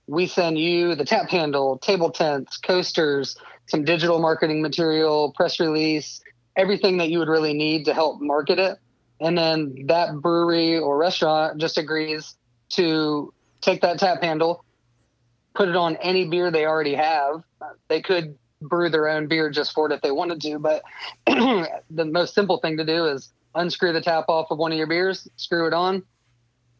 we 0.08 0.28
send 0.28 0.58
you 0.58 0.96
the 0.96 1.06
tap 1.06 1.30
handle, 1.30 1.78
table 1.78 2.12
tents, 2.12 2.58
coasters, 2.58 3.36
some 3.72 3.86
digital 3.86 4.20
marketing 4.20 4.62
material, 4.62 5.32
press 5.32 5.60
release, 5.60 6.22
everything 6.56 6.98
that 6.98 7.10
you 7.10 7.20
would 7.20 7.30
really 7.30 7.54
need 7.54 7.86
to 7.86 7.94
help 7.94 8.22
market 8.22 8.60
it. 8.60 8.78
And 9.22 9.38
then 9.38 9.86
that 9.88 10.14
brewery 10.16 10.78
or 10.78 10.98
restaurant 10.98 11.60
just 11.60 11.78
agrees 11.78 12.36
to 12.72 13.34
take 13.62 13.82
that 13.82 13.98
tap 13.98 14.22
handle, 14.22 14.66
put 15.56 15.70
it 15.70 15.76
on 15.76 15.96
any 15.98 16.28
beer 16.28 16.52
they 16.52 16.66
already 16.66 16.96
have. 16.96 17.44
They 17.88 18.02
could 18.02 18.38
brew 18.62 18.90
their 18.90 19.08
own 19.08 19.28
beer 19.28 19.50
just 19.50 19.74
for 19.74 19.90
it 19.90 19.96
if 19.96 20.02
they 20.02 20.12
wanted 20.12 20.42
to, 20.42 20.60
but 20.60 20.84
the 21.26 22.06
most 22.06 22.36
simple 22.36 22.60
thing 22.60 22.78
to 22.78 22.86
do 22.86 23.06
is 23.06 23.32
unscrew 23.56 23.94
the 23.94 24.02
tap 24.02 24.26
off 24.28 24.52
of 24.52 24.58
one 24.58 24.72
of 24.72 24.78
your 24.78 24.88
beers, 24.88 25.28
screw 25.38 25.68
it 25.68 25.74
on, 25.74 26.04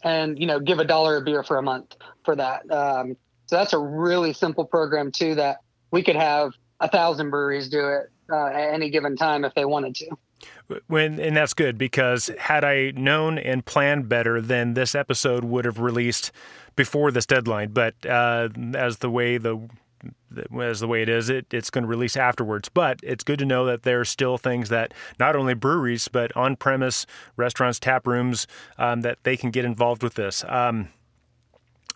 and 0.04 0.40
you 0.40 0.46
know 0.46 0.60
give 0.60 0.80
a 0.80 0.86
dollar 0.86 1.18
a 1.18 1.22
beer 1.22 1.44
for 1.44 1.58
a 1.58 1.62
month 1.62 1.96
for 2.24 2.36
that. 2.36 2.70
Um, 2.72 3.16
so 3.46 3.56
that's 3.58 3.74
a 3.74 3.80
really 3.80 4.34
simple 4.34 4.66
program 4.66 5.12
too 5.12 5.36
that 5.36 5.58
we 5.92 6.04
could 6.04 6.16
have 6.16 6.54
a 6.82 6.90
thousand 6.90 7.30
breweries 7.30 7.70
do 7.70 7.88
it 7.88 8.12
uh, 8.30 8.48
at 8.48 8.74
any 8.74 8.90
given 8.90 9.16
time 9.16 9.46
if 9.46 9.54
they 9.54 9.66
wanted 9.66 9.96
to. 9.96 10.10
When 10.88 11.20
and 11.20 11.38
that's 11.38 11.54
good 11.54 11.78
because 11.78 12.32
had 12.40 12.64
I 12.64 12.92
known 12.92 13.38
and 13.38 13.64
planned 13.64 14.10
better, 14.10 14.42
then 14.42 14.74
this 14.74 14.96
episode 14.96 15.44
would 15.44 15.66
have 15.66 15.80
released 15.80 16.32
before 16.76 17.12
this 17.12 17.26
deadline. 17.26 17.70
But 17.74 17.94
uh, 18.06 18.50
as 18.74 18.98
the 18.98 19.10
way 19.10 19.38
the 19.38 19.70
as 20.60 20.80
the 20.80 20.88
way 20.88 21.04
it 21.04 21.10
is, 21.10 21.30
it, 21.30 21.46
it's 21.52 21.70
going 21.70 21.84
to 21.84 21.88
release 21.88 22.18
afterwards. 22.18 22.70
But 22.70 23.00
it's 23.04 23.24
good 23.24 23.38
to 23.40 23.46
know 23.46 23.66
that 23.66 23.84
there 23.84 24.00
are 24.00 24.06
still 24.06 24.38
things 24.38 24.70
that 24.70 24.94
not 25.20 25.36
only 25.36 25.54
breweries 25.54 26.08
but 26.08 26.36
on-premise 26.36 27.06
restaurants, 27.38 27.80
tap 27.80 28.08
rooms 28.08 28.48
um, 28.80 29.02
that 29.02 29.20
they 29.24 29.38
can 29.38 29.52
get 29.52 29.66
involved 29.66 30.02
with 30.02 30.16
this. 30.16 30.44
Um, 30.48 30.88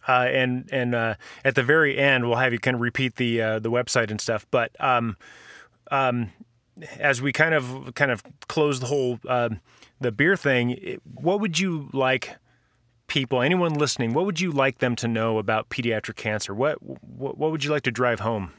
uh, 0.08 0.28
and 0.30 0.70
and 0.72 0.96
uh, 0.96 1.16
at 1.44 1.56
the 1.56 1.64
very 1.64 1.98
end, 1.98 2.28
we'll 2.28 2.38
have 2.38 2.54
you 2.54 2.60
kind 2.60 2.76
of 2.76 2.82
repeat 2.82 3.16
the 3.16 3.42
uh, 3.42 3.60
the 3.60 3.72
website 3.72 4.12
and 4.12 4.20
stuff. 4.20 4.46
But 4.52 4.72
um, 4.80 5.18
um 5.92 6.32
as 7.00 7.22
we 7.22 7.32
kind 7.32 7.54
of 7.54 7.94
kind 7.96 8.12
of 8.12 8.22
close 8.48 8.80
the 8.80 8.88
whole 8.88 9.20
um, 9.28 9.62
the 10.00 10.12
beer 10.12 10.36
thing, 10.36 11.00
what 11.14 11.40
would 11.40 11.60
you 11.60 11.90
like? 11.94 12.36
people, 13.08 13.42
anyone 13.42 13.74
listening, 13.74 14.14
what 14.14 14.26
would 14.26 14.40
you 14.40 14.52
like 14.52 14.80
them 14.80 14.96
to 14.98 15.08
know 15.08 15.38
about 15.38 15.70
pediatric 15.70 16.16
cancer? 16.16 16.54
What 16.54 16.82
what, 16.82 17.38
what 17.38 17.52
would 17.52 17.64
you 17.64 17.72
like 17.72 17.84
to 17.84 17.92
drive 17.92 18.20
home? 18.20 18.52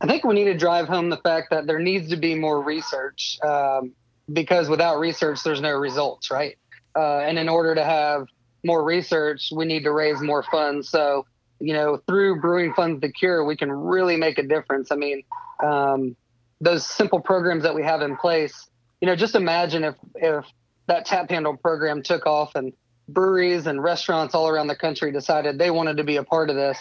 I 0.00 0.06
think 0.06 0.24
we 0.24 0.34
need 0.34 0.44
to 0.44 0.56
drive 0.56 0.88
home 0.88 1.10
the 1.10 1.16
fact 1.18 1.50
that 1.50 1.66
there 1.66 1.78
needs 1.78 2.08
to 2.10 2.16
be 2.16 2.34
more 2.34 2.60
research 2.60 3.38
um, 3.42 3.92
because 4.32 4.68
without 4.68 4.98
research, 4.98 5.44
there's 5.44 5.60
no 5.60 5.70
results, 5.72 6.30
right? 6.30 6.58
Uh, 6.96 7.18
and 7.18 7.38
in 7.38 7.48
order 7.48 7.74
to 7.74 7.84
have 7.84 8.26
more 8.64 8.84
research, 8.84 9.50
we 9.54 9.64
need 9.64 9.84
to 9.84 9.92
raise 9.92 10.20
more 10.20 10.42
funds. 10.42 10.88
So, 10.88 11.26
you 11.58 11.72
know, 11.72 12.00
through 12.06 12.40
Brewing 12.40 12.74
Funds 12.74 13.00
the 13.00 13.10
Cure, 13.10 13.44
we 13.44 13.56
can 13.56 13.70
really 13.70 14.16
make 14.16 14.38
a 14.38 14.42
difference. 14.42 14.90
I 14.90 14.96
mean, 14.96 15.22
um, 15.62 16.16
those 16.60 16.86
simple 16.86 17.20
programs 17.20 17.62
that 17.64 17.74
we 17.74 17.82
have 17.82 18.02
in 18.02 18.16
place, 18.16 18.68
you 19.00 19.06
know, 19.06 19.16
just 19.16 19.34
imagine 19.34 19.84
if 19.84 19.94
if 20.14 20.44
that 20.86 21.06
tap 21.06 21.30
handle 21.30 21.56
program 21.56 22.02
took 22.02 22.26
off 22.26 22.54
and 22.54 22.72
breweries 23.08 23.66
and 23.66 23.82
restaurants 23.82 24.34
all 24.34 24.48
around 24.48 24.68
the 24.68 24.76
country 24.76 25.12
decided 25.12 25.58
they 25.58 25.70
wanted 25.70 25.96
to 25.96 26.04
be 26.04 26.16
a 26.16 26.24
part 26.24 26.50
of 26.50 26.56
this. 26.56 26.78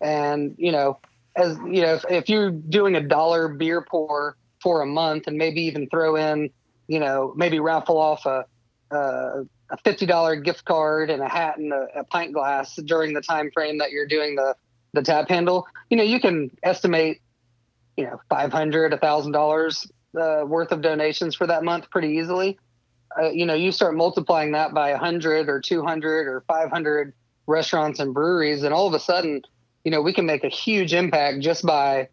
And, 0.00 0.54
you 0.58 0.72
know, 0.72 0.98
as 1.36 1.56
you 1.58 1.82
know, 1.82 1.94
if, 1.94 2.04
if 2.08 2.28
you're 2.28 2.50
doing 2.50 2.96
a 2.96 3.00
dollar 3.00 3.48
beer 3.48 3.82
pour 3.82 4.36
for 4.62 4.82
a 4.82 4.86
month 4.86 5.26
and 5.26 5.36
maybe 5.36 5.62
even 5.62 5.88
throw 5.88 6.16
in, 6.16 6.50
you 6.88 6.98
know, 6.98 7.32
maybe 7.36 7.60
raffle 7.60 7.98
off 7.98 8.26
a, 8.26 8.44
a, 9.70 9.74
a 9.74 9.78
$50 9.78 10.44
gift 10.44 10.64
card 10.64 11.10
and 11.10 11.22
a 11.22 11.28
hat 11.28 11.58
and 11.58 11.72
a, 11.72 12.00
a 12.00 12.04
pint 12.04 12.32
glass 12.32 12.76
during 12.76 13.12
the 13.12 13.20
time 13.20 13.50
frame 13.50 13.78
that 13.78 13.90
you're 13.90 14.06
doing 14.06 14.36
the, 14.36 14.54
the 14.92 15.02
tap 15.02 15.28
handle, 15.28 15.66
you 15.88 15.96
know, 15.96 16.02
you 16.02 16.20
can 16.20 16.50
estimate, 16.62 17.20
you 17.96 18.04
know, 18.04 18.20
500, 18.28 18.92
a 18.92 18.98
thousand 18.98 19.32
dollars 19.32 19.90
uh, 20.20 20.44
worth 20.46 20.72
of 20.72 20.82
donations 20.82 21.34
for 21.34 21.46
that 21.46 21.64
month 21.64 21.90
pretty 21.90 22.08
easily 22.18 22.58
uh, 23.18 23.30
you 23.30 23.44
know, 23.44 23.54
you 23.54 23.72
start 23.72 23.94
multiplying 23.94 24.52
that 24.52 24.72
by 24.72 24.90
100 24.92 25.48
or 25.48 25.60
200 25.60 26.28
or 26.28 26.42
500 26.46 27.12
restaurants 27.46 27.98
and 27.98 28.14
breweries, 28.14 28.62
and 28.62 28.72
all 28.72 28.86
of 28.86 28.94
a 28.94 29.00
sudden, 29.00 29.42
you 29.84 29.90
know, 29.90 30.00
we 30.00 30.12
can 30.12 30.26
make 30.26 30.44
a 30.44 30.48
huge 30.48 30.94
impact 30.94 31.40
just 31.40 31.64
by 31.64 32.08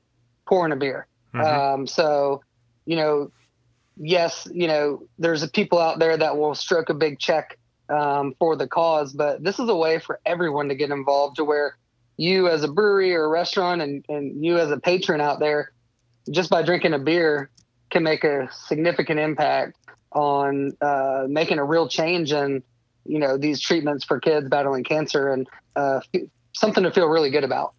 pouring 0.48 0.72
a 0.72 0.76
beer. 0.76 1.06
Mm-hmm. 1.34 1.46
Um, 1.82 1.88
so, 1.88 2.42
you 2.86 2.96
know, 2.96 3.32
yes, 4.00 4.48
you 4.52 4.68
know, 4.68 5.04
there's 5.18 5.48
people 5.52 5.80
out 5.80 6.00
there 6.00 6.18
that 6.18 6.38
will 6.38 6.56
stroke 6.56 6.90
a 6.90 6.94
big 6.94 7.20
check 7.20 7.58
um, 7.90 8.36
for 8.40 8.56
the 8.56 8.68
cause. 8.68 9.14
But 9.14 9.44
this 9.44 9.60
is 9.60 9.70
a 9.70 9.76
way 9.76 10.00
for 10.00 10.20
everyone 10.26 10.70
to 10.70 10.76
get 10.76 10.92
involved 10.92 11.38
to 11.38 11.44
where 11.44 11.78
you 12.18 12.48
as 12.50 12.64
a 12.64 12.68
brewery 12.68 13.16
or 13.16 13.26
a 13.26 13.30
restaurant 13.30 13.82
and, 13.82 14.04
and 14.10 14.44
you 14.44 14.58
as 14.58 14.72
a 14.72 14.80
patron 14.80 15.22
out 15.22 15.40
there, 15.40 15.72
just 16.30 16.50
by 16.50 16.64
drinking 16.64 16.94
a 16.94 17.00
beer, 17.00 17.50
can 17.90 18.04
make 18.04 18.24
a 18.24 18.50
significant 18.52 19.20
impact 19.20 19.78
on 20.12 20.76
uh, 20.82 21.26
making 21.28 21.60
a 21.60 21.64
real 21.64 21.88
change 21.88 22.32
in 22.32 22.64
you 23.06 23.20
know 23.20 23.38
these 23.38 23.62
treatments 23.62 24.04
for 24.04 24.20
kids 24.20 24.50
battling 24.50 24.84
cancer 24.84 25.32
and 25.32 25.48
uh, 25.76 26.02
something 26.54 26.84
to 26.84 26.92
feel 26.92 27.08
really 27.08 27.30
good 27.30 27.44
about. 27.44 27.74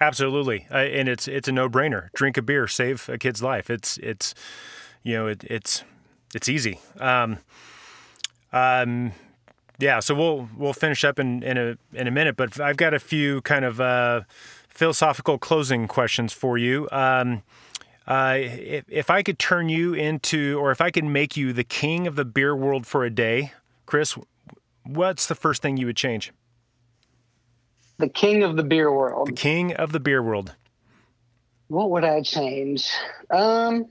Absolutely, 0.00 0.66
uh, 0.70 0.76
and 0.76 1.08
it's 1.08 1.26
it's 1.26 1.48
a 1.48 1.52
no 1.52 1.68
brainer. 1.68 2.08
Drink 2.14 2.36
a 2.36 2.42
beer, 2.42 2.66
save 2.66 3.08
a 3.08 3.18
kid's 3.18 3.42
life. 3.42 3.70
It's 3.70 3.96
it's 3.98 4.34
you 5.04 5.14
know 5.14 5.28
it, 5.28 5.44
it's 5.44 5.84
it's 6.34 6.48
easy. 6.48 6.80
Um, 6.98 7.38
um, 8.52 9.12
yeah, 9.78 10.00
so 10.00 10.14
we'll 10.14 10.48
we'll 10.56 10.72
finish 10.72 11.04
up 11.04 11.18
in, 11.18 11.42
in 11.42 11.56
a 11.56 11.76
in 11.92 12.06
a 12.06 12.10
minute, 12.10 12.36
but 12.36 12.58
I've 12.60 12.76
got 12.76 12.94
a 12.94 12.98
few 12.98 13.40
kind 13.42 13.64
of 13.64 13.80
uh, 13.80 14.22
philosophical 14.68 15.38
closing 15.38 15.86
questions 15.86 16.32
for 16.32 16.58
you. 16.58 16.88
Um, 16.90 17.42
uh, 18.06 18.36
if, 18.38 18.84
if 18.88 19.10
I 19.10 19.22
could 19.22 19.38
turn 19.38 19.68
you 19.68 19.94
into, 19.94 20.58
or 20.60 20.70
if 20.70 20.80
I 20.80 20.90
could 20.90 21.04
make 21.04 21.36
you 21.36 21.52
the 21.52 21.64
king 21.64 22.06
of 22.06 22.16
the 22.16 22.24
beer 22.24 22.54
world 22.54 22.86
for 22.86 23.04
a 23.04 23.10
day, 23.10 23.52
Chris, 23.86 24.16
what's 24.84 25.26
the 25.26 25.34
first 25.34 25.62
thing 25.62 25.76
you 25.76 25.86
would 25.86 25.96
change? 25.96 26.32
The 27.98 28.08
king 28.08 28.42
of 28.42 28.56
the 28.56 28.64
beer 28.64 28.92
world. 28.92 29.28
The 29.28 29.32
king 29.32 29.74
of 29.74 29.92
the 29.92 30.00
beer 30.00 30.22
world. 30.22 30.54
What 31.68 31.90
would 31.90 32.04
I 32.04 32.22
change? 32.22 32.90
Um, 33.30 33.86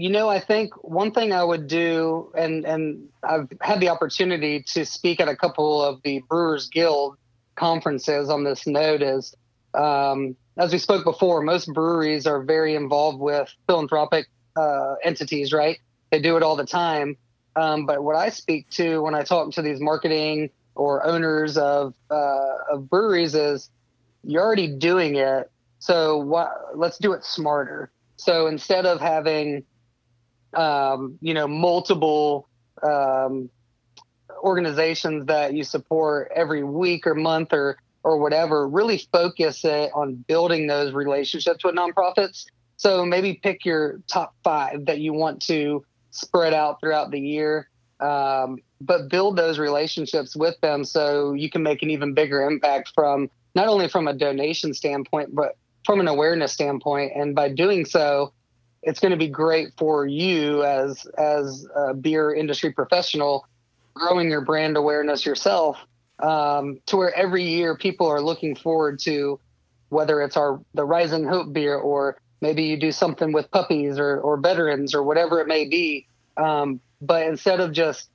you 0.00 0.08
know, 0.08 0.30
I 0.30 0.40
think 0.40 0.72
one 0.82 1.12
thing 1.12 1.30
I 1.30 1.44
would 1.44 1.66
do, 1.66 2.32
and 2.34 2.64
and 2.64 3.10
I've 3.22 3.48
had 3.60 3.80
the 3.80 3.90
opportunity 3.90 4.64
to 4.68 4.86
speak 4.86 5.20
at 5.20 5.28
a 5.28 5.36
couple 5.36 5.84
of 5.84 6.00
the 6.02 6.22
Brewers 6.26 6.70
Guild 6.70 7.18
conferences 7.54 8.30
on 8.30 8.42
this 8.42 8.66
note 8.66 9.02
is, 9.02 9.34
um, 9.74 10.36
as 10.56 10.72
we 10.72 10.78
spoke 10.78 11.04
before, 11.04 11.42
most 11.42 11.66
breweries 11.74 12.26
are 12.26 12.42
very 12.42 12.74
involved 12.74 13.20
with 13.20 13.54
philanthropic 13.66 14.26
uh, 14.56 14.94
entities, 15.04 15.52
right? 15.52 15.78
They 16.10 16.22
do 16.22 16.38
it 16.38 16.42
all 16.42 16.56
the 16.56 16.64
time. 16.64 17.18
Um, 17.54 17.84
but 17.84 18.02
what 18.02 18.16
I 18.16 18.30
speak 18.30 18.70
to 18.70 19.02
when 19.02 19.14
I 19.14 19.22
talk 19.22 19.52
to 19.52 19.60
these 19.60 19.80
marketing 19.80 20.48
or 20.76 21.04
owners 21.04 21.58
of 21.58 21.92
uh, 22.10 22.72
of 22.72 22.88
breweries 22.88 23.34
is, 23.34 23.68
you're 24.24 24.42
already 24.42 24.68
doing 24.68 25.16
it, 25.16 25.50
so 25.78 26.16
what? 26.16 26.74
Let's 26.74 26.96
do 26.96 27.12
it 27.12 27.22
smarter. 27.22 27.90
So 28.16 28.46
instead 28.46 28.86
of 28.86 28.98
having 28.98 29.64
um, 30.54 31.18
you 31.20 31.34
know, 31.34 31.46
multiple 31.46 32.48
um, 32.82 33.50
organizations 34.42 35.26
that 35.26 35.54
you 35.54 35.64
support 35.64 36.30
every 36.34 36.62
week 36.64 37.06
or 37.06 37.14
month 37.14 37.52
or 37.52 37.78
or 38.02 38.18
whatever, 38.18 38.66
really 38.66 38.98
focus 39.12 39.64
it 39.64 39.90
on 39.94 40.14
building 40.26 40.66
those 40.66 40.94
relationships 40.94 41.62
with 41.62 41.74
nonprofits. 41.74 42.46
So 42.76 43.04
maybe 43.04 43.34
pick 43.34 43.64
your 43.66 44.00
top 44.06 44.34
five 44.42 44.86
that 44.86 45.00
you 45.00 45.12
want 45.12 45.42
to 45.42 45.84
spread 46.10 46.54
out 46.54 46.80
throughout 46.80 47.10
the 47.10 47.20
year, 47.20 47.68
um, 48.00 48.56
but 48.80 49.10
build 49.10 49.36
those 49.36 49.58
relationships 49.58 50.34
with 50.34 50.58
them 50.62 50.84
so 50.84 51.34
you 51.34 51.50
can 51.50 51.62
make 51.62 51.82
an 51.82 51.90
even 51.90 52.14
bigger 52.14 52.42
impact 52.42 52.92
from 52.94 53.28
not 53.54 53.68
only 53.68 53.86
from 53.88 54.08
a 54.08 54.14
donation 54.14 54.72
standpoint, 54.72 55.34
but 55.34 55.58
from 55.84 56.00
an 56.00 56.08
awareness 56.08 56.52
standpoint. 56.52 57.12
And 57.14 57.34
by 57.34 57.50
doing 57.50 57.84
so, 57.84 58.32
it's 58.82 59.00
going 59.00 59.10
to 59.10 59.16
be 59.16 59.28
great 59.28 59.68
for 59.76 60.06
you 60.06 60.62
as 60.64 61.06
as 61.18 61.66
a 61.74 61.94
beer 61.94 62.32
industry 62.32 62.72
professional 62.72 63.46
growing 63.94 64.30
your 64.30 64.40
brand 64.40 64.76
awareness 64.76 65.26
yourself 65.26 65.78
um, 66.20 66.80
to 66.86 66.96
where 66.96 67.14
every 67.14 67.44
year 67.44 67.76
people 67.76 68.06
are 68.06 68.20
looking 68.20 68.54
forward 68.54 68.98
to 69.00 69.38
whether 69.88 70.22
it's 70.22 70.36
our 70.36 70.60
the 70.74 70.84
rising 70.84 71.24
hope 71.24 71.52
beer 71.52 71.76
or 71.76 72.16
maybe 72.40 72.64
you 72.64 72.76
do 72.78 72.92
something 72.92 73.32
with 73.32 73.50
puppies 73.50 73.98
or, 73.98 74.20
or 74.20 74.38
veterans 74.38 74.94
or 74.94 75.02
whatever 75.02 75.40
it 75.40 75.46
may 75.46 75.66
be. 75.66 76.06
Um, 76.36 76.80
but 77.02 77.26
instead 77.26 77.60
of 77.60 77.72
just 77.72 78.08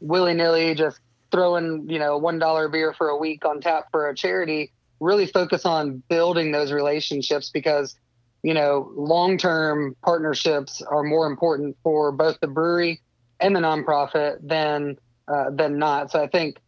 willy-nilly 0.00 0.74
just 0.74 0.98
throwing 1.30 1.88
you 1.88 1.98
know 1.98 2.18
one 2.18 2.38
dollar 2.38 2.68
beer 2.68 2.92
for 2.92 3.08
a 3.08 3.16
week 3.16 3.44
on 3.44 3.60
tap 3.60 3.84
for 3.90 4.08
a 4.08 4.14
charity 4.14 4.72
really 4.98 5.26
focus 5.26 5.64
on 5.64 6.02
building 6.08 6.52
those 6.52 6.72
relationships 6.72 7.50
because 7.50 7.96
you 8.42 8.54
know, 8.54 8.90
long 8.94 9.36
term 9.38 9.96
partnerships 10.02 10.82
are 10.82 11.02
more 11.02 11.26
important 11.26 11.76
for 11.82 12.12
both 12.12 12.38
the 12.40 12.46
brewery 12.46 13.00
and 13.38 13.54
the 13.54 13.60
nonprofit 13.60 14.38
than 14.42 14.98
uh, 15.28 15.50
than 15.50 15.78
not. 15.78 16.10
So 16.10 16.22
I 16.22 16.26
think 16.26 16.58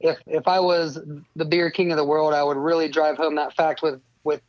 if 0.00 0.18
if 0.26 0.46
I 0.46 0.60
was 0.60 0.98
the 1.36 1.44
beer 1.44 1.70
king 1.70 1.90
of 1.90 1.96
the 1.96 2.04
world, 2.04 2.34
I 2.34 2.42
would 2.42 2.56
really 2.56 2.88
drive 2.88 3.16
home 3.16 3.36
that 3.36 3.54
fact 3.54 3.82
with 3.82 4.00
with 4.24 4.40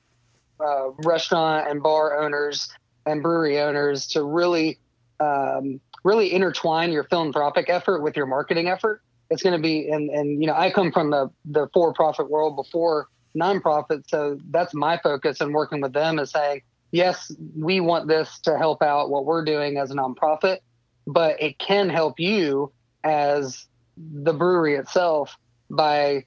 uh, 0.60 0.90
restaurant 1.04 1.70
and 1.70 1.82
bar 1.82 2.22
owners 2.22 2.70
and 3.06 3.24
brewery 3.24 3.60
owners 3.60 4.08
to 4.08 4.24
really 4.24 4.78
um, 5.20 5.82
really 6.04 6.32
intertwine 6.32 6.92
your 6.92 7.04
philanthropic 7.04 7.70
effort 7.70 8.02
with 8.02 8.16
your 8.16 8.26
marketing 8.26 8.68
effort. 8.68 9.02
It's 9.30 9.44
going 9.44 9.56
to 9.56 9.62
be 9.62 9.90
and 9.90 10.10
and 10.10 10.42
you 10.42 10.48
know 10.48 10.56
I 10.56 10.72
come 10.72 10.92
from 10.92 11.10
the 11.10 11.30
the 11.46 11.68
for 11.74 11.94
profit 11.94 12.30
world 12.30 12.56
before 12.56 13.08
nonprofit, 13.38 14.08
so 14.08 14.40
that's 14.50 14.74
my 14.74 14.98
focus 14.98 15.40
and 15.42 15.54
working 15.54 15.82
with 15.82 15.94
them 15.94 16.20
is 16.20 16.32
saying 16.32 16.62
yes, 16.92 17.32
we 17.56 17.80
want 17.80 18.08
this 18.08 18.40
to 18.42 18.58
help 18.58 18.82
out 18.82 19.10
what 19.10 19.26
we're 19.26 19.46
doing 19.46 19.78
as 19.78 19.92
a 19.92 19.96
nonprofit, 19.96 20.60
but 21.08 21.42
it 21.42 21.60
can 21.60 21.90
help 21.90 22.20
you 22.20 22.72
as 23.04 23.68
the 23.98 24.34
brewery 24.34 24.76
itself 24.76 25.38
by 25.70 26.26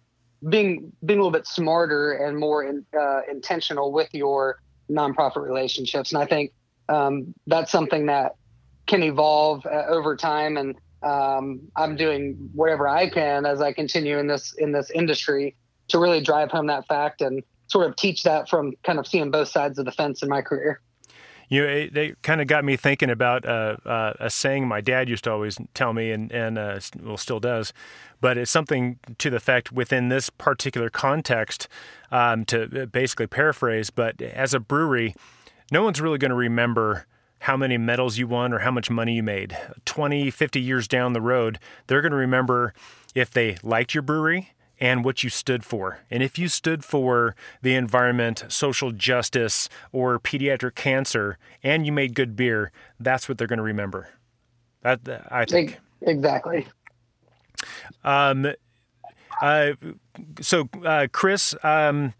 being 0.49 0.93
being 1.05 1.19
a 1.19 1.23
little 1.23 1.31
bit 1.31 1.47
smarter 1.47 2.13
and 2.13 2.37
more 2.37 2.65
in, 2.65 2.85
uh, 2.99 3.21
intentional 3.31 3.93
with 3.93 4.09
your 4.13 4.61
nonprofit 4.91 5.43
relationships. 5.43 6.13
And 6.13 6.23
I 6.23 6.27
think 6.27 6.53
um, 6.89 7.35
that's 7.47 7.71
something 7.71 8.07
that 8.07 8.35
can 8.87 9.03
evolve 9.03 9.65
uh, 9.67 9.85
over 9.89 10.17
time. 10.17 10.57
And 10.57 10.75
um, 11.03 11.61
I'm 11.77 11.97
doing 11.97 12.51
whatever 12.55 12.89
I 12.89 13.09
can 13.09 13.47
as 13.47 13.61
I 13.61 13.73
continue 13.73 14.19
in 14.19 14.27
this 14.27 14.55
in 14.59 14.73
this 14.73 14.91
industry 14.91 15.57
to 15.89 15.99
really 15.99 16.21
drive 16.21 16.51
home 16.51 16.67
that 16.69 16.87
fact 16.87 17.21
and 17.21 17.43
sort 17.73 17.89
of 17.89 17.97
teach 17.97 18.23
that 18.23 18.49
from 18.49 18.75
kind 18.85 18.99
of 18.99 19.07
seeing 19.07 19.31
both 19.31 19.49
sides 19.49 19.79
of 19.79 19.87
the 19.87 19.93
fence 19.93 20.23
in 20.23 20.29
my 20.29 20.43
career. 20.43 20.81
You 21.49 21.67
know, 21.67 21.89
they 21.93 22.15
kind 22.23 22.41
of 22.41 22.47
got 22.47 22.65
me 22.65 22.77
thinking 22.77 23.11
about 23.11 23.45
uh, 23.45 23.77
uh, 23.85 24.13
a 24.21 24.31
saying 24.31 24.69
my 24.69 24.81
dad 24.81 25.09
used 25.09 25.25
to 25.25 25.33
always 25.33 25.59
tell 25.75 25.93
me, 25.93 26.11
and 26.11 26.31
and 26.33 26.57
uh, 26.57 26.81
well 27.03 27.17
still 27.17 27.41
does, 27.41 27.73
but 28.21 28.39
it's 28.39 28.51
something 28.51 28.99
to 29.19 29.29
the 29.29 29.37
effect 29.37 29.73
within 29.73 30.09
this 30.09 30.31
particular 30.31 30.89
context. 30.89 31.69
Um, 32.11 32.45
to 32.47 32.87
basically 32.87 33.27
paraphrase, 33.27 33.91
but 33.91 34.21
as 34.21 34.53
a 34.55 34.61
brewery, 34.61 35.15
no 35.71 35.83
one's 35.83 36.01
really 36.01 36.19
going 36.19 36.31
to 36.31 36.37
remember 36.37 37.07
how 37.41 37.57
many 37.57 37.77
medals 37.77 38.19
you 38.19 38.27
won 38.27 38.53
or 38.53 38.61
how 38.61 38.71
much 38.71 38.89
money 38.89 39.15
you 39.15 39.23
made. 39.23 39.57
20, 39.85 40.31
50 40.31 40.61
years 40.61 40.87
down 40.87 41.13
the 41.13 41.21
road, 41.21 41.59
they're 41.87 42.01
going 42.01 42.13
to 42.13 42.17
remember 42.17 42.73
if 43.15 43.31
they 43.31 43.57
liked 43.63 43.95
your 43.95 44.03
brewery, 44.03 44.53
and 44.83 45.05
what 45.05 45.23
you 45.23 45.31
stood 45.31 45.65
for. 45.65 46.01
And 46.11 46.25
if 46.25 46.41
you 46.41 46.49
stood 46.49 46.85
for 46.85 47.37
the 47.63 47.77
environment, 47.77 48.45
social 48.49 48.91
justice, 48.91 49.69
or 49.93 50.19
pediatric 50.19 50.75
cancer, 50.75 51.39
and 51.63 51.87
you 51.87 51.93
made 51.93 52.17
good 52.17 52.35
beer, 52.35 52.73
that's 52.99 53.29
what 53.29 53.39
they're 53.39 53.47
going 53.47 53.59
to 53.59 53.63
remember. 53.63 54.09
That 54.83 55.01
I 55.31 55.45
think 55.45 55.79
exactly. 56.01 56.67
Um, 58.03 58.53
uh, 59.41 59.75
so 60.41 60.69
uh, 60.85 61.07
Chris, 61.13 61.55
um, 61.63 62.15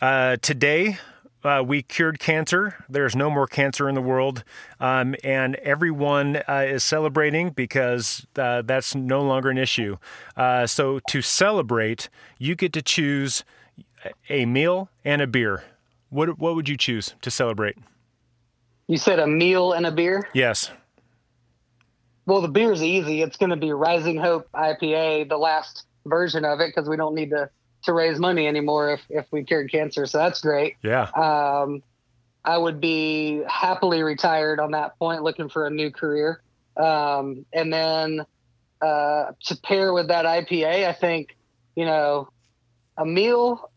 uh, 0.00 0.38
today 0.40 0.96
uh, 1.44 1.62
we 1.66 1.82
cured 1.82 2.18
cancer. 2.18 2.84
There's 2.88 3.16
no 3.16 3.30
more 3.30 3.46
cancer 3.46 3.88
in 3.88 3.94
the 3.94 4.02
world. 4.02 4.44
Um, 4.80 5.14
and 5.24 5.56
everyone 5.56 6.42
uh, 6.48 6.64
is 6.66 6.84
celebrating 6.84 7.50
because 7.50 8.26
uh, 8.36 8.62
that's 8.62 8.94
no 8.94 9.22
longer 9.22 9.50
an 9.50 9.58
issue. 9.58 9.96
Uh, 10.36 10.66
so, 10.66 11.00
to 11.08 11.22
celebrate, 11.22 12.08
you 12.38 12.54
get 12.54 12.72
to 12.74 12.82
choose 12.82 13.44
a 14.28 14.46
meal 14.46 14.88
and 15.04 15.22
a 15.22 15.26
beer. 15.26 15.64
What, 16.10 16.38
what 16.38 16.54
would 16.54 16.68
you 16.68 16.76
choose 16.76 17.14
to 17.22 17.30
celebrate? 17.30 17.76
You 18.88 18.98
said 18.98 19.18
a 19.18 19.26
meal 19.26 19.72
and 19.72 19.86
a 19.86 19.92
beer? 19.92 20.28
Yes. 20.34 20.70
Well, 22.26 22.40
the 22.40 22.48
beer's 22.48 22.82
easy. 22.82 23.22
It's 23.22 23.36
going 23.36 23.50
to 23.50 23.56
be 23.56 23.72
Rising 23.72 24.16
Hope 24.16 24.48
IPA, 24.54 25.28
the 25.28 25.38
last 25.38 25.86
version 26.04 26.44
of 26.44 26.60
it, 26.60 26.68
because 26.74 26.88
we 26.88 26.96
don't 26.96 27.14
need 27.14 27.30
to 27.30 27.50
to 27.84 27.92
raise 27.92 28.18
money 28.18 28.46
anymore 28.46 28.92
if, 28.92 29.00
if 29.08 29.26
we 29.30 29.44
cured 29.44 29.70
cancer. 29.70 30.06
So 30.06 30.18
that's 30.18 30.40
great. 30.40 30.76
Yeah. 30.82 31.02
Um, 31.02 31.82
I 32.44 32.58
would 32.58 32.80
be 32.80 33.42
happily 33.48 34.02
retired 34.02 34.60
on 34.60 34.72
that 34.72 34.98
point, 34.98 35.22
looking 35.22 35.48
for 35.48 35.66
a 35.66 35.70
new 35.70 35.90
career. 35.90 36.42
Um, 36.76 37.44
and 37.52 37.72
then 37.72 38.24
uh, 38.80 39.32
to 39.44 39.56
pair 39.62 39.92
with 39.92 40.08
that 40.08 40.24
IPA, 40.24 40.88
I 40.88 40.92
think, 40.92 41.36
you 41.76 41.84
know, 41.84 42.28
a 42.96 43.04
meal. 43.04 43.70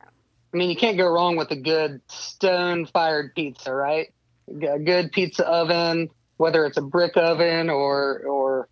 I 0.00 0.56
mean, 0.56 0.70
you 0.70 0.76
can't 0.76 0.96
go 0.96 1.08
wrong 1.08 1.36
with 1.36 1.50
a 1.50 1.56
good 1.56 2.00
stone 2.06 2.86
fired 2.86 3.34
pizza, 3.34 3.74
right? 3.74 4.12
A 4.48 4.78
good 4.78 5.10
pizza 5.10 5.44
oven, 5.44 6.10
whether 6.36 6.64
it's 6.66 6.76
a 6.76 6.82
brick 6.82 7.16
oven 7.16 7.70
or 7.70 8.20
or 8.20 8.68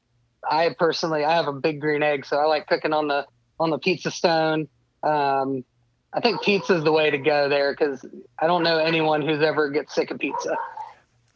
I 0.48 0.74
personally 0.78 1.24
I 1.24 1.34
have 1.34 1.48
a 1.48 1.52
big 1.52 1.80
green 1.80 2.02
egg, 2.02 2.26
so 2.26 2.36
I 2.36 2.44
like 2.44 2.66
cooking 2.66 2.92
on 2.92 3.08
the 3.08 3.26
on 3.62 3.70
the 3.70 3.78
pizza 3.78 4.10
stone. 4.10 4.68
Um, 5.02 5.64
I 6.12 6.20
think 6.20 6.42
pizza 6.42 6.74
is 6.74 6.84
the 6.84 6.92
way 6.92 7.10
to 7.10 7.18
go 7.18 7.48
there 7.48 7.72
because 7.72 8.04
I 8.38 8.46
don't 8.46 8.62
know 8.62 8.78
anyone 8.78 9.22
who's 9.22 9.42
ever 9.42 9.70
gets 9.70 9.94
sick 9.94 10.10
of 10.10 10.18
pizza. 10.18 10.56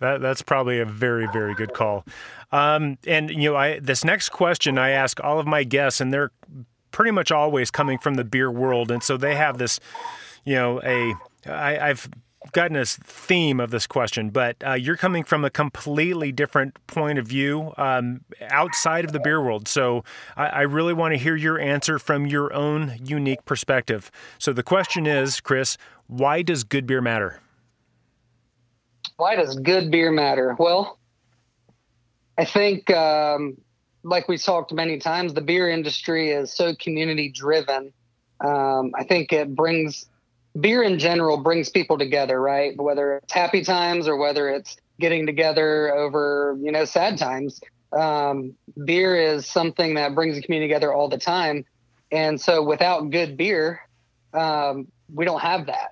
That, 0.01 0.20
that's 0.20 0.43
probably 0.43 0.81
a 0.81 0.85
very 0.85 1.27
very 1.33 1.55
good 1.55 1.72
call. 1.72 2.05
Um, 2.53 2.99
and 3.07 3.31
you 3.31 3.51
know, 3.51 3.57
I 3.57 3.79
this 3.79 4.05
next 4.05 4.29
question 4.29 4.77
I 4.77 4.91
ask 4.91 5.18
all 5.24 5.39
of 5.39 5.47
my 5.47 5.64
guests, 5.64 6.01
and 6.01 6.12
they're 6.12 6.33
pretty 6.91 7.12
much 7.12 7.33
always 7.33 7.70
coming 7.70 7.99
from 7.99 8.14
the 8.14 8.24
beer 8.24 8.51
world, 8.51 8.91
and 8.91 9.03
so 9.03 9.16
they 9.16 9.35
have 9.37 9.57
this, 9.57 9.81
you 10.45 10.55
know, 10.55 10.83
a 10.83 11.14
I, 11.51 11.91
I've 11.91 12.11
gotten 12.53 12.76
a 12.76 12.84
theme 12.84 13.61
of 13.61 13.70
this 13.70 13.86
question, 13.86 14.30
but 14.30 14.57
uh, 14.66 14.72
you're 14.72 14.97
coming 14.97 15.24
from 15.24 15.44
a 15.44 15.51
completely 15.51 16.32
different 16.32 16.74
point 16.86 17.18
of 17.18 17.26
view 17.26 17.72
um, 17.76 18.22
outside 18.51 19.05
of 19.05 19.12
the 19.12 19.20
beer 19.20 19.40
world. 19.40 19.68
So 19.68 20.05
I, 20.36 20.47
I 20.47 20.61
really 20.62 20.94
want 20.94 21.14
to 21.14 21.18
hear 21.18 21.36
your 21.36 21.59
answer 21.59 21.99
from 21.99 22.26
your 22.26 22.53
own 22.53 22.99
unique 23.03 23.44
perspective. 23.44 24.11
So 24.38 24.53
the 24.53 24.62
question 24.62 25.07
is, 25.07 25.40
Chris, 25.40 25.76
why 26.07 26.42
does 26.42 26.64
good 26.64 26.86
beer 26.86 27.01
matter? 27.01 27.40
Why 29.16 29.36
does 29.36 29.57
good 29.57 29.90
beer 29.90 30.11
matter? 30.12 30.57
Well, 30.59 30.99
I 32.38 32.44
think, 32.44 32.90
um, 32.90 33.57
like 34.03 34.28
we 34.28 34.38
talked 34.38 34.72
many 34.72 34.99
times, 34.99 35.34
the 35.34 35.40
beer 35.40 35.68
industry 35.70 36.30
is 36.30 36.53
so 36.53 36.74
community 36.76 37.30
driven. 37.30 37.92
Um, 38.44 38.92
I 38.94 39.05
think 39.05 39.32
it 39.32 39.55
brings 39.55 40.07
beer 40.61 40.82
in 40.82 40.98
general 40.98 41.38
brings 41.38 41.68
people 41.68 41.98
together, 41.98 42.40
right? 42.40 42.76
Whether 42.80 43.16
it's 43.16 43.32
happy 43.32 43.62
times 43.62 44.09
or 44.09 44.16
whether 44.16 44.48
it's 44.48 44.76
getting 44.98 45.26
together 45.26 45.94
over, 45.94 46.57
you 46.61 46.72
know, 46.72 46.84
sad 46.84 47.18
times. 47.18 47.61
Um, 47.92 48.54
beer 48.84 49.16
is 49.16 49.46
something 49.46 49.94
that 49.94 50.14
brings 50.14 50.36
the 50.36 50.42
community 50.42 50.68
together 50.68 50.92
all 50.92 51.09
the 51.09 51.18
time. 51.18 51.64
And 52.11 52.40
so 52.40 52.62
without 52.62 53.11
good 53.11 53.36
beer, 53.36 53.80
um, 54.32 54.88
we 55.12 55.24
don't 55.24 55.40
have 55.40 55.66
that. 55.66 55.90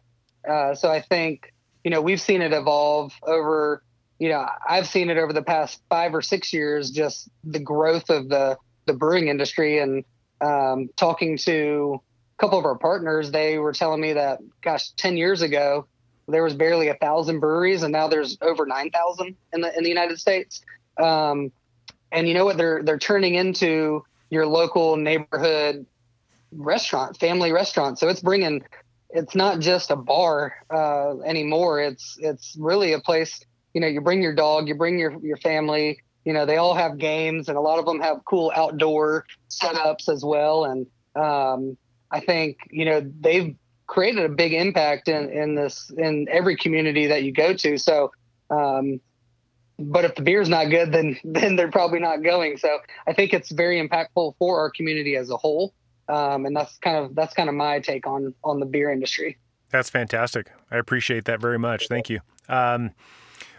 Uh, 0.48 0.74
so 0.74 0.90
I 0.90 1.00
think, 1.00 1.52
you 1.82 1.90
know, 1.90 2.00
we've 2.00 2.20
seen 2.20 2.42
it 2.42 2.52
evolve 2.52 3.12
over, 3.22 3.82
you 4.18 4.28
know, 4.28 4.46
I've 4.68 4.86
seen 4.86 5.10
it 5.10 5.18
over 5.18 5.32
the 5.32 5.42
past 5.42 5.80
five 5.88 6.14
or 6.14 6.22
six 6.22 6.52
years, 6.52 6.90
just 6.90 7.28
the 7.42 7.58
growth 7.58 8.10
of 8.10 8.28
the, 8.28 8.56
the 8.86 8.92
brewing 8.92 9.28
industry 9.28 9.78
and 9.78 10.04
um, 10.40 10.88
talking 10.96 11.36
to 11.38 12.00
couple 12.44 12.58
of 12.58 12.66
our 12.66 12.76
partners, 12.76 13.30
they 13.30 13.56
were 13.56 13.72
telling 13.72 14.02
me 14.02 14.12
that, 14.12 14.38
gosh, 14.60 14.90
10 14.98 15.16
years 15.16 15.40
ago, 15.40 15.86
there 16.28 16.42
was 16.42 16.52
barely 16.52 16.88
a 16.88 16.94
thousand 16.94 17.40
breweries 17.40 17.82
and 17.82 17.90
now 17.90 18.06
there's 18.06 18.36
over 18.42 18.66
9,000 18.66 19.34
in 19.54 19.60
the, 19.62 19.74
in 19.74 19.82
the 19.82 19.88
United 19.88 20.18
States. 20.18 20.60
Um, 20.98 21.52
and 22.12 22.28
you 22.28 22.34
know 22.34 22.44
what? 22.44 22.58
They're, 22.58 22.82
they're 22.82 22.98
turning 22.98 23.34
into 23.34 24.04
your 24.28 24.46
local 24.46 24.96
neighborhood 24.96 25.86
restaurant, 26.52 27.18
family 27.18 27.50
restaurant. 27.50 27.98
So 27.98 28.08
it's 28.08 28.20
bringing, 28.20 28.62
it's 29.08 29.34
not 29.34 29.60
just 29.60 29.90
a 29.90 29.96
bar 29.96 30.54
uh, 30.68 31.20
anymore. 31.20 31.80
It's, 31.80 32.18
it's 32.20 32.54
really 32.58 32.92
a 32.92 33.00
place, 33.00 33.40
you 33.72 33.80
know, 33.80 33.86
you 33.86 34.02
bring 34.02 34.20
your 34.20 34.34
dog, 34.34 34.68
you 34.68 34.74
bring 34.74 34.98
your, 34.98 35.18
your 35.22 35.38
family, 35.38 35.98
you 36.26 36.34
know, 36.34 36.44
they 36.44 36.58
all 36.58 36.74
have 36.74 36.98
games 36.98 37.48
and 37.48 37.56
a 37.56 37.62
lot 37.62 37.78
of 37.78 37.86
them 37.86 38.00
have 38.00 38.18
cool 38.26 38.52
outdoor 38.54 39.24
setups 39.48 40.10
as 40.10 40.22
well. 40.22 40.66
And, 40.66 40.86
um, 41.16 41.78
I 42.14 42.20
think 42.20 42.58
you 42.70 42.84
know 42.84 43.12
they've 43.20 43.56
created 43.86 44.24
a 44.24 44.28
big 44.28 44.52
impact 44.52 45.08
in 45.08 45.28
in 45.30 45.56
this 45.56 45.90
in 45.98 46.28
every 46.30 46.56
community 46.56 47.08
that 47.08 47.24
you 47.24 47.32
go 47.32 47.54
to. 47.54 47.76
So, 47.76 48.12
um, 48.50 49.00
but 49.78 50.04
if 50.04 50.14
the 50.14 50.22
beer's 50.22 50.48
not 50.48 50.66
good, 50.70 50.92
then 50.92 51.18
then 51.24 51.56
they're 51.56 51.70
probably 51.70 51.98
not 51.98 52.22
going. 52.22 52.56
So 52.56 52.78
I 53.06 53.12
think 53.12 53.34
it's 53.34 53.50
very 53.50 53.86
impactful 53.86 54.34
for 54.38 54.60
our 54.60 54.70
community 54.70 55.16
as 55.16 55.28
a 55.30 55.36
whole, 55.36 55.74
um, 56.08 56.46
and 56.46 56.56
that's 56.56 56.78
kind 56.78 56.98
of 56.98 57.16
that's 57.16 57.34
kind 57.34 57.48
of 57.48 57.56
my 57.56 57.80
take 57.80 58.06
on 58.06 58.32
on 58.44 58.60
the 58.60 58.66
beer 58.66 58.90
industry. 58.90 59.36
That's 59.70 59.90
fantastic. 59.90 60.52
I 60.70 60.76
appreciate 60.76 61.24
that 61.24 61.40
very 61.40 61.58
much. 61.58 61.88
Thank 61.88 62.08
you. 62.08 62.20
Um, 62.48 62.92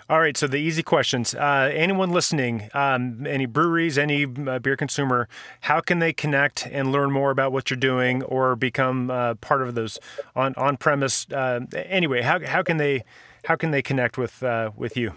all 0.08 0.20
right, 0.20 0.38
so 0.38 0.45
the 0.45 0.58
easy 0.58 0.84
questions. 0.84 1.34
Uh, 1.34 1.72
anyone 1.74 2.12
listening, 2.12 2.70
um, 2.76 3.26
any 3.26 3.47
breweries, 3.47 3.97
any 3.97 4.26
uh, 4.26 4.60
beer 4.60 4.78
consumer, 4.78 5.28
how 5.62 5.82
can 5.82 5.97
they 5.97 6.14
connect 6.14 6.68
and 6.68 6.91
learn 6.91 7.12
more 7.12 7.32
about 7.32 7.51
what 7.51 7.72
you're 7.72 7.78
doing 7.78 8.22
or 8.24 8.56
become 8.56 9.10
uh, 9.10 9.34
part 9.36 9.64
of 9.64 9.74
those 9.74 9.97
on 10.36 10.53
on 10.56 10.78
premise? 10.78 11.26
Uh, 11.32 11.62
anyway, 11.74 12.22
how 12.22 12.39
how 12.45 12.62
can 12.62 12.78
they 12.78 13.03
how 13.45 13.56
can 13.56 13.72
they 13.72 13.82
connect 13.82 14.18
with 14.18 14.43
uh, 14.43 14.70
with 14.76 14.95
you 14.95 15.14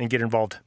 and 0.00 0.10
get 0.10 0.20
involved? 0.20 0.58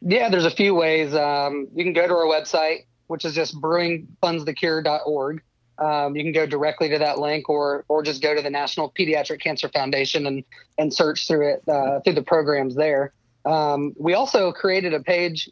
Yeah, 0.00 0.28
there's 0.28 0.44
a 0.44 0.50
few 0.50 0.74
ways. 0.74 1.12
Um, 1.12 1.66
you 1.74 1.82
can 1.82 1.92
go 1.92 2.06
to 2.06 2.14
our 2.14 2.26
website, 2.26 2.84
which 3.08 3.24
is 3.24 3.34
just 3.34 3.60
brewingfundsthecure.org. 3.60 5.42
Um, 5.78 6.16
you 6.16 6.22
can 6.22 6.32
go 6.32 6.46
directly 6.46 6.88
to 6.88 6.98
that 6.98 7.18
link 7.18 7.48
or 7.48 7.84
or 7.88 8.02
just 8.02 8.22
go 8.22 8.34
to 8.34 8.40
the 8.40 8.50
National 8.50 8.90
Pediatric 8.98 9.40
Cancer 9.40 9.68
Foundation 9.68 10.26
and 10.26 10.44
and 10.78 10.92
search 10.92 11.26
through 11.26 11.54
it 11.54 11.68
uh, 11.68 12.00
through 12.00 12.14
the 12.14 12.22
programs 12.22 12.74
there. 12.74 13.12
Um, 13.44 13.94
we 13.98 14.14
also 14.14 14.52
created 14.52 14.94
a 14.94 15.00
page. 15.00 15.50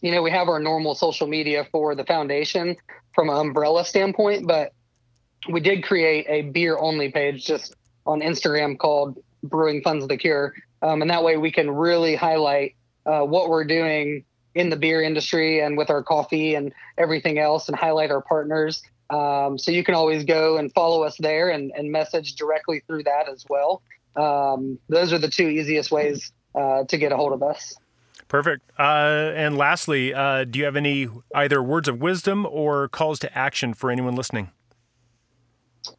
You 0.00 0.12
know, 0.12 0.22
we 0.22 0.30
have 0.30 0.48
our 0.48 0.58
normal 0.58 0.94
social 0.94 1.26
media 1.26 1.66
for 1.70 1.94
the 1.94 2.04
foundation 2.04 2.76
from 3.14 3.28
an 3.28 3.36
umbrella 3.36 3.84
standpoint, 3.84 4.46
but 4.46 4.72
we 5.50 5.60
did 5.60 5.84
create 5.84 6.26
a 6.28 6.42
beer 6.42 6.78
only 6.78 7.10
page 7.10 7.44
just 7.44 7.74
on 8.06 8.20
Instagram 8.20 8.78
called 8.78 9.22
Brewing 9.42 9.82
Funds 9.82 10.06
the 10.08 10.16
Cure, 10.16 10.54
um, 10.80 11.02
and 11.02 11.10
that 11.10 11.22
way 11.22 11.36
we 11.36 11.52
can 11.52 11.70
really 11.70 12.16
highlight 12.16 12.76
uh, 13.04 13.20
what 13.20 13.50
we're 13.50 13.64
doing 13.64 14.24
in 14.54 14.70
the 14.70 14.76
beer 14.76 15.02
industry 15.02 15.60
and 15.60 15.76
with 15.76 15.90
our 15.90 16.02
coffee 16.02 16.54
and 16.54 16.72
everything 16.98 17.38
else, 17.38 17.68
and 17.68 17.76
highlight 17.76 18.10
our 18.10 18.22
partners. 18.22 18.82
Um, 19.10 19.58
so 19.58 19.70
you 19.70 19.82
can 19.82 19.94
always 19.94 20.24
go 20.24 20.56
and 20.56 20.72
follow 20.72 21.02
us 21.02 21.16
there 21.18 21.50
and, 21.50 21.72
and 21.76 21.90
message 21.90 22.36
directly 22.36 22.82
through 22.86 23.04
that 23.04 23.28
as 23.28 23.44
well. 23.48 23.82
Um, 24.16 24.78
those 24.88 25.12
are 25.12 25.18
the 25.18 25.28
two 25.28 25.48
easiest 25.48 25.90
ways 25.90 26.32
uh, 26.54 26.84
to 26.84 26.96
get 26.96 27.12
a 27.12 27.16
hold 27.16 27.32
of 27.32 27.42
us. 27.42 27.74
Perfect. 28.28 28.62
Uh, 28.78 29.32
and 29.34 29.58
lastly, 29.58 30.14
uh, 30.14 30.44
do 30.44 30.60
you 30.60 30.64
have 30.64 30.76
any 30.76 31.08
either 31.34 31.60
words 31.60 31.88
of 31.88 32.00
wisdom 32.00 32.46
or 32.46 32.88
calls 32.88 33.18
to 33.20 33.38
action 33.38 33.74
for 33.74 33.90
anyone 33.90 34.14
listening? 34.14 34.50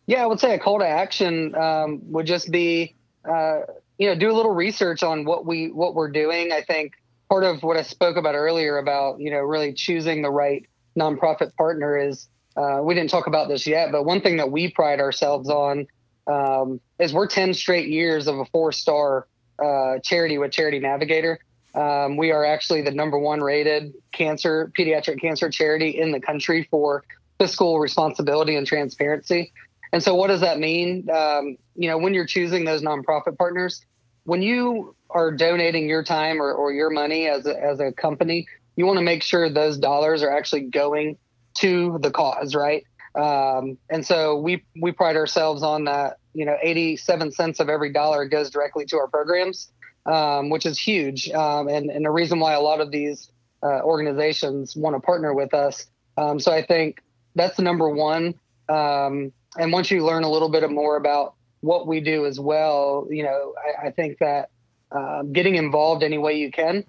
Yeah, 0.06 0.24
I 0.24 0.26
would 0.26 0.40
say 0.40 0.54
a 0.54 0.60
call 0.60 0.80
to 0.80 0.88
action 0.88 1.54
um, 1.56 2.00
would 2.12 2.26
just 2.26 2.50
be, 2.50 2.96
uh, 3.30 3.62
you 3.98 4.08
know, 4.08 4.16
do 4.16 4.32
a 4.32 4.34
little 4.34 4.54
research 4.54 5.04
on 5.04 5.26
what 5.26 5.46
we 5.46 5.72
what 5.72 5.94
we're 5.94 6.12
doing. 6.12 6.52
I 6.54 6.62
think 6.62 6.94
part 7.30 7.44
of 7.44 7.64
what 7.64 7.76
I 7.78 7.82
spoke 7.82 8.18
about 8.18 8.36
earlier 8.36 8.78
about 8.78 9.20
you 9.20 9.32
know 9.32 9.40
really 9.40 9.74
choosing 9.74 10.22
the 10.22 10.30
right 10.30 10.66
nonprofit 10.98 11.56
partner 11.56 11.98
is 11.98 12.28
uh, 12.56 12.80
we 12.84 12.94
didn't 12.94 13.10
talk 13.10 13.28
about 13.28 13.48
this 13.48 13.66
yet, 13.66 13.92
but 13.92 14.04
one 14.04 14.22
thing 14.22 14.38
that 14.38 14.52
we 14.52 14.70
pride 14.72 15.00
ourselves 15.00 15.50
on 15.50 15.88
um, 16.28 16.80
is 17.00 17.14
we're 17.14 17.28
10 17.28 17.54
straight 17.54 17.88
years 17.88 18.28
of 18.28 18.38
a 18.40 18.46
four 18.46 18.72
star 18.72 19.28
uh, 19.64 20.00
charity 20.04 20.38
with 20.38 20.52
Charity 20.52 20.80
Navigator. 20.80 21.40
Um, 21.74 22.18
we 22.18 22.32
are 22.32 22.44
actually 22.44 22.82
the 22.82 22.92
number 22.92 23.18
one 23.18 23.40
rated 23.40 23.94
cancer, 24.12 24.72
pediatric 24.78 25.22
cancer 25.22 25.50
charity 25.50 25.90
in 25.90 26.12
the 26.12 26.20
country 26.20 26.68
for 26.70 27.04
fiscal 27.40 27.80
responsibility 27.80 28.56
and 28.56 28.68
transparency. 28.68 29.54
And 29.94 30.04
so, 30.04 30.16
what 30.16 30.28
does 30.28 30.42
that 30.42 30.60
mean? 30.60 31.10
Um, 31.10 31.58
you 31.76 31.90
know, 31.90 31.98
when 31.98 32.14
you're 32.14 32.26
choosing 32.26 32.66
those 32.66 32.82
nonprofit 32.82 33.38
partners, 33.38 33.86
when 34.24 34.42
you 34.42 34.96
are 35.10 35.32
donating 35.32 35.88
your 35.88 36.04
time 36.04 36.42
or, 36.42 36.52
or 36.54 36.72
your 36.72 36.90
money 36.90 37.28
as 37.28 37.46
a, 37.46 37.62
as 37.62 37.80
a 37.80 37.92
company, 37.92 38.48
you 38.76 38.86
want 38.86 38.98
to 38.98 39.04
make 39.04 39.24
sure 39.24 39.50
those 39.50 39.78
dollars 39.78 40.24
are 40.24 40.32
actually 40.32 40.62
going 40.62 41.18
to 41.56 41.98
the 42.02 42.12
cause, 42.12 42.56
right? 42.56 42.86
Um, 43.16 43.78
and 43.90 44.06
so 44.06 44.38
we 44.38 44.64
we 44.80 44.92
pride 44.92 45.16
ourselves 45.16 45.64
on 45.64 45.86
that. 45.86 46.18
You 46.34 46.46
know, 46.46 46.56
87 46.62 47.34
cents 47.34 47.60
of 47.60 47.68
every 47.68 47.92
dollar 47.92 48.26
goes 48.26 48.50
directly 48.50 48.86
to 48.86 48.98
our 48.98 49.08
programs, 49.08 49.72
um, 50.06 50.50
which 50.50 50.66
is 50.66 50.80
huge. 50.80 51.30
Um, 51.32 51.68
and 51.68 51.90
and 51.90 52.06
the 52.06 52.12
reason 52.12 52.40
why 52.40 52.54
a 52.54 52.62
lot 52.62 52.80
of 52.80 52.92
these 52.92 53.30
uh, 53.64 53.82
organizations 53.82 54.76
want 54.76 54.96
to 54.96 55.00
partner 55.00 55.34
with 55.34 55.54
us. 55.54 55.88
Um, 56.18 56.40
so 56.40 56.52
I 56.52 56.64
think 56.66 57.02
that's 57.36 57.58
the 57.58 57.64
number 57.64 57.90
one. 57.90 58.36
Um, 58.70 59.34
and 59.58 59.72
once 59.72 59.92
you 59.92 60.06
learn 60.06 60.24
a 60.24 60.30
little 60.30 60.50
bit 60.50 60.70
more 60.72 60.96
about 60.96 61.36
what 61.60 61.88
we 61.88 62.00
do 62.00 62.26
as 62.26 62.40
well, 62.40 63.08
you 63.10 63.24
know, 63.24 63.54
I, 63.58 63.88
I 63.88 63.92
think 63.92 64.20
that 64.20 64.50
uh, 64.92 65.24
getting 65.24 65.56
involved 65.56 66.04
any 66.04 66.18
way 66.18 66.34
you 66.34 66.52
can 66.52 66.86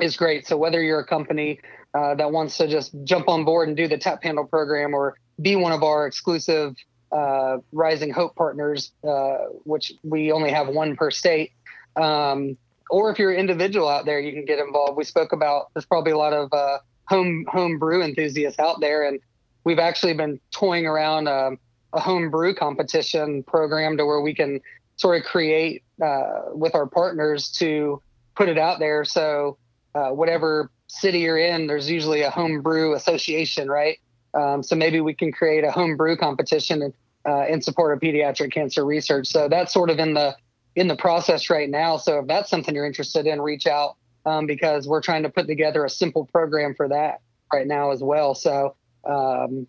is 0.00 0.16
great. 0.16 0.46
So 0.46 0.56
whether 0.56 0.82
you're 0.82 1.00
a 1.00 1.06
company 1.06 1.60
uh, 1.94 2.14
that 2.14 2.32
wants 2.32 2.56
to 2.58 2.66
just 2.68 2.94
jump 3.04 3.28
on 3.28 3.44
board 3.44 3.68
and 3.68 3.76
do 3.76 3.86
the 3.86 3.98
tap 3.98 4.22
handle 4.22 4.44
program 4.44 4.94
or 4.94 5.16
be 5.40 5.56
one 5.56 5.72
of 5.72 5.82
our 5.82 6.06
exclusive 6.06 6.74
uh, 7.12 7.58
Rising 7.72 8.10
Hope 8.10 8.34
partners, 8.34 8.92
uh, 9.06 9.38
which 9.64 9.92
we 10.02 10.32
only 10.32 10.50
have 10.50 10.68
one 10.68 10.96
per 10.96 11.10
state. 11.10 11.52
Um, 11.96 12.56
or 12.90 13.10
if 13.10 13.18
you're 13.18 13.32
an 13.32 13.38
individual 13.38 13.88
out 13.88 14.04
there, 14.06 14.20
you 14.20 14.32
can 14.32 14.44
get 14.44 14.58
involved. 14.58 14.96
We 14.96 15.04
spoke 15.04 15.32
about 15.32 15.70
there's 15.74 15.86
probably 15.86 16.12
a 16.12 16.18
lot 16.18 16.32
of 16.32 16.52
uh, 16.52 16.78
home 17.06 17.44
home 17.48 17.78
brew 17.78 18.02
enthusiasts 18.02 18.58
out 18.58 18.80
there, 18.80 19.06
and 19.06 19.20
we've 19.64 19.78
actually 19.78 20.14
been 20.14 20.40
toying 20.50 20.86
around 20.86 21.28
a, 21.28 21.48
um, 21.48 21.58
a 21.92 22.00
home 22.00 22.30
brew 22.30 22.54
competition 22.54 23.42
program 23.42 23.98
to 23.98 24.06
where 24.06 24.20
we 24.20 24.34
can 24.34 24.60
sort 24.96 25.20
of 25.20 25.26
create 25.26 25.82
uh, 26.02 26.44
with 26.52 26.74
our 26.74 26.86
partners 26.86 27.50
to 27.50 28.00
put 28.34 28.48
it 28.48 28.58
out 28.58 28.78
there. 28.78 29.04
So 29.04 29.58
uh, 29.94 30.08
whatever 30.08 30.70
city 30.92 31.20
you're 31.20 31.38
in, 31.38 31.66
there's 31.66 31.90
usually 31.90 32.22
a 32.22 32.30
homebrew 32.30 32.94
association, 32.94 33.68
right? 33.68 33.98
Um, 34.34 34.62
so 34.62 34.76
maybe 34.76 35.00
we 35.00 35.14
can 35.14 35.32
create 35.32 35.64
a 35.64 35.70
homebrew 35.70 36.16
competition 36.16 36.82
in, 36.82 36.94
uh, 37.26 37.46
in 37.46 37.60
support 37.62 37.92
of 37.94 38.00
pediatric 38.00 38.52
cancer 38.52 38.84
research. 38.84 39.26
So 39.26 39.48
that's 39.48 39.72
sort 39.72 39.90
of 39.90 39.98
in 39.98 40.14
the 40.14 40.36
in 40.74 40.88
the 40.88 40.96
process 40.96 41.50
right 41.50 41.68
now. 41.68 41.98
So 41.98 42.20
if 42.20 42.26
that's 42.26 42.48
something 42.48 42.74
you're 42.74 42.86
interested 42.86 43.26
in, 43.26 43.42
reach 43.42 43.66
out 43.66 43.96
um, 44.24 44.46
because 44.46 44.88
we're 44.88 45.02
trying 45.02 45.22
to 45.24 45.28
put 45.28 45.46
together 45.46 45.84
a 45.84 45.90
simple 45.90 46.24
program 46.24 46.74
for 46.74 46.88
that 46.88 47.20
right 47.52 47.66
now 47.66 47.90
as 47.90 48.02
well. 48.02 48.34
So 48.34 48.74
um, 49.04 49.66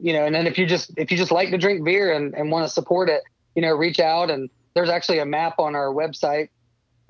you 0.00 0.12
know, 0.12 0.24
and 0.24 0.34
then 0.34 0.46
if 0.46 0.58
you 0.58 0.66
just 0.66 0.92
if 0.96 1.10
you 1.10 1.16
just 1.16 1.30
like 1.30 1.50
to 1.50 1.58
drink 1.58 1.84
beer 1.84 2.12
and, 2.12 2.34
and 2.34 2.50
want 2.50 2.66
to 2.66 2.72
support 2.72 3.08
it, 3.08 3.22
you 3.54 3.62
know, 3.62 3.72
reach 3.72 4.00
out 4.00 4.30
and 4.30 4.50
there's 4.74 4.90
actually 4.90 5.18
a 5.18 5.26
map 5.26 5.58
on 5.58 5.74
our 5.76 5.92
website 5.92 6.48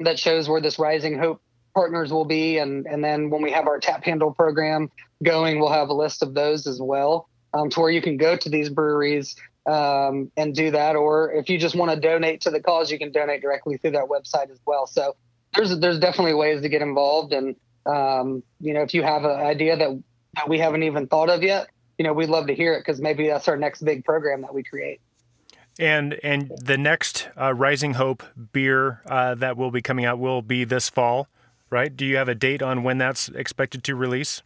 that 0.01 0.19
shows 0.19 0.49
where 0.49 0.61
this 0.61 0.79
Rising 0.79 1.19
Hope 1.19 1.41
partners 1.75 2.13
will 2.13 2.25
be, 2.25 2.59
and 2.59 2.87
and 2.87 3.03
then 3.03 3.31
when 3.31 3.43
we 3.43 3.51
have 3.53 3.67
our 3.67 3.79
tap 3.79 4.05
handle 4.05 4.33
program 4.33 4.91
going, 5.23 5.59
we'll 5.59 5.73
have 5.73 5.89
a 5.89 5.95
list 5.95 6.23
of 6.23 6.35
those 6.35 6.67
as 6.67 6.81
well, 6.81 7.29
um, 7.55 7.71
to 7.71 7.81
where 7.81 7.91
you 7.91 8.03
can 8.03 8.17
go 8.17 8.37
to 8.37 8.49
these 8.49 8.69
breweries 8.69 9.37
um, 9.67 10.31
and 10.37 10.55
do 10.55 10.71
that. 10.71 10.97
Or 10.97 11.33
if 11.33 11.49
you 11.49 11.59
just 11.59 11.75
want 11.75 11.91
to 11.91 12.01
donate 12.01 12.43
to 12.43 12.51
the 12.51 12.61
cause, 12.61 12.91
you 12.91 12.99
can 12.99 13.13
donate 13.13 13.43
directly 13.43 13.77
through 13.77 13.93
that 13.93 14.09
website 14.09 14.51
as 14.51 14.61
well. 14.67 14.87
So 14.87 15.17
there's 15.55 15.79
there's 15.79 15.99
definitely 15.99 16.35
ways 16.35 16.63
to 16.63 16.69
get 16.69 16.83
involved, 16.83 17.33
and 17.33 17.57
um, 17.87 18.43
you 18.61 18.75
know, 18.75 18.83
if 18.83 18.95
you 18.95 19.03
have 19.03 19.25
an 19.25 19.41
idea 19.41 19.77
that, 19.77 20.03
that 20.35 20.49
we 20.49 20.59
haven't 20.59 20.83
even 20.83 21.07
thought 21.07 21.31
of 21.31 21.43
yet, 21.43 21.69
you 21.99 22.05
know, 22.05 22.13
we'd 22.13 22.29
love 22.29 22.47
to 22.47 22.55
hear 22.55 22.75
it 22.75 22.81
because 22.81 23.01
maybe 23.01 23.27
that's 23.29 23.49
our 23.49 23.57
next 23.57 23.83
big 23.83 24.05
program 24.05 24.43
that 24.43 24.55
we 24.55 24.63
create. 24.63 25.01
And 25.79 26.19
and 26.23 26.53
the 26.63 26.77
next 26.77 27.29
uh, 27.41 27.55
Rising 27.55 27.95
Hope 27.95 28.23
beer 28.53 29.01
uh, 29.07 29.35
that 29.37 29.57
will 29.57 29.71
be 29.71 29.81
coming 29.81 30.05
out 30.05 30.19
will 30.19 30.43
be 30.43 30.65
this 30.65 30.91
fall, 30.91 31.29
right? 31.73 31.95
Do 31.97 32.05
you 32.05 32.17
have 32.17 32.29
a 32.29 32.35
date 32.35 32.63
on 32.63 32.83
when 32.83 32.99
that's 32.99 33.29
expected 33.31 33.83
to 33.85 33.97
release? 33.97 34.43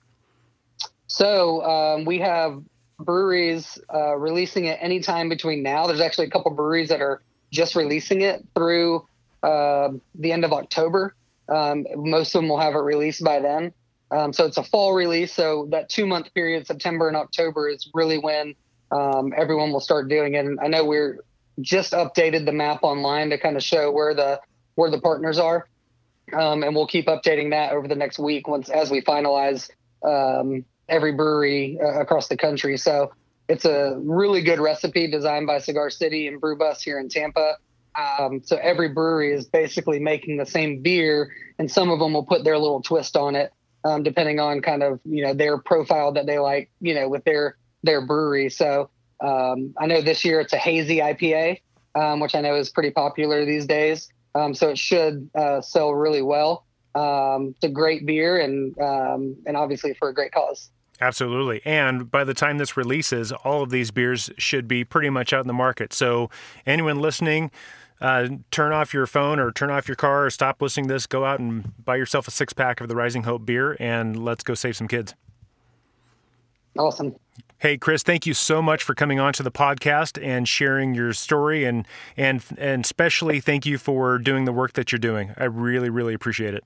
So 1.07 1.63
um, 1.65 2.05
we 2.05 2.19
have 2.21 2.63
breweries 2.99 3.79
uh, 3.93 4.17
releasing 4.17 4.65
it 4.67 4.79
anytime 4.81 5.29
between 5.29 5.63
now. 5.63 5.87
There's 5.87 6.01
actually 6.01 6.29
a 6.29 6.31
couple 6.31 6.51
breweries 6.53 6.89
that 6.89 7.01
are 7.01 7.23
just 7.51 7.77
releasing 7.77 8.23
it 8.23 8.45
through 8.55 9.07
uh, 9.43 9.91
the 10.15 10.33
end 10.33 10.45
of 10.45 10.53
October. 10.53 11.15
Um, 11.49 11.87
most 11.95 12.35
of 12.35 12.41
them 12.41 12.49
will 12.49 12.59
have 12.59 12.75
it 12.75 12.79
released 12.79 13.23
by 13.23 13.41
then. 13.41 13.73
Um, 14.11 14.33
so 14.33 14.47
it's 14.47 14.57
a 14.57 14.63
fall 14.63 14.95
release. 14.95 15.33
So 15.33 15.69
that 15.71 15.89
two 15.89 16.07
month 16.07 16.33
period, 16.35 16.67
September 16.67 17.09
and 17.09 17.17
October, 17.17 17.69
is 17.69 17.89
really 17.93 18.19
when 18.19 18.55
um, 18.91 19.33
everyone 19.37 19.73
will 19.73 19.81
start 19.81 20.09
doing 20.09 20.35
it. 20.35 20.45
And 20.45 20.59
I 20.61 20.69
know 20.69 20.85
we're 20.85 21.21
just 21.61 21.93
updated 21.93 22.47
the 22.47 22.53
map 22.53 22.83
online 22.83 23.31
to 23.31 23.39
kind 23.39 23.57
of 23.57 23.63
show 23.63 23.91
where 23.91 24.15
the 24.15 24.41
where 24.75 24.91
the 24.91 25.01
partners 25.01 25.39
are, 25.39 25.69
um, 26.33 26.63
and 26.63 26.75
we'll 26.75 26.87
keep 26.87 27.07
updating 27.07 27.51
that 27.51 27.73
over 27.73 27.87
the 27.89 27.95
next 27.95 28.19
week 28.19 28.49
once 28.49 28.69
as 28.69 28.91
we 28.91 29.01
finalize 29.01 29.71
um, 30.05 30.65
every 30.89 31.13
brewery 31.13 31.79
uh, 31.83 32.01
across 32.01 32.29
the 32.29 32.37
country. 32.37 32.77
So 32.77 33.13
it's 33.49 33.65
a 33.65 33.97
really 34.03 34.43
good 34.43 34.59
recipe 34.59 35.11
designed 35.11 35.47
by 35.47 35.59
Cigar 35.59 35.91
City 35.91 36.27
and 36.27 36.41
Brew 36.41 36.57
Bus 36.57 36.83
here 36.83 36.99
in 36.99 37.09
Tampa. 37.09 37.57
Um, 37.97 38.43
so 38.45 38.57
every 38.57 38.89
brewery 38.89 39.33
is 39.33 39.47
basically 39.47 39.99
making 39.99 40.37
the 40.37 40.47
same 40.47 40.83
beer, 40.83 41.33
and 41.59 41.71
some 41.71 41.91
of 41.91 41.99
them 41.99 42.13
will 42.13 42.25
put 42.27 42.45
their 42.45 42.59
little 42.59 42.83
twist 42.83 43.17
on 43.17 43.35
it, 43.35 43.53
um, 43.85 44.03
depending 44.03 44.39
on 44.39 44.61
kind 44.61 44.83
of 44.83 45.01
you 45.05 45.25
know 45.25 45.33
their 45.33 45.59
profile 45.59 46.13
that 46.13 46.27
they 46.27 46.39
like, 46.39 46.71
you 46.81 46.95
know, 46.95 47.09
with 47.09 47.25
their 47.25 47.57
their 47.83 48.05
brewery. 48.05 48.51
So 48.51 48.91
um, 49.21 49.75
I 49.79 49.87
know 49.87 50.03
this 50.03 50.25
year 50.25 50.41
it's 50.41 50.53
a 50.53 50.59
hazy 50.59 50.99
IPA, 50.99 51.61
um, 51.95 52.21
which 52.21 52.35
I 52.35 52.43
know 52.43 52.57
is 52.57 52.69
pretty 52.69 52.91
popular 52.91 53.47
these 53.47 53.67
days. 53.67 54.09
Um, 54.37 54.55
so 54.55 54.69
it 54.69 54.79
should 54.79 55.31
uh, 55.35 55.61
sell 55.61 55.95
really 55.95 56.23
well. 56.23 56.67
Um, 56.95 57.55
it's 57.57 57.65
a 57.65 57.69
great 57.69 58.07
beer, 58.07 58.41
and 58.41 58.79
um, 58.79 59.37
and 59.47 59.57
obviously 59.57 59.95
for 59.95 60.09
a 60.09 60.15
great 60.15 60.33
cause. 60.33 60.71
Absolutely. 61.01 61.61
And 61.65 62.11
by 62.11 62.25
the 62.25 62.33
time 62.33 62.59
this 62.59 62.77
releases, 62.77 63.31
all 63.33 63.63
of 63.63 63.71
these 63.71 63.91
beers 63.91 64.31
should 64.39 64.67
be 64.67 64.83
pretty 64.83 65.11
much 65.11 65.33
out 65.33 65.43
in 65.43 65.47
the 65.47 65.53
market. 65.53 65.93
So 65.93 66.31
anyone 66.65 67.01
listening, 67.01 67.51
uh, 68.01 68.29
turn 68.51 68.73
off 68.73 68.95
your 68.95 69.07
phone 69.07 69.39
or 69.39 69.53
turn 69.53 69.71
off 69.71 69.89
your 69.89 69.97
car 69.97 70.25
or 70.25 70.31
stop 70.31 70.63
listening 70.63 70.89
to 70.89 70.95
this. 70.95 71.07
Go 71.07 71.27
out 71.27 71.39
and 71.39 71.73
buy 71.85 71.97
yourself 71.97 72.27
a 72.29 72.31
six 72.31 72.55
pack 72.55 72.81
of 72.81 72.89
the 72.89 72.97
Rising 72.97 73.25
Hope 73.25 73.45
beer 73.45 73.77
and 73.79 74.25
let's 74.25 74.43
go 74.43 74.55
save 74.55 74.77
some 74.77 74.89
kids. 74.89 75.15
Awesome. 76.79 77.15
Hey 77.59 77.79
Chris, 77.79 78.03
thank 78.03 78.27
you 78.27 78.35
so 78.35 78.61
much 78.61 78.83
for 78.83 78.95
coming 78.95 79.19
on 79.19 79.33
to 79.35 79.43
the 79.43 79.51
podcast 79.51 80.23
and 80.23 80.47
sharing 80.47 80.95
your 80.95 81.13
story 81.15 81.65
and 81.65 81.87
and 82.17 82.45
and 82.59 82.85
especially 82.85 83.41
thank 83.41 83.65
you 83.65 83.79
for 83.79 84.19
doing 84.19 84.45
the 84.45 84.53
work 84.53 84.75
that 84.75 84.93
you're 84.93 84.99
doing. 84.99 85.33
I 85.39 85.45
really 85.45 85.89
really 85.89 86.13
appreciate 86.13 86.55
it. 86.55 86.65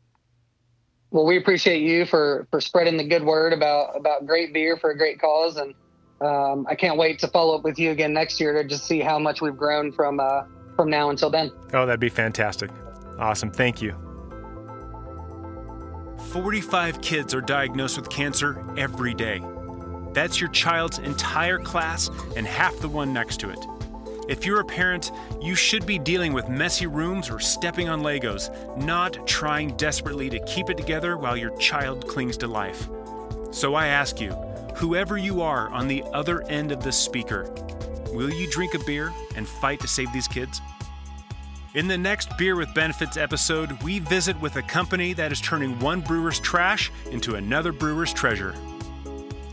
Well, 1.12 1.26
we 1.26 1.36
appreciate 1.36 1.82
you 1.82 2.06
for 2.06 2.48
for 2.50 2.60
spreading 2.60 2.96
the 2.96 3.04
good 3.04 3.24
word 3.24 3.52
about 3.52 3.96
about 3.96 4.26
great 4.26 4.52
beer 4.52 4.76
for 4.76 4.90
a 4.90 4.98
great 4.98 5.20
cause 5.20 5.56
and 5.56 5.74
um, 6.20 6.66
I 6.68 6.74
can't 6.74 6.98
wait 6.98 7.18
to 7.20 7.28
follow 7.28 7.56
up 7.56 7.64
with 7.64 7.78
you 7.78 7.92
again 7.92 8.12
next 8.12 8.40
year 8.40 8.52
to 8.52 8.68
just 8.68 8.84
see 8.84 9.00
how 9.00 9.18
much 9.18 9.40
we've 9.40 9.56
grown 9.56 9.92
from 9.92 10.20
uh, 10.20 10.42
from 10.76 10.90
now 10.90 11.10
until 11.10 11.30
then. 11.30 11.50
Oh, 11.72 11.86
that'd 11.86 12.00
be 12.00 12.08
fantastic. 12.08 12.70
Awesome. 13.18 13.50
Thank 13.50 13.80
you. 13.80 13.94
45 16.32 17.00
kids 17.00 17.34
are 17.34 17.40
diagnosed 17.40 17.96
with 17.96 18.10
cancer 18.10 18.64
every 18.76 19.14
day. 19.14 19.40
That's 20.12 20.40
your 20.40 20.50
child's 20.50 20.98
entire 20.98 21.58
class 21.58 22.10
and 22.36 22.46
half 22.46 22.76
the 22.78 22.88
one 22.88 23.12
next 23.12 23.38
to 23.40 23.50
it. 23.50 23.66
If 24.28 24.46
you're 24.46 24.60
a 24.60 24.64
parent, 24.64 25.10
you 25.40 25.54
should 25.54 25.86
be 25.86 25.98
dealing 25.98 26.32
with 26.32 26.48
messy 26.48 26.86
rooms 26.86 27.28
or 27.28 27.40
stepping 27.40 27.88
on 27.88 28.02
Legos, 28.02 28.50
not 28.76 29.26
trying 29.26 29.76
desperately 29.76 30.30
to 30.30 30.38
keep 30.44 30.70
it 30.70 30.76
together 30.76 31.16
while 31.16 31.36
your 31.36 31.56
child 31.56 32.06
clings 32.06 32.36
to 32.36 32.46
life. 32.46 32.88
So 33.50 33.74
I 33.74 33.88
ask 33.88 34.20
you, 34.20 34.30
whoever 34.76 35.18
you 35.18 35.42
are 35.42 35.68
on 35.70 35.88
the 35.88 36.04
other 36.12 36.46
end 36.46 36.70
of 36.70 36.82
the 36.82 36.92
speaker, 36.92 37.52
will 38.12 38.32
you 38.32 38.48
drink 38.48 38.74
a 38.74 38.84
beer 38.84 39.12
and 39.34 39.48
fight 39.48 39.80
to 39.80 39.88
save 39.88 40.12
these 40.12 40.28
kids? 40.28 40.60
In 41.74 41.86
the 41.86 41.98
next 41.98 42.36
Beer 42.36 42.56
with 42.56 42.74
Benefits 42.74 43.16
episode, 43.16 43.80
we 43.82 44.00
visit 44.00 44.40
with 44.40 44.56
a 44.56 44.62
company 44.62 45.12
that 45.12 45.30
is 45.30 45.40
turning 45.40 45.78
one 45.78 46.00
brewer's 46.00 46.40
trash 46.40 46.90
into 47.10 47.36
another 47.36 47.72
brewer's 47.72 48.12
treasure. 48.12 48.54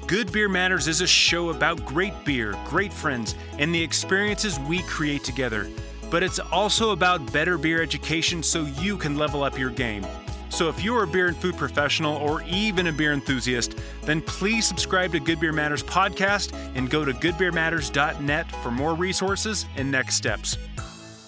Good 0.08 0.32
Beer 0.32 0.48
Matters 0.48 0.88
is 0.88 1.02
a 1.02 1.08
show 1.08 1.50
about 1.50 1.84
great 1.84 2.14
beer, 2.24 2.56
great 2.66 2.94
friends, 2.94 3.36
and 3.60 3.76
the 3.76 3.84
experiences 3.84 4.58
we 4.58 4.82
create 4.84 5.26
together. 5.26 5.68
But 6.10 6.24
it's 6.24 6.40
also 6.40 6.92
about 6.92 7.34
better 7.34 7.58
beer 7.58 7.82
education 7.82 8.42
so 8.42 8.62
you 8.80 8.96
can 8.96 9.18
level 9.18 9.44
up 9.44 9.60
your 9.60 9.70
game. 9.70 10.08
So 10.48 10.70
if 10.70 10.82
you're 10.82 11.04
a 11.04 11.08
beer 11.08 11.28
and 11.28 11.36
food 11.36 11.58
professional 11.58 12.16
or 12.16 12.42
even 12.44 12.88
a 12.88 12.94
beer 12.94 13.12
enthusiast, 13.12 13.78
then 14.04 14.22
please 14.22 14.66
subscribe 14.66 15.12
to 15.12 15.20
Good 15.20 15.42
Beer 15.42 15.52
Matters 15.52 15.84
podcast 15.84 16.54
and 16.74 16.90
go 16.90 17.04
to 17.04 17.12
goodbeermatters.net 17.12 18.50
for 18.64 18.72
more 18.72 18.96
resources 18.96 19.66
and 19.76 19.92
next 19.92 20.16
steps. 20.16 20.58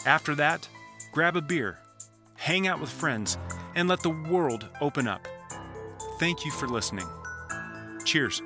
After 0.06 0.36
that, 0.36 0.70
grab 1.12 1.36
a 1.36 1.42
beer, 1.42 1.80
hang 2.36 2.66
out 2.66 2.80
with 2.80 2.90
friends, 2.90 3.38
and 3.76 3.90
let 3.90 4.02
the 4.04 4.10
world 4.10 4.70
open 4.80 5.06
up. 5.06 5.28
Thank 6.18 6.46
you 6.46 6.52
for 6.52 6.70
listening. 6.70 7.06
Cheers. 8.06 8.42